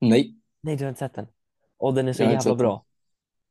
Nej. 0.00 0.36
Nej, 0.60 0.76
du 0.76 0.84
har 0.84 0.88
inte 0.88 0.98
sett 0.98 1.14
den. 1.14 1.26
Och 1.76 1.94
den 1.94 2.08
är 2.08 2.12
så 2.12 2.22
Jag 2.22 2.26
jävla 2.28 2.40
sett 2.40 2.50
den. 2.50 2.58
bra. 2.58 2.84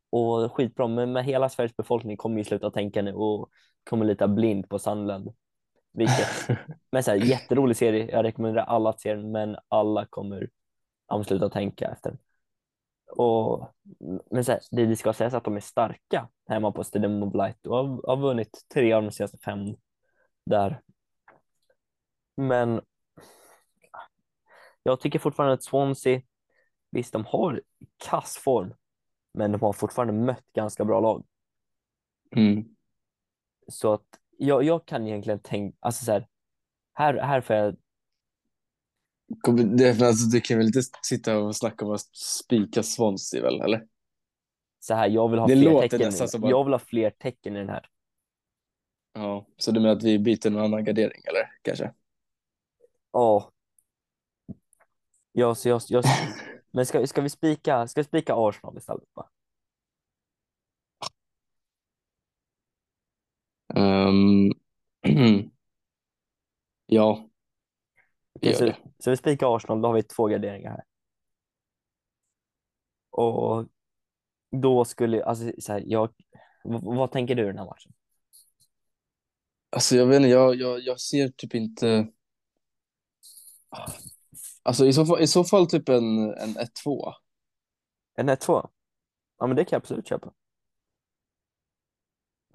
Och 0.09 0.53
skitbra, 0.53 0.87
men 0.87 1.11
med 1.11 1.25
hela 1.25 1.49
Sveriges 1.49 1.75
befolkning 1.77 2.17
kommer 2.17 2.37
ju 2.37 2.43
sluta 2.43 2.71
tänka 2.71 3.01
nu 3.01 3.13
och 3.13 3.49
kommer 3.83 4.05
lita 4.05 4.27
blind 4.27 4.69
på 4.69 4.79
Sunderland. 4.79 5.33
Vilket, 5.93 6.27
men 6.91 7.03
så 7.03 7.11
här, 7.11 7.17
jätterolig 7.17 7.77
serie. 7.77 8.11
Jag 8.11 8.23
rekommenderar 8.23 8.65
alla 8.65 8.89
att 8.89 9.01
se 9.01 9.13
den, 9.15 9.31
men 9.31 9.57
alla 9.67 10.05
kommer 10.05 10.49
sluta 11.25 11.49
tänka 11.49 11.87
efter 11.91 12.09
den. 12.09 12.19
Och, 13.17 13.69
men 14.31 14.45
så 14.45 14.51
här, 14.51 14.61
det, 14.71 14.85
det 14.85 14.95
ska 14.95 15.13
sägas 15.13 15.33
att 15.33 15.43
de 15.43 15.55
är 15.55 15.59
starka 15.59 16.29
hemma 16.47 16.71
på 16.71 16.83
Stadium 16.83 17.23
of 17.23 17.33
Light 17.33 17.67
och 17.67 17.77
har, 17.77 18.07
har 18.07 18.17
vunnit 18.17 18.65
tre 18.73 18.93
av 18.93 19.03
de 19.03 19.11
senaste 19.11 19.37
fem 19.37 19.75
där. 20.45 20.81
Men 22.37 22.81
jag 24.83 24.99
tycker 24.99 25.19
fortfarande 25.19 25.53
att 25.53 25.63
Swansea, 25.63 26.21
visst 26.91 27.13
de 27.13 27.25
har 27.25 27.61
kass 27.97 28.37
form, 28.37 28.73
men 29.33 29.51
de 29.51 29.61
har 29.61 29.73
fortfarande 29.73 30.13
mött 30.13 30.53
ganska 30.53 30.85
bra 30.85 30.99
lag. 30.99 31.25
Mm. 32.35 32.75
Så 33.67 33.93
att 33.93 34.07
jag, 34.37 34.63
jag 34.63 34.85
kan 34.85 35.07
egentligen 35.07 35.39
tänka, 35.39 35.77
alltså 35.79 36.05
så 36.05 36.11
här, 36.11 36.27
här, 36.93 37.13
här 37.13 37.41
får 37.41 37.55
jag, 37.55 37.75
Det, 39.77 39.87
är- 39.87 40.03
alltså, 40.03 40.25
du 40.25 40.41
kan 40.41 40.57
väl 40.57 40.67
inte 40.67 40.81
sitta 41.03 41.37
och 41.37 41.55
snacka 41.55 41.85
om 41.85 41.91
att 41.91 42.15
spika 42.15 42.83
Swansea 42.83 43.41
väl, 43.43 43.61
eller? 43.61 43.87
så 44.79 44.93
här, 44.93 45.07
jag 45.09 45.29
vill 45.29 45.39
ha 45.39 45.47
Det 45.47 45.55
fler 45.55 45.65
låter 45.71 45.87
tecken. 45.89 46.07
nästan 46.07 46.27
som 46.27 46.43
att- 46.43 46.49
Jag 46.49 46.63
vill 46.63 46.73
ha 46.73 46.79
fler 46.79 47.09
tecken 47.09 47.55
i 47.55 47.59
den 47.59 47.69
här. 47.69 47.89
Ja, 49.13 49.45
så 49.57 49.71
du 49.71 49.79
menar 49.79 49.95
att 49.95 50.03
vi 50.03 50.19
byter 50.19 50.49
någon 50.49 50.63
annan 50.63 50.83
gardering, 50.85 51.21
eller? 51.25 51.49
Kanske? 51.61 51.93
Ja. 53.11 53.51
Ja, 55.31 55.55
så 55.55 55.69
jag, 55.69 55.81
jag, 55.87 56.03
men 56.71 56.85
ska, 56.85 57.07
ska 57.07 57.21
vi 57.21 57.29
spika, 57.29 57.87
ska 57.87 58.01
vi 58.01 58.05
spika 58.05 58.33
Arsenal 58.37 58.77
istället? 58.77 59.09
Va? 59.13 59.29
Ehm, 63.75 64.51
ja, 66.87 67.29
Okej, 68.43 68.55
så, 68.55 68.89
så 68.99 69.09
vi 69.09 69.17
spikar 69.17 69.55
Arsenal, 69.55 69.81
då 69.81 69.87
har 69.87 69.93
vi 69.93 70.03
två 70.03 70.27
garderingar 70.27 70.71
här. 70.71 70.83
Och 73.09 73.67
då 74.51 74.85
skulle, 74.85 75.23
alltså 75.23 75.51
så 75.59 75.73
här, 75.73 75.83
jag, 75.85 76.13
vad, 76.63 76.83
vad 76.83 77.11
tänker 77.11 77.35
du 77.35 77.43
i 77.43 77.45
den 77.45 77.57
här 77.57 77.65
matchen? 77.65 77.93
Alltså 79.69 79.95
jag 79.95 80.05
vet 80.05 80.17
inte, 80.17 80.29
jag, 80.29 80.55
jag, 80.55 80.79
jag 80.79 80.99
ser 80.99 81.29
typ 81.29 81.55
inte... 81.55 82.07
Alltså 84.63 84.85
i 84.85 84.93
så 84.93 85.05
fall, 85.05 85.21
i 85.21 85.27
så 85.27 85.43
fall 85.43 85.67
typ 85.67 85.89
en, 85.89 86.33
en 86.33 86.57
1-2. 86.85 87.13
En 88.15 88.29
1-2? 88.29 88.69
Ja, 89.39 89.47
men 89.47 89.55
det 89.55 89.65
kan 89.65 89.75
jag 89.75 89.79
absolut 89.79 90.07
köpa. 90.07 90.33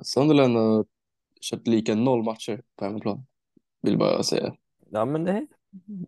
Sunderland 0.02 0.56
har 0.56 0.86
kört 1.40 1.66
lika 1.66 1.94
noll 1.94 2.22
matcher 2.22 2.62
på 2.76 2.84
hemmaplan. 2.84 3.26
Vill 3.80 3.98
bara 3.98 4.22
säga. 4.22 4.56
Ja, 4.90 5.04
men 5.04 5.24
det 5.24 5.46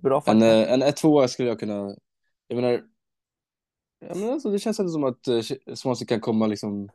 bra 0.03 0.21
En, 0.25 0.43
fakta. 0.43 0.43
eh, 0.43 0.73
en 0.73 0.83
1-2 0.83 1.27
skulle 1.29 1.49
jag 1.49 1.61
kunna... 1.61 1.97
Jag 2.47 2.57
menar... 2.57 2.85
Jag 3.99 4.17
menar 4.17 4.33
alltså, 4.33 4.51
det 4.51 4.59
känns 4.59 4.79
ändå 4.81 4.93
som 4.93 5.05
att 5.05 5.29
uh, 5.29 5.43
Swansea 5.75 6.07
kan 6.07 6.21
komma 6.21 6.47
liksom 6.47 6.89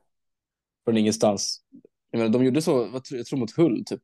från 0.85 0.97
ingenstans. 0.97 1.63
Jag 2.11 2.19
menar, 2.19 2.33
de 2.33 2.45
gjorde 2.45 2.61
så, 2.61 3.01
jag 3.11 3.25
tror 3.25 3.39
mot 3.39 3.51
Hull 3.57 3.83
typ. 3.85 4.03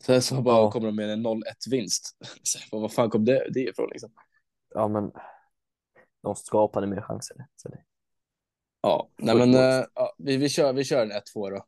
Sen 0.00 0.22
så 0.22 0.42
bara 0.42 0.64
Ja. 0.64 0.70
kommer 0.70 0.86
de 0.86 0.96
med 0.96 1.10
en 1.10 1.22
0-1 1.26 1.70
vinst. 1.70 2.16
Så, 2.42 2.58
vad 2.72 2.80
vad 2.82 2.92
fan 2.92 3.10
kom 3.10 3.24
det, 3.24 3.48
det 3.54 3.60
ifrån 3.60 3.88
liksom? 3.90 4.10
Ja, 4.74 4.88
men 4.88 5.12
de 6.22 6.34
skapade 6.36 6.86
mer 6.86 7.00
chanser. 7.00 7.46
Så 7.56 7.68
det, 7.68 7.84
Ja, 8.80 9.10
nej 9.18 9.34
men 9.36 9.54
eh, 9.54 9.84
ja, 9.94 10.14
vi, 10.18 10.36
vi, 10.36 10.48
kör, 10.48 10.72
vi 10.72 10.84
kör 10.84 11.02
en 11.02 11.12
1-2 11.12 11.50
då. 11.50 11.64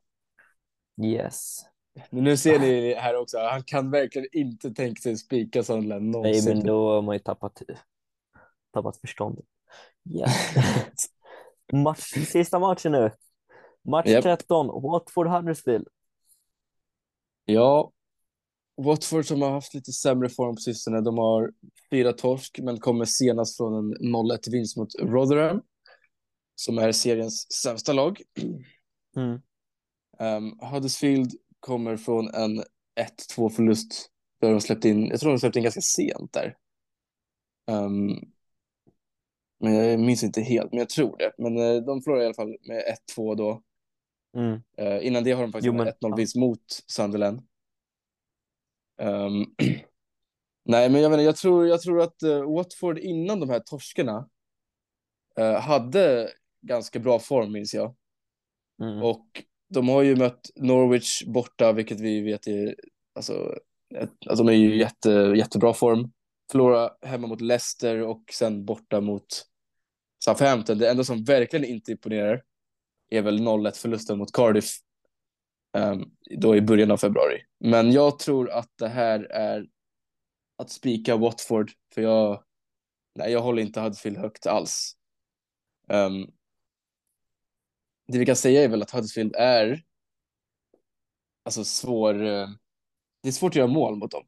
yes. 1.03 1.65
Men 2.09 2.23
nu 2.23 2.37
ser 2.37 2.59
ni 2.59 2.93
här 2.93 3.15
också, 3.15 3.37
han 3.37 3.63
kan 3.63 3.91
verkligen 3.91 4.27
inte 4.31 4.71
tänka 4.71 5.01
sig 5.01 5.17
spika 5.17 5.63
Sunderland 5.63 6.03
Nej, 6.03 6.11
någonsin. 6.11 6.57
men 6.57 6.65
då 6.67 6.93
har 6.93 7.01
man 7.01 7.15
ju 7.15 7.19
tappat, 7.19 7.61
tappat 8.73 8.97
förståndet. 8.97 9.45
Yes. 10.09 10.53
Match, 11.73 12.13
sista 12.27 12.59
matchen 12.59 12.91
nu. 12.91 13.11
Match 13.83 14.07
Japp. 14.07 14.23
13, 14.23 14.67
Watford 14.67 15.27
Huddersfield. 15.27 15.87
Ja, 17.45 17.91
Watford 18.77 19.25
som 19.25 19.41
har 19.41 19.51
haft 19.51 19.73
lite 19.73 19.91
sämre 19.91 20.29
form 20.29 20.55
på 20.55 20.61
sistone. 20.61 21.01
De 21.01 21.17
har 21.17 21.51
fyra 21.91 22.13
torsk, 22.13 22.59
men 22.63 22.79
kommer 22.79 23.05
senast 23.05 23.57
från 23.57 23.73
en 23.73 24.15
0-1 24.15 24.51
vinst 24.51 24.77
mot 24.77 24.95
Rotherham, 24.99 25.61
som 26.55 26.77
är 26.77 26.91
seriens 26.91 27.51
sämsta 27.63 27.93
lag. 27.93 28.21
Mm. 29.15 29.41
Um, 30.19 30.59
Huddersfield 30.59 31.31
kommer 31.61 31.97
från 31.97 32.27
en 32.33 32.63
1-2 33.37 33.49
förlust 33.49 34.09
där 34.41 34.51
de 34.51 34.61
släppte 34.61 34.89
in, 34.89 35.07
jag 35.07 35.19
tror 35.19 35.31
de 35.31 35.39
släppte 35.39 35.59
in 35.59 35.63
ganska 35.63 35.81
sent 35.81 36.33
där. 36.33 36.57
Um, 37.71 38.31
men 39.59 39.73
jag 39.73 39.99
minns 39.99 40.23
inte 40.23 40.41
helt, 40.41 40.71
men 40.71 40.79
jag 40.79 40.89
tror 40.89 41.17
det. 41.17 41.31
Men 41.37 41.57
eh, 41.57 41.75
de 41.81 42.01
förlorade 42.01 42.23
i 42.23 42.25
alla 42.25 42.35
fall 42.35 42.57
med 42.67 42.83
1-2 43.17 43.35
då. 43.35 43.61
Mm. 44.37 44.61
Eh, 44.77 45.07
innan 45.07 45.23
det 45.23 45.31
har 45.31 45.41
de 45.41 45.51
faktiskt 45.51 45.65
Jo, 45.65 45.71
en 45.71 45.77
men- 45.77 46.11
1-0 46.11 46.17
vinst 46.17 46.35
mot 46.35 46.63
Sunderland. 46.87 47.41
Ehm, 49.01 49.45
nej, 50.65 50.89
men 50.89 51.01
jag, 51.01 51.09
menar, 51.09 51.23
jag, 51.23 51.35
tror, 51.35 51.67
jag 51.67 51.81
tror 51.81 52.01
att 52.01 52.23
eh, 52.23 52.53
Watford 52.55 52.99
innan 52.99 53.39
de 53.39 53.49
här 53.49 53.59
torskarna 53.59 54.29
hade 55.59 56.31
ganska 56.61 56.99
bra 56.99 57.19
form, 57.19 57.51
minns 57.51 57.73
jag. 57.73 57.95
Mm. 58.81 59.03
Och 59.03 59.43
de 59.73 59.89
har 59.89 60.01
ju 60.01 60.15
mött 60.15 60.49
Norwich 60.55 61.23
borta, 61.25 61.71
vilket 61.71 61.99
vi 61.99 62.21
vet 62.21 62.47
är... 62.47 62.75
Alltså, 63.15 63.55
ett, 63.95 64.11
alltså 64.27 64.43
de 64.43 64.51
är 64.51 64.57
ju 64.57 64.77
jätte, 64.77 65.09
jättebra 65.37 65.73
form. 65.73 66.11
Förlora 66.51 66.89
hemma 67.01 67.27
mot 67.27 67.41
Leicester 67.41 68.01
och 68.01 68.23
sen 68.33 68.65
borta 68.65 69.01
mot 69.01 69.45
Southampton. 70.25 70.77
Det 70.77 70.89
enda 70.89 71.03
som 71.03 71.23
verkligen 71.23 71.65
inte 71.65 71.91
imponerar 71.91 72.43
är 73.09 73.21
väl 73.21 73.39
0-1 73.39 73.71
förlusten 73.71 74.17
mot 74.17 74.31
Cardiff 74.31 74.77
um, 75.77 76.11
då 76.37 76.55
i 76.55 76.61
början 76.61 76.91
av 76.91 76.97
februari. 76.97 77.41
Men 77.59 77.91
jag 77.91 78.19
tror 78.19 78.49
att 78.49 78.71
det 78.77 78.87
här 78.87 79.19
är 79.31 79.67
att 80.57 80.69
spika 80.69 81.17
Watford, 81.17 81.71
för 81.93 82.01
jag, 82.01 82.43
nej, 83.15 83.31
jag 83.31 83.41
håller 83.41 83.61
inte 83.61 83.81
Huddersfield 83.81 84.17
högt 84.17 84.47
alls. 84.47 84.95
Um, 85.87 86.31
det 88.11 88.19
vi 88.19 88.25
kan 88.25 88.35
säga 88.35 88.63
är 88.63 88.67
väl 88.67 88.81
att 88.81 88.91
Huddersfield 88.91 89.35
är 89.35 89.83
alltså 91.45 91.63
svår. 91.63 92.13
eh, 92.25 92.47
Det 93.23 93.27
är 93.29 93.31
svårt 93.31 93.51
att 93.51 93.55
göra 93.55 93.67
mål 93.67 93.95
mot 93.95 94.11
dem. 94.11 94.23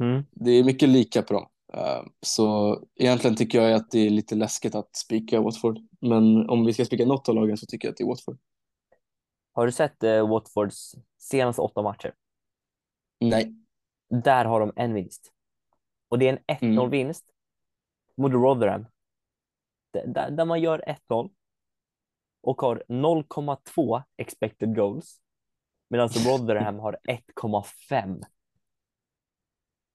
Mm. 0.00 0.24
Det 0.32 0.50
är 0.50 0.64
mycket 0.64 0.88
lika 0.88 1.22
på 1.22 1.32
dem. 1.34 1.48
Eh, 1.72 2.02
Så 2.20 2.78
egentligen 2.94 3.36
tycker 3.36 3.62
jag 3.62 3.72
att 3.72 3.90
det 3.90 3.98
är 3.98 4.10
lite 4.10 4.34
läskigt 4.34 4.74
att 4.74 4.96
spika 4.96 5.40
Watford. 5.40 5.78
Men 6.00 6.50
om 6.50 6.64
vi 6.64 6.72
ska 6.72 6.84
spika 6.84 7.04
något 7.06 7.28
av 7.28 7.34
lagen 7.34 7.56
så 7.56 7.66
tycker 7.66 7.88
jag 7.88 7.92
att 7.92 7.96
det 7.98 8.04
är 8.04 8.08
Watford. 8.08 8.38
Har 9.52 9.66
du 9.66 9.72
sett 9.72 10.02
eh, 10.02 10.28
Watfords 10.28 10.94
senaste 11.18 11.62
åtta 11.62 11.82
matcher? 11.82 12.14
Nej. 13.20 13.54
Där 14.24 14.44
har 14.44 14.60
de 14.60 14.72
en 14.76 14.94
vinst. 14.94 15.32
Och 16.08 16.18
det 16.18 16.28
är 16.28 16.32
en 16.32 16.56
1-0 16.58 16.94
Mm. 16.94 17.14
mot 18.16 18.32
Rotherham. 18.32 18.86
Där, 19.92 20.06
där 20.06 20.30
där 20.30 20.44
man 20.44 20.60
gör 20.60 20.84
1-0 20.86 21.30
och 22.44 22.60
har 22.60 22.82
0,2 22.88 24.02
expected 24.16 24.76
goals. 24.76 25.20
Medan 25.90 26.08
Rotherham 26.08 26.78
har 26.78 26.98
1,5. 27.08 28.22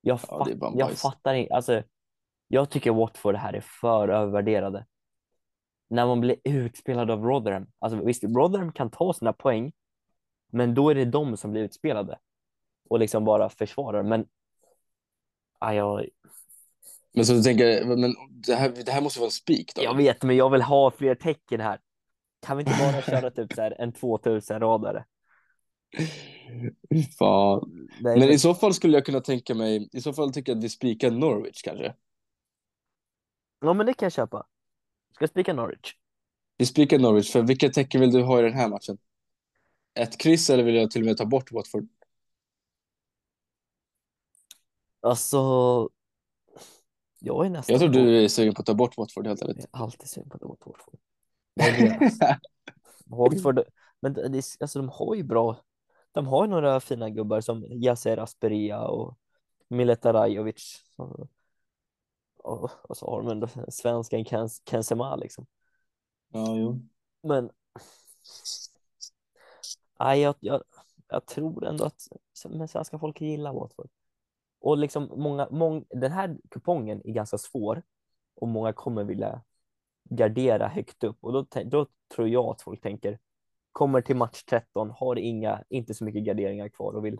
Jag, 0.01 0.13
Ja, 0.13 0.17
fatt, 0.17 0.49
jag 0.75 0.91
fattar 0.91 1.33
inte. 1.33 1.53
Alltså, 1.53 1.83
jag 2.47 2.69
tycker 2.69 2.91
Watford 2.91 3.35
här 3.35 3.53
är 3.53 3.61
för 3.61 4.07
övervärderade. 4.07 4.85
När 5.87 6.05
man 6.05 6.21
blir 6.21 6.35
utspelad 6.43 7.11
av 7.11 7.23
Rotherham. 7.23 7.67
Alltså 7.79 8.03
visst, 8.03 8.23
Rotherham 8.23 8.71
kan 8.71 8.89
ta 8.89 9.13
sina 9.13 9.33
poäng. 9.33 9.71
Men 10.51 10.73
då 10.73 10.89
är 10.89 10.95
det 10.95 11.05
de 11.05 11.37
som 11.37 11.51
blir 11.51 11.61
utspelade. 11.61 12.19
Och 12.89 12.99
liksom 12.99 13.25
bara 13.25 13.49
försvarar. 13.49 14.03
Men 14.03 14.25
ja, 15.59 15.73
jag, 15.73 16.05
Men 17.11 17.25
så 17.25 17.43
tänker, 17.43 17.85
men 17.85 18.15
det 18.29 18.55
här, 18.55 18.69
det 18.85 18.91
här 18.91 19.01
måste 19.01 19.19
vara 19.19 19.27
en 19.27 19.31
spik 19.31 19.75
då? 19.75 19.83
jag 19.83 19.97
vet, 19.97 20.23
men 20.23 20.35
jag 20.35 20.49
vill 20.49 20.61
ha 20.61 20.91
fler 20.91 21.15
tecken 21.15 21.61
här. 21.61 21.79
Kan 22.39 22.57
vi 22.57 22.61
inte 22.63 22.77
bara 22.79 23.01
köra 23.01 23.31
typ 23.31 23.53
så 23.53 23.61
här 23.61 23.81
en 23.81 23.93
2000 23.93 24.59
radare? 24.59 25.05
Fy 26.89 27.03
Fan. 27.03 27.69
Nej, 27.73 27.89
Men 28.01 28.19
men- 28.19 28.29
i 28.29 28.39
så 28.39 28.55
fall 28.55 28.73
skulle 28.73 28.97
jag 28.97 29.05
kunna 29.05 29.21
tänka 29.21 29.55
mig, 29.55 29.89
i 29.91 30.01
så 30.01 30.13
fall 30.13 30.33
tycker 30.33 30.51
jag 30.51 30.57
att 30.57 30.63
vi 30.63 30.69
spikar 30.69 31.11
Norwich 31.11 31.61
kanske. 31.61 31.95
Ja, 33.59 33.73
men 33.73 33.85
det 33.85 33.93
kan 33.93 34.05
jag 34.05 34.13
köpa. 34.13 34.47
Ska 35.13 35.23
jag 35.23 35.29
spika 35.29 35.53
Norwich? 35.53 35.95
Vi 36.57 36.65
spikar 36.65 36.99
Norwich, 36.99 37.31
för 37.31 37.41
vilka 37.41 37.69
tecken 37.69 38.01
vill 38.01 38.11
du 38.11 38.23
ha 38.23 38.39
i 38.39 38.41
den 38.43 38.53
här 38.53 38.67
matchen? 38.69 38.97
Ett 39.93 40.17
kryss 40.17 40.49
eller 40.49 40.63
vill 40.63 40.75
jag 40.75 40.91
till 40.91 41.01
och 41.01 41.05
med 41.05 41.17
ta 41.17 41.25
bort 41.25 41.51
Watford? 41.51 41.87
Alltså, 45.01 45.37
jag 47.19 47.45
är 47.45 47.49
nästan... 47.49 47.73
Jag 47.73 47.79
tror 47.79 47.89
du 48.03 48.23
är 48.23 48.27
sugen 48.27 48.53
på 48.53 48.59
att 48.61 48.65
ta 48.65 48.73
bort 48.73 48.97
Watford 48.97 49.27
helt 49.27 49.41
ärligt. 49.41 49.57
Jag 49.71 49.79
är 49.79 49.83
alltid 49.83 50.09
sugen 50.09 50.29
på 50.29 50.35
att 50.35 50.41
ta 50.41 50.47
bort 50.47 50.65
Watford. 50.65 50.99
Watford, 53.05 53.63
men 53.99 54.13
det, 54.13 54.21
är- 54.21 54.63
alltså, 54.63 54.79
de 54.79 54.89
har 54.89 55.15
ju 55.15 55.23
bra... 55.23 55.57
De 56.11 56.27
har 56.27 56.45
ju 56.45 56.49
några 56.51 56.79
fina 56.79 57.09
gubbar 57.09 57.41
som 57.41 57.63
Yasser 57.63 58.17
Asperia 58.17 58.81
och 58.81 59.17
Mileta 59.67 60.13
Rajovic. 60.13 60.83
Och, 60.95 61.27
och, 62.37 62.71
och 62.83 62.97
så 62.97 63.05
har 63.09 63.21
de 63.21 63.31
ändå 63.31 63.47
svensken 63.69 64.25
Ken, 64.25 64.49
Ken 64.63 64.83
Sema 64.83 65.15
liksom. 65.15 65.45
ja, 66.29 66.55
jo. 66.57 66.81
Men 67.23 67.49
nej, 69.99 70.21
jag, 70.21 70.35
jag, 70.39 70.63
jag 71.07 71.25
tror 71.25 71.65
ändå 71.65 71.85
att 71.85 72.07
men 72.49 72.67
svenska 72.67 72.99
folket 72.99 73.27
gillar 73.27 73.53
Watford. 73.53 73.89
Och 74.59 74.77
liksom 74.77 75.11
många, 75.15 75.47
många, 75.51 75.85
den 75.89 76.11
här 76.11 76.37
kupongen 76.49 77.01
är 77.07 77.11
ganska 77.11 77.37
svår 77.37 77.83
och 78.35 78.47
många 78.47 78.73
kommer 78.73 79.03
vilja 79.03 79.41
gardera 80.09 80.67
högt 80.67 81.03
upp 81.03 81.17
och 81.21 81.33
då, 81.33 81.45
då 81.65 81.87
tror 82.15 82.29
jag 82.29 82.45
att 82.45 82.61
folk 82.61 82.81
tänker 82.81 83.19
kommer 83.71 84.01
till 84.01 84.15
match 84.15 84.43
13, 84.43 84.89
har 84.89 85.15
inga, 85.15 85.63
inte 85.69 85.93
så 85.93 86.03
mycket 86.03 86.23
garderingar 86.23 86.69
kvar 86.69 86.93
och 86.93 87.05
vill 87.05 87.19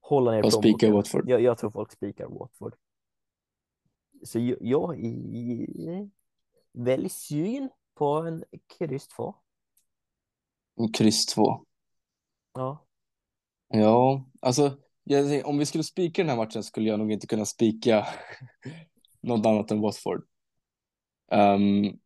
hålla 0.00 0.30
ner 0.30 0.50
spikar. 0.50 0.92
Watford. 0.92 1.28
Jag, 1.28 1.40
jag 1.40 1.58
tror 1.58 1.70
folk 1.70 1.92
spikar 1.92 2.26
Watford. 2.26 2.74
Så 4.22 4.38
jag, 4.38 4.58
jag 4.60 5.04
är 5.04 6.10
väldigt 6.72 7.12
sugen 7.12 7.70
på 7.94 8.06
en 8.06 8.44
kryss 8.78 9.08
2. 9.08 9.34
Och 10.76 10.94
kryss 10.94 11.26
två. 11.26 11.64
Ja. 12.54 12.86
Ja, 13.68 14.24
alltså 14.40 14.76
jag, 15.04 15.46
om 15.46 15.58
vi 15.58 15.66
skulle 15.66 15.84
spika 15.84 16.22
den 16.22 16.28
här 16.28 16.36
matchen 16.36 16.62
skulle 16.62 16.88
jag 16.88 16.98
nog 16.98 17.12
inte 17.12 17.26
kunna 17.26 17.44
spika 17.44 18.06
något 19.20 19.46
annat 19.46 19.70
än 19.70 19.80
Watford. 19.80 20.27
Ehm, 21.28 21.98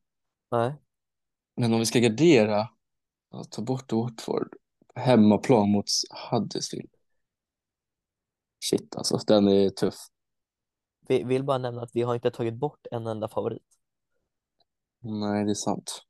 Nej. 0.50 0.74
men 1.56 1.72
om 1.72 1.78
vi 1.78 1.86
ska 1.86 1.98
gardera, 1.98 2.68
ta 3.50 3.62
bort 3.62 3.92
Watford 3.92 4.54
hemmaplan 4.94 5.70
mot 5.70 5.86
Huddersfield. 6.30 6.90
Shit 8.60 8.96
alltså, 8.96 9.16
den 9.26 9.48
är 9.48 9.70
tuff. 9.70 9.96
Vi 11.08 11.24
vill 11.24 11.44
bara 11.44 11.58
nämna 11.58 11.82
att 11.82 11.90
vi 11.96 12.02
har 12.02 12.14
inte 12.14 12.30
tagit 12.30 12.54
bort 12.54 12.86
en 12.90 13.06
enda 13.06 13.28
favorit. 13.28 13.78
Nej, 15.00 15.44
det 15.44 15.50
är 15.50 15.54
sant. 15.54 16.02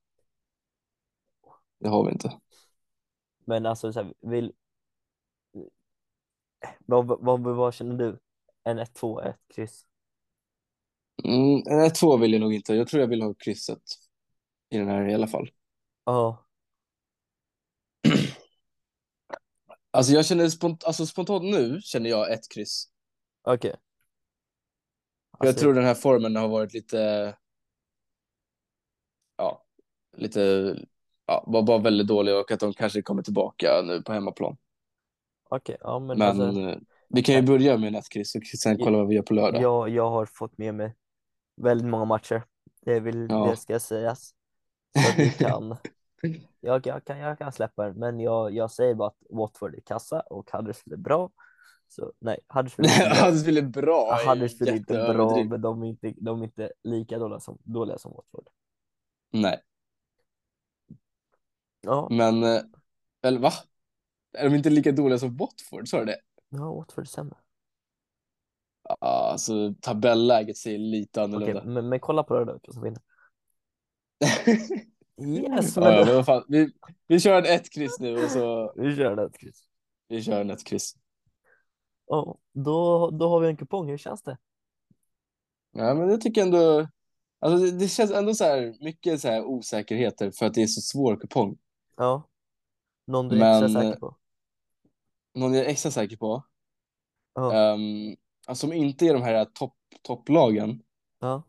Det 1.78 1.88
har 1.88 2.04
vi 2.06 2.12
inte. 2.12 2.40
Men 3.44 3.66
alltså, 3.66 3.92
så 3.92 4.02
här, 4.02 4.14
vill... 4.20 4.52
vad, 6.86 7.06
vad, 7.06 7.42
vad, 7.42 7.56
vad 7.56 7.74
känner 7.74 7.96
du? 7.96 8.18
En 8.64 8.78
1-2, 8.78 9.22
1 9.22 9.36
kryss? 9.48 9.86
Mm, 11.24 11.62
nej, 11.66 11.90
två 11.90 12.16
vill 12.16 12.32
jag 12.32 12.40
nog 12.40 12.54
inte. 12.54 12.74
Jag 12.74 12.88
tror 12.88 13.00
jag 13.00 13.08
vill 13.08 13.22
ha 13.22 13.34
krysset 13.34 13.82
i 14.70 14.78
den 14.78 14.88
här 14.88 15.08
i 15.08 15.14
alla 15.14 15.26
fall. 15.26 15.50
Ja, 16.06 16.44
Alltså 19.90 20.12
jag 20.12 20.26
känner 20.26 20.48
spont 20.48 20.84
alltså 20.84 21.06
spontant 21.06 21.44
nu 21.44 21.80
känner 21.82 22.10
jag 22.10 22.32
ett 22.32 22.48
kryss. 22.54 22.88
okej. 23.44 23.76
För 25.40 25.46
jag 25.46 25.48
Alltså, 25.48 25.60
tror 25.62 25.74
den 25.74 25.84
här 25.84 25.94
formen 25.94 26.36
har 26.36 26.48
varit 26.48 26.74
lite, 26.74 27.34
ja, 29.36 29.64
lite, 30.16 30.76
ja, 31.26 31.44
var 31.46 31.62
bara 31.62 31.78
väldigt 31.78 32.06
dålig 32.06 32.34
och 32.34 32.50
att 32.50 32.60
de 32.60 32.72
kanske 32.74 33.02
kommer 33.02 33.22
tillbaka 33.22 33.82
nu 33.84 34.02
på 34.02 34.12
hemmaplan. 34.12 34.56
Okej, 35.50 35.76
ja 35.80 35.98
men, 35.98 36.18
Men 36.18 36.28
alltså, 36.28 36.60
eh, 36.60 36.78
vi 37.08 37.22
kan 37.22 37.34
ju 37.34 37.42
börja 37.42 37.76
med 37.76 37.94
ett 37.94 38.08
kryss 38.08 38.34
och 38.34 38.42
sen 38.46 38.78
kolla 38.78 38.98
vad 38.98 39.08
vi 39.08 39.14
gör 39.14 39.22
på 39.22 39.34
lördag. 39.34 39.62
jag, 39.62 39.88
jag 39.88 40.10
har 40.10 40.26
fått 40.26 40.58
med 40.58 40.74
mig 40.74 40.94
väldigt 41.56 41.86
många 41.86 42.04
matcher. 42.04 42.42
Det, 42.80 43.00
vill, 43.00 43.26
Ja. 43.30 43.46
det 43.50 43.56
ska 43.56 43.80
sägas. 43.80 44.34
Så 44.98 45.22
att 45.22 45.38
kan, 45.38 45.76
jag, 46.60 46.86
jag, 46.86 47.04
kan, 47.04 47.18
jag 47.18 47.38
kan 47.38 47.52
släppa 47.52 47.84
den, 47.86 47.98
men 47.98 48.20
jag, 48.20 48.54
jag 48.54 48.70
säger 48.70 48.94
bara 48.94 49.08
att 49.08 49.22
Watford 49.30 49.74
är 49.74 49.80
kassa 49.80 50.20
och 50.20 50.50
Huddersfield 50.52 50.92
är 50.92 51.02
bra. 51.02 51.30
Så 51.88 52.12
nej, 52.18 52.38
Huddersfield 52.48 52.90
är 52.90 53.06
bra. 53.08 53.24
Huddersfield 53.26 53.58
är 53.58 53.62
bra. 53.62 54.18
Huddersfield 54.26 54.68
är 54.70 54.76
inte 54.76 55.12
bra, 55.14 55.44
men 55.44 55.60
de 55.60 55.82
är 55.82 55.86
inte, 55.86 56.14
de 56.16 56.40
är 56.40 56.44
inte 56.44 56.72
lika 56.82 57.18
dåliga 57.18 57.40
som, 57.40 57.58
dåliga 57.64 57.98
som 57.98 58.12
Watford. 58.12 58.48
Nej, 59.30 59.62
Ja, 61.80 62.08
men, 62.10 62.42
eh, 62.42 62.62
eller 63.22 63.40
va? 63.40 63.52
Är 64.32 64.44
de 64.50 64.54
inte 64.56 64.70
lika 64.70 64.92
dåliga 64.92 65.18
som 65.18 65.36
Watford? 65.36 65.88
Sa 65.88 65.98
du 65.98 66.04
det? 66.04 66.20
ja 66.48 66.74
Watford 66.74 67.04
är 67.04 67.08
sämre. 67.08 67.36
Ja, 68.88 68.96
Alltså 69.00 69.74
tabelläget 69.80 70.56
ser 70.56 70.78
lite 70.78 71.20
Okej, 71.20 71.24
annorlunda. 71.34 71.64
men, 71.64 71.88
men 71.88 72.00
kolla 72.00 72.22
på 72.22 72.44
det 72.44 72.72
som 72.72 72.82
vinner. 72.82 73.00
Yes, 75.26 75.76
men 75.76 75.92
ja, 75.92 76.04
men 76.04 76.24
fan. 76.24 76.44
Vi, 76.48 76.72
vi 77.06 77.20
kör 77.20 77.38
en 77.38 77.44
ett 77.54 77.70
kryss 77.72 78.00
nu 78.00 78.24
och 78.24 78.30
så 78.30 78.72
vi 78.76 78.96
kör 78.96 79.16
det. 79.16 79.30
Chris. 79.40 79.68
vi 80.08 80.22
kör 80.22 80.40
en 80.40 80.50
ett 80.50 80.64
kryss. 80.66 80.94
Ja, 82.06 82.38
då, 82.52 83.10
då 83.10 83.28
har 83.28 83.40
vi 83.40 83.48
en 83.48 83.56
kupong. 83.56 83.88
Hur 83.88 83.98
känns 83.98 84.22
det? 84.22 84.38
Ja, 85.72 85.94
men 85.94 86.08
jag 86.08 86.20
tycker 86.20 86.42
ändå, 86.42 86.88
alltså 87.38 87.64
det, 87.64 87.78
det 87.78 87.88
känns 87.88 88.10
ändå 88.10 88.34
så 88.34 88.44
här 88.44 88.74
mycket 88.80 89.20
så 89.20 89.28
här 89.28 89.44
osäkerheter 89.44 90.30
för 90.30 90.46
att 90.46 90.54
det 90.54 90.62
är 90.62 90.66
så 90.66 90.80
svår 90.80 91.16
kupong. 91.16 91.58
Ja, 91.96 92.28
någon 93.06 93.28
du 93.28 93.42
är 93.42 93.62
extra 93.62 93.80
Men- 93.80 93.82
säker 93.90 94.00
på? 94.00 94.16
Någon 95.34 95.54
jag 95.54 95.64
är 95.66 95.68
extra 95.70 95.90
säker 95.90 96.16
på, 96.16 96.42
Ja, 97.34 97.72
um, 97.74 98.16
alltså 98.46 98.66
som 98.66 98.72
inte 98.72 99.06
är 99.06 99.12
de 99.14 99.22
här 99.22 99.44
topp, 99.44 99.74
topplagen, 100.02 100.82
ja. 101.20 101.42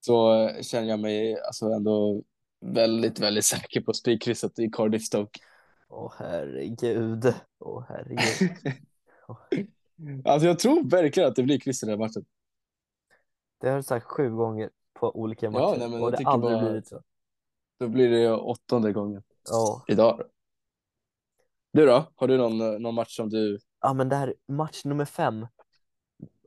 så 0.00 0.48
känner 0.62 0.88
jag 0.88 1.00
mig 1.00 1.40
alltså 1.40 1.66
ändå 1.66 2.22
väldigt, 2.60 3.18
väldigt 3.20 3.44
säker 3.44 3.80
på 3.80 3.92
spikkrysset 3.92 4.58
i 4.58 4.70
Cardiff 4.70 5.02
Stoke. 5.04 5.40
Åh 5.88 6.12
herregud. 6.18 7.34
Åh 7.58 7.84
herregud. 7.88 8.50
Alltså 10.24 10.46
jag 10.46 10.58
tror 10.58 10.90
verkligen 10.90 11.28
att 11.28 11.36
det 11.36 11.42
blir 11.42 11.58
kryss 11.60 11.82
i 11.82 11.86
den 11.86 11.92
här 11.98 12.06
matchen. 12.06 12.24
Det 13.60 13.68
har 13.68 13.76
du 13.76 13.82
sagt 13.82 14.06
sju 14.06 14.30
gånger 14.30 14.70
på 14.94 15.16
olika 15.20 15.46
Ja, 15.46 15.50
matcher 15.50 15.78
nej, 15.78 15.88
men 15.88 16.02
och 16.02 16.10
det 16.12 16.24
har 16.24 16.32
aldrig 16.32 16.52
bara- 16.52 16.64
blivit 16.64 16.88
så. 16.88 17.02
Då 17.78 17.88
blir 17.88 18.10
det 18.10 18.32
åttonde 18.32 18.92
gången 18.92 19.22
Ja. 19.50 19.84
idag. 19.88 20.22
Du 21.72 21.86
då? 21.86 22.04
Har 22.16 22.28
du 22.28 22.36
någon, 22.36 22.82
någon 22.82 22.94
match 22.94 23.16
som 23.16 23.30
du... 23.30 23.58
ja, 23.80 23.92
men 23.94 24.08
det 24.08 24.16
här 24.16 24.34
match 24.48 24.84
nummer 24.84 25.04
fem. 25.04 25.46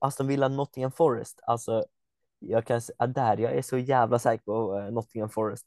Aston 0.02 0.28
Villa 0.28 0.48
Nottingham 0.48 0.92
Forest. 0.92 1.40
Alltså, 1.44 1.86
jag 2.40 2.66
kan 2.66 2.82
säga 2.82 3.08
där, 3.08 3.38
jag 3.38 3.54
är 3.54 3.62
så 3.62 3.78
jävla 3.78 4.20
säker 4.20 4.44
på 4.44 4.80
eh, 4.80 4.92
Nottingham 4.92 5.30
Forest. 5.30 5.66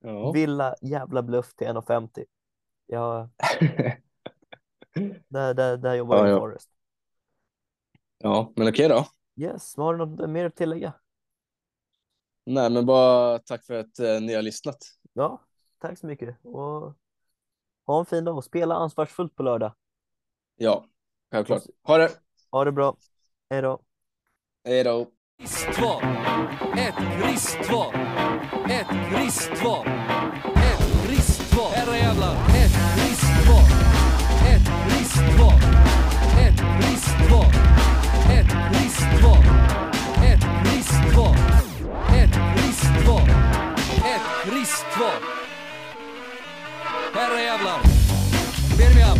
Ja. 0.00 0.32
Villa 0.32 0.74
jävla 0.80 1.22
bluff 1.22 1.54
till 1.54 1.66
1,50. 1.66 2.24
Ja. 2.86 3.28
där, 5.28 5.54
där, 5.54 5.76
där 5.76 5.94
jobbar 5.94 6.16
ja, 6.16 6.28
jag 6.28 6.36
i 6.36 6.40
Forest. 6.40 6.70
Ja, 8.18 8.52
men 8.56 8.68
okej 8.68 8.88
då. 8.88 9.06
Yes, 9.36 9.76
har 9.76 9.94
du 9.94 10.06
något 10.06 10.30
mer 10.30 10.44
att 10.44 10.56
tillägga? 10.56 10.92
Nej, 12.44 12.70
men 12.70 12.86
bara 12.86 13.38
tack 13.38 13.64
för 13.64 13.74
att 13.74 13.98
eh, 13.98 14.20
ni 14.20 14.34
har 14.34 14.42
lyssnat. 14.42 14.78
Ja, 15.12 15.44
tack 15.78 15.98
så 15.98 16.06
mycket 16.06 16.44
och 16.44 16.94
ha 17.86 17.98
en 17.98 18.06
fin 18.06 18.24
dag 18.24 18.36
och 18.36 18.44
spela 18.44 18.74
ansvarsfullt 18.74 19.36
på 19.36 19.42
lördag. 19.42 19.72
Ja, 20.56 20.84
självklart. 21.30 21.62
Ha 21.82 21.98
det! 21.98 22.10
Ha 22.52 22.64
det 22.64 22.72
bra. 22.72 22.96
Hej 23.50 23.62
då. 23.62 23.78
Hej 24.64 24.84
då. 24.84 25.00
Ett 25.00 25.08
kristval. 25.38 26.02
Ett 28.70 28.86
kristval. 29.12 29.86
Ett 30.56 31.06
kristval. 31.06 31.72
Herrejävlar. 31.74 32.34
Ett 32.34 32.72
kristval. 32.96 33.64
Ett 34.52 34.66
kristval. 34.88 35.60
Ett 36.40 36.58
kristval. 36.80 37.50
Ett 38.32 38.50
kristval. 38.72 39.44
Ett 40.24 40.42
kristval. 40.64 41.36
Ett 42.14 42.34
kristval. 42.56 43.28
Ett 44.04 44.22
kristval. 44.44 45.20
Herrejävlar. 47.14 47.80
Birmingham. 48.78 49.18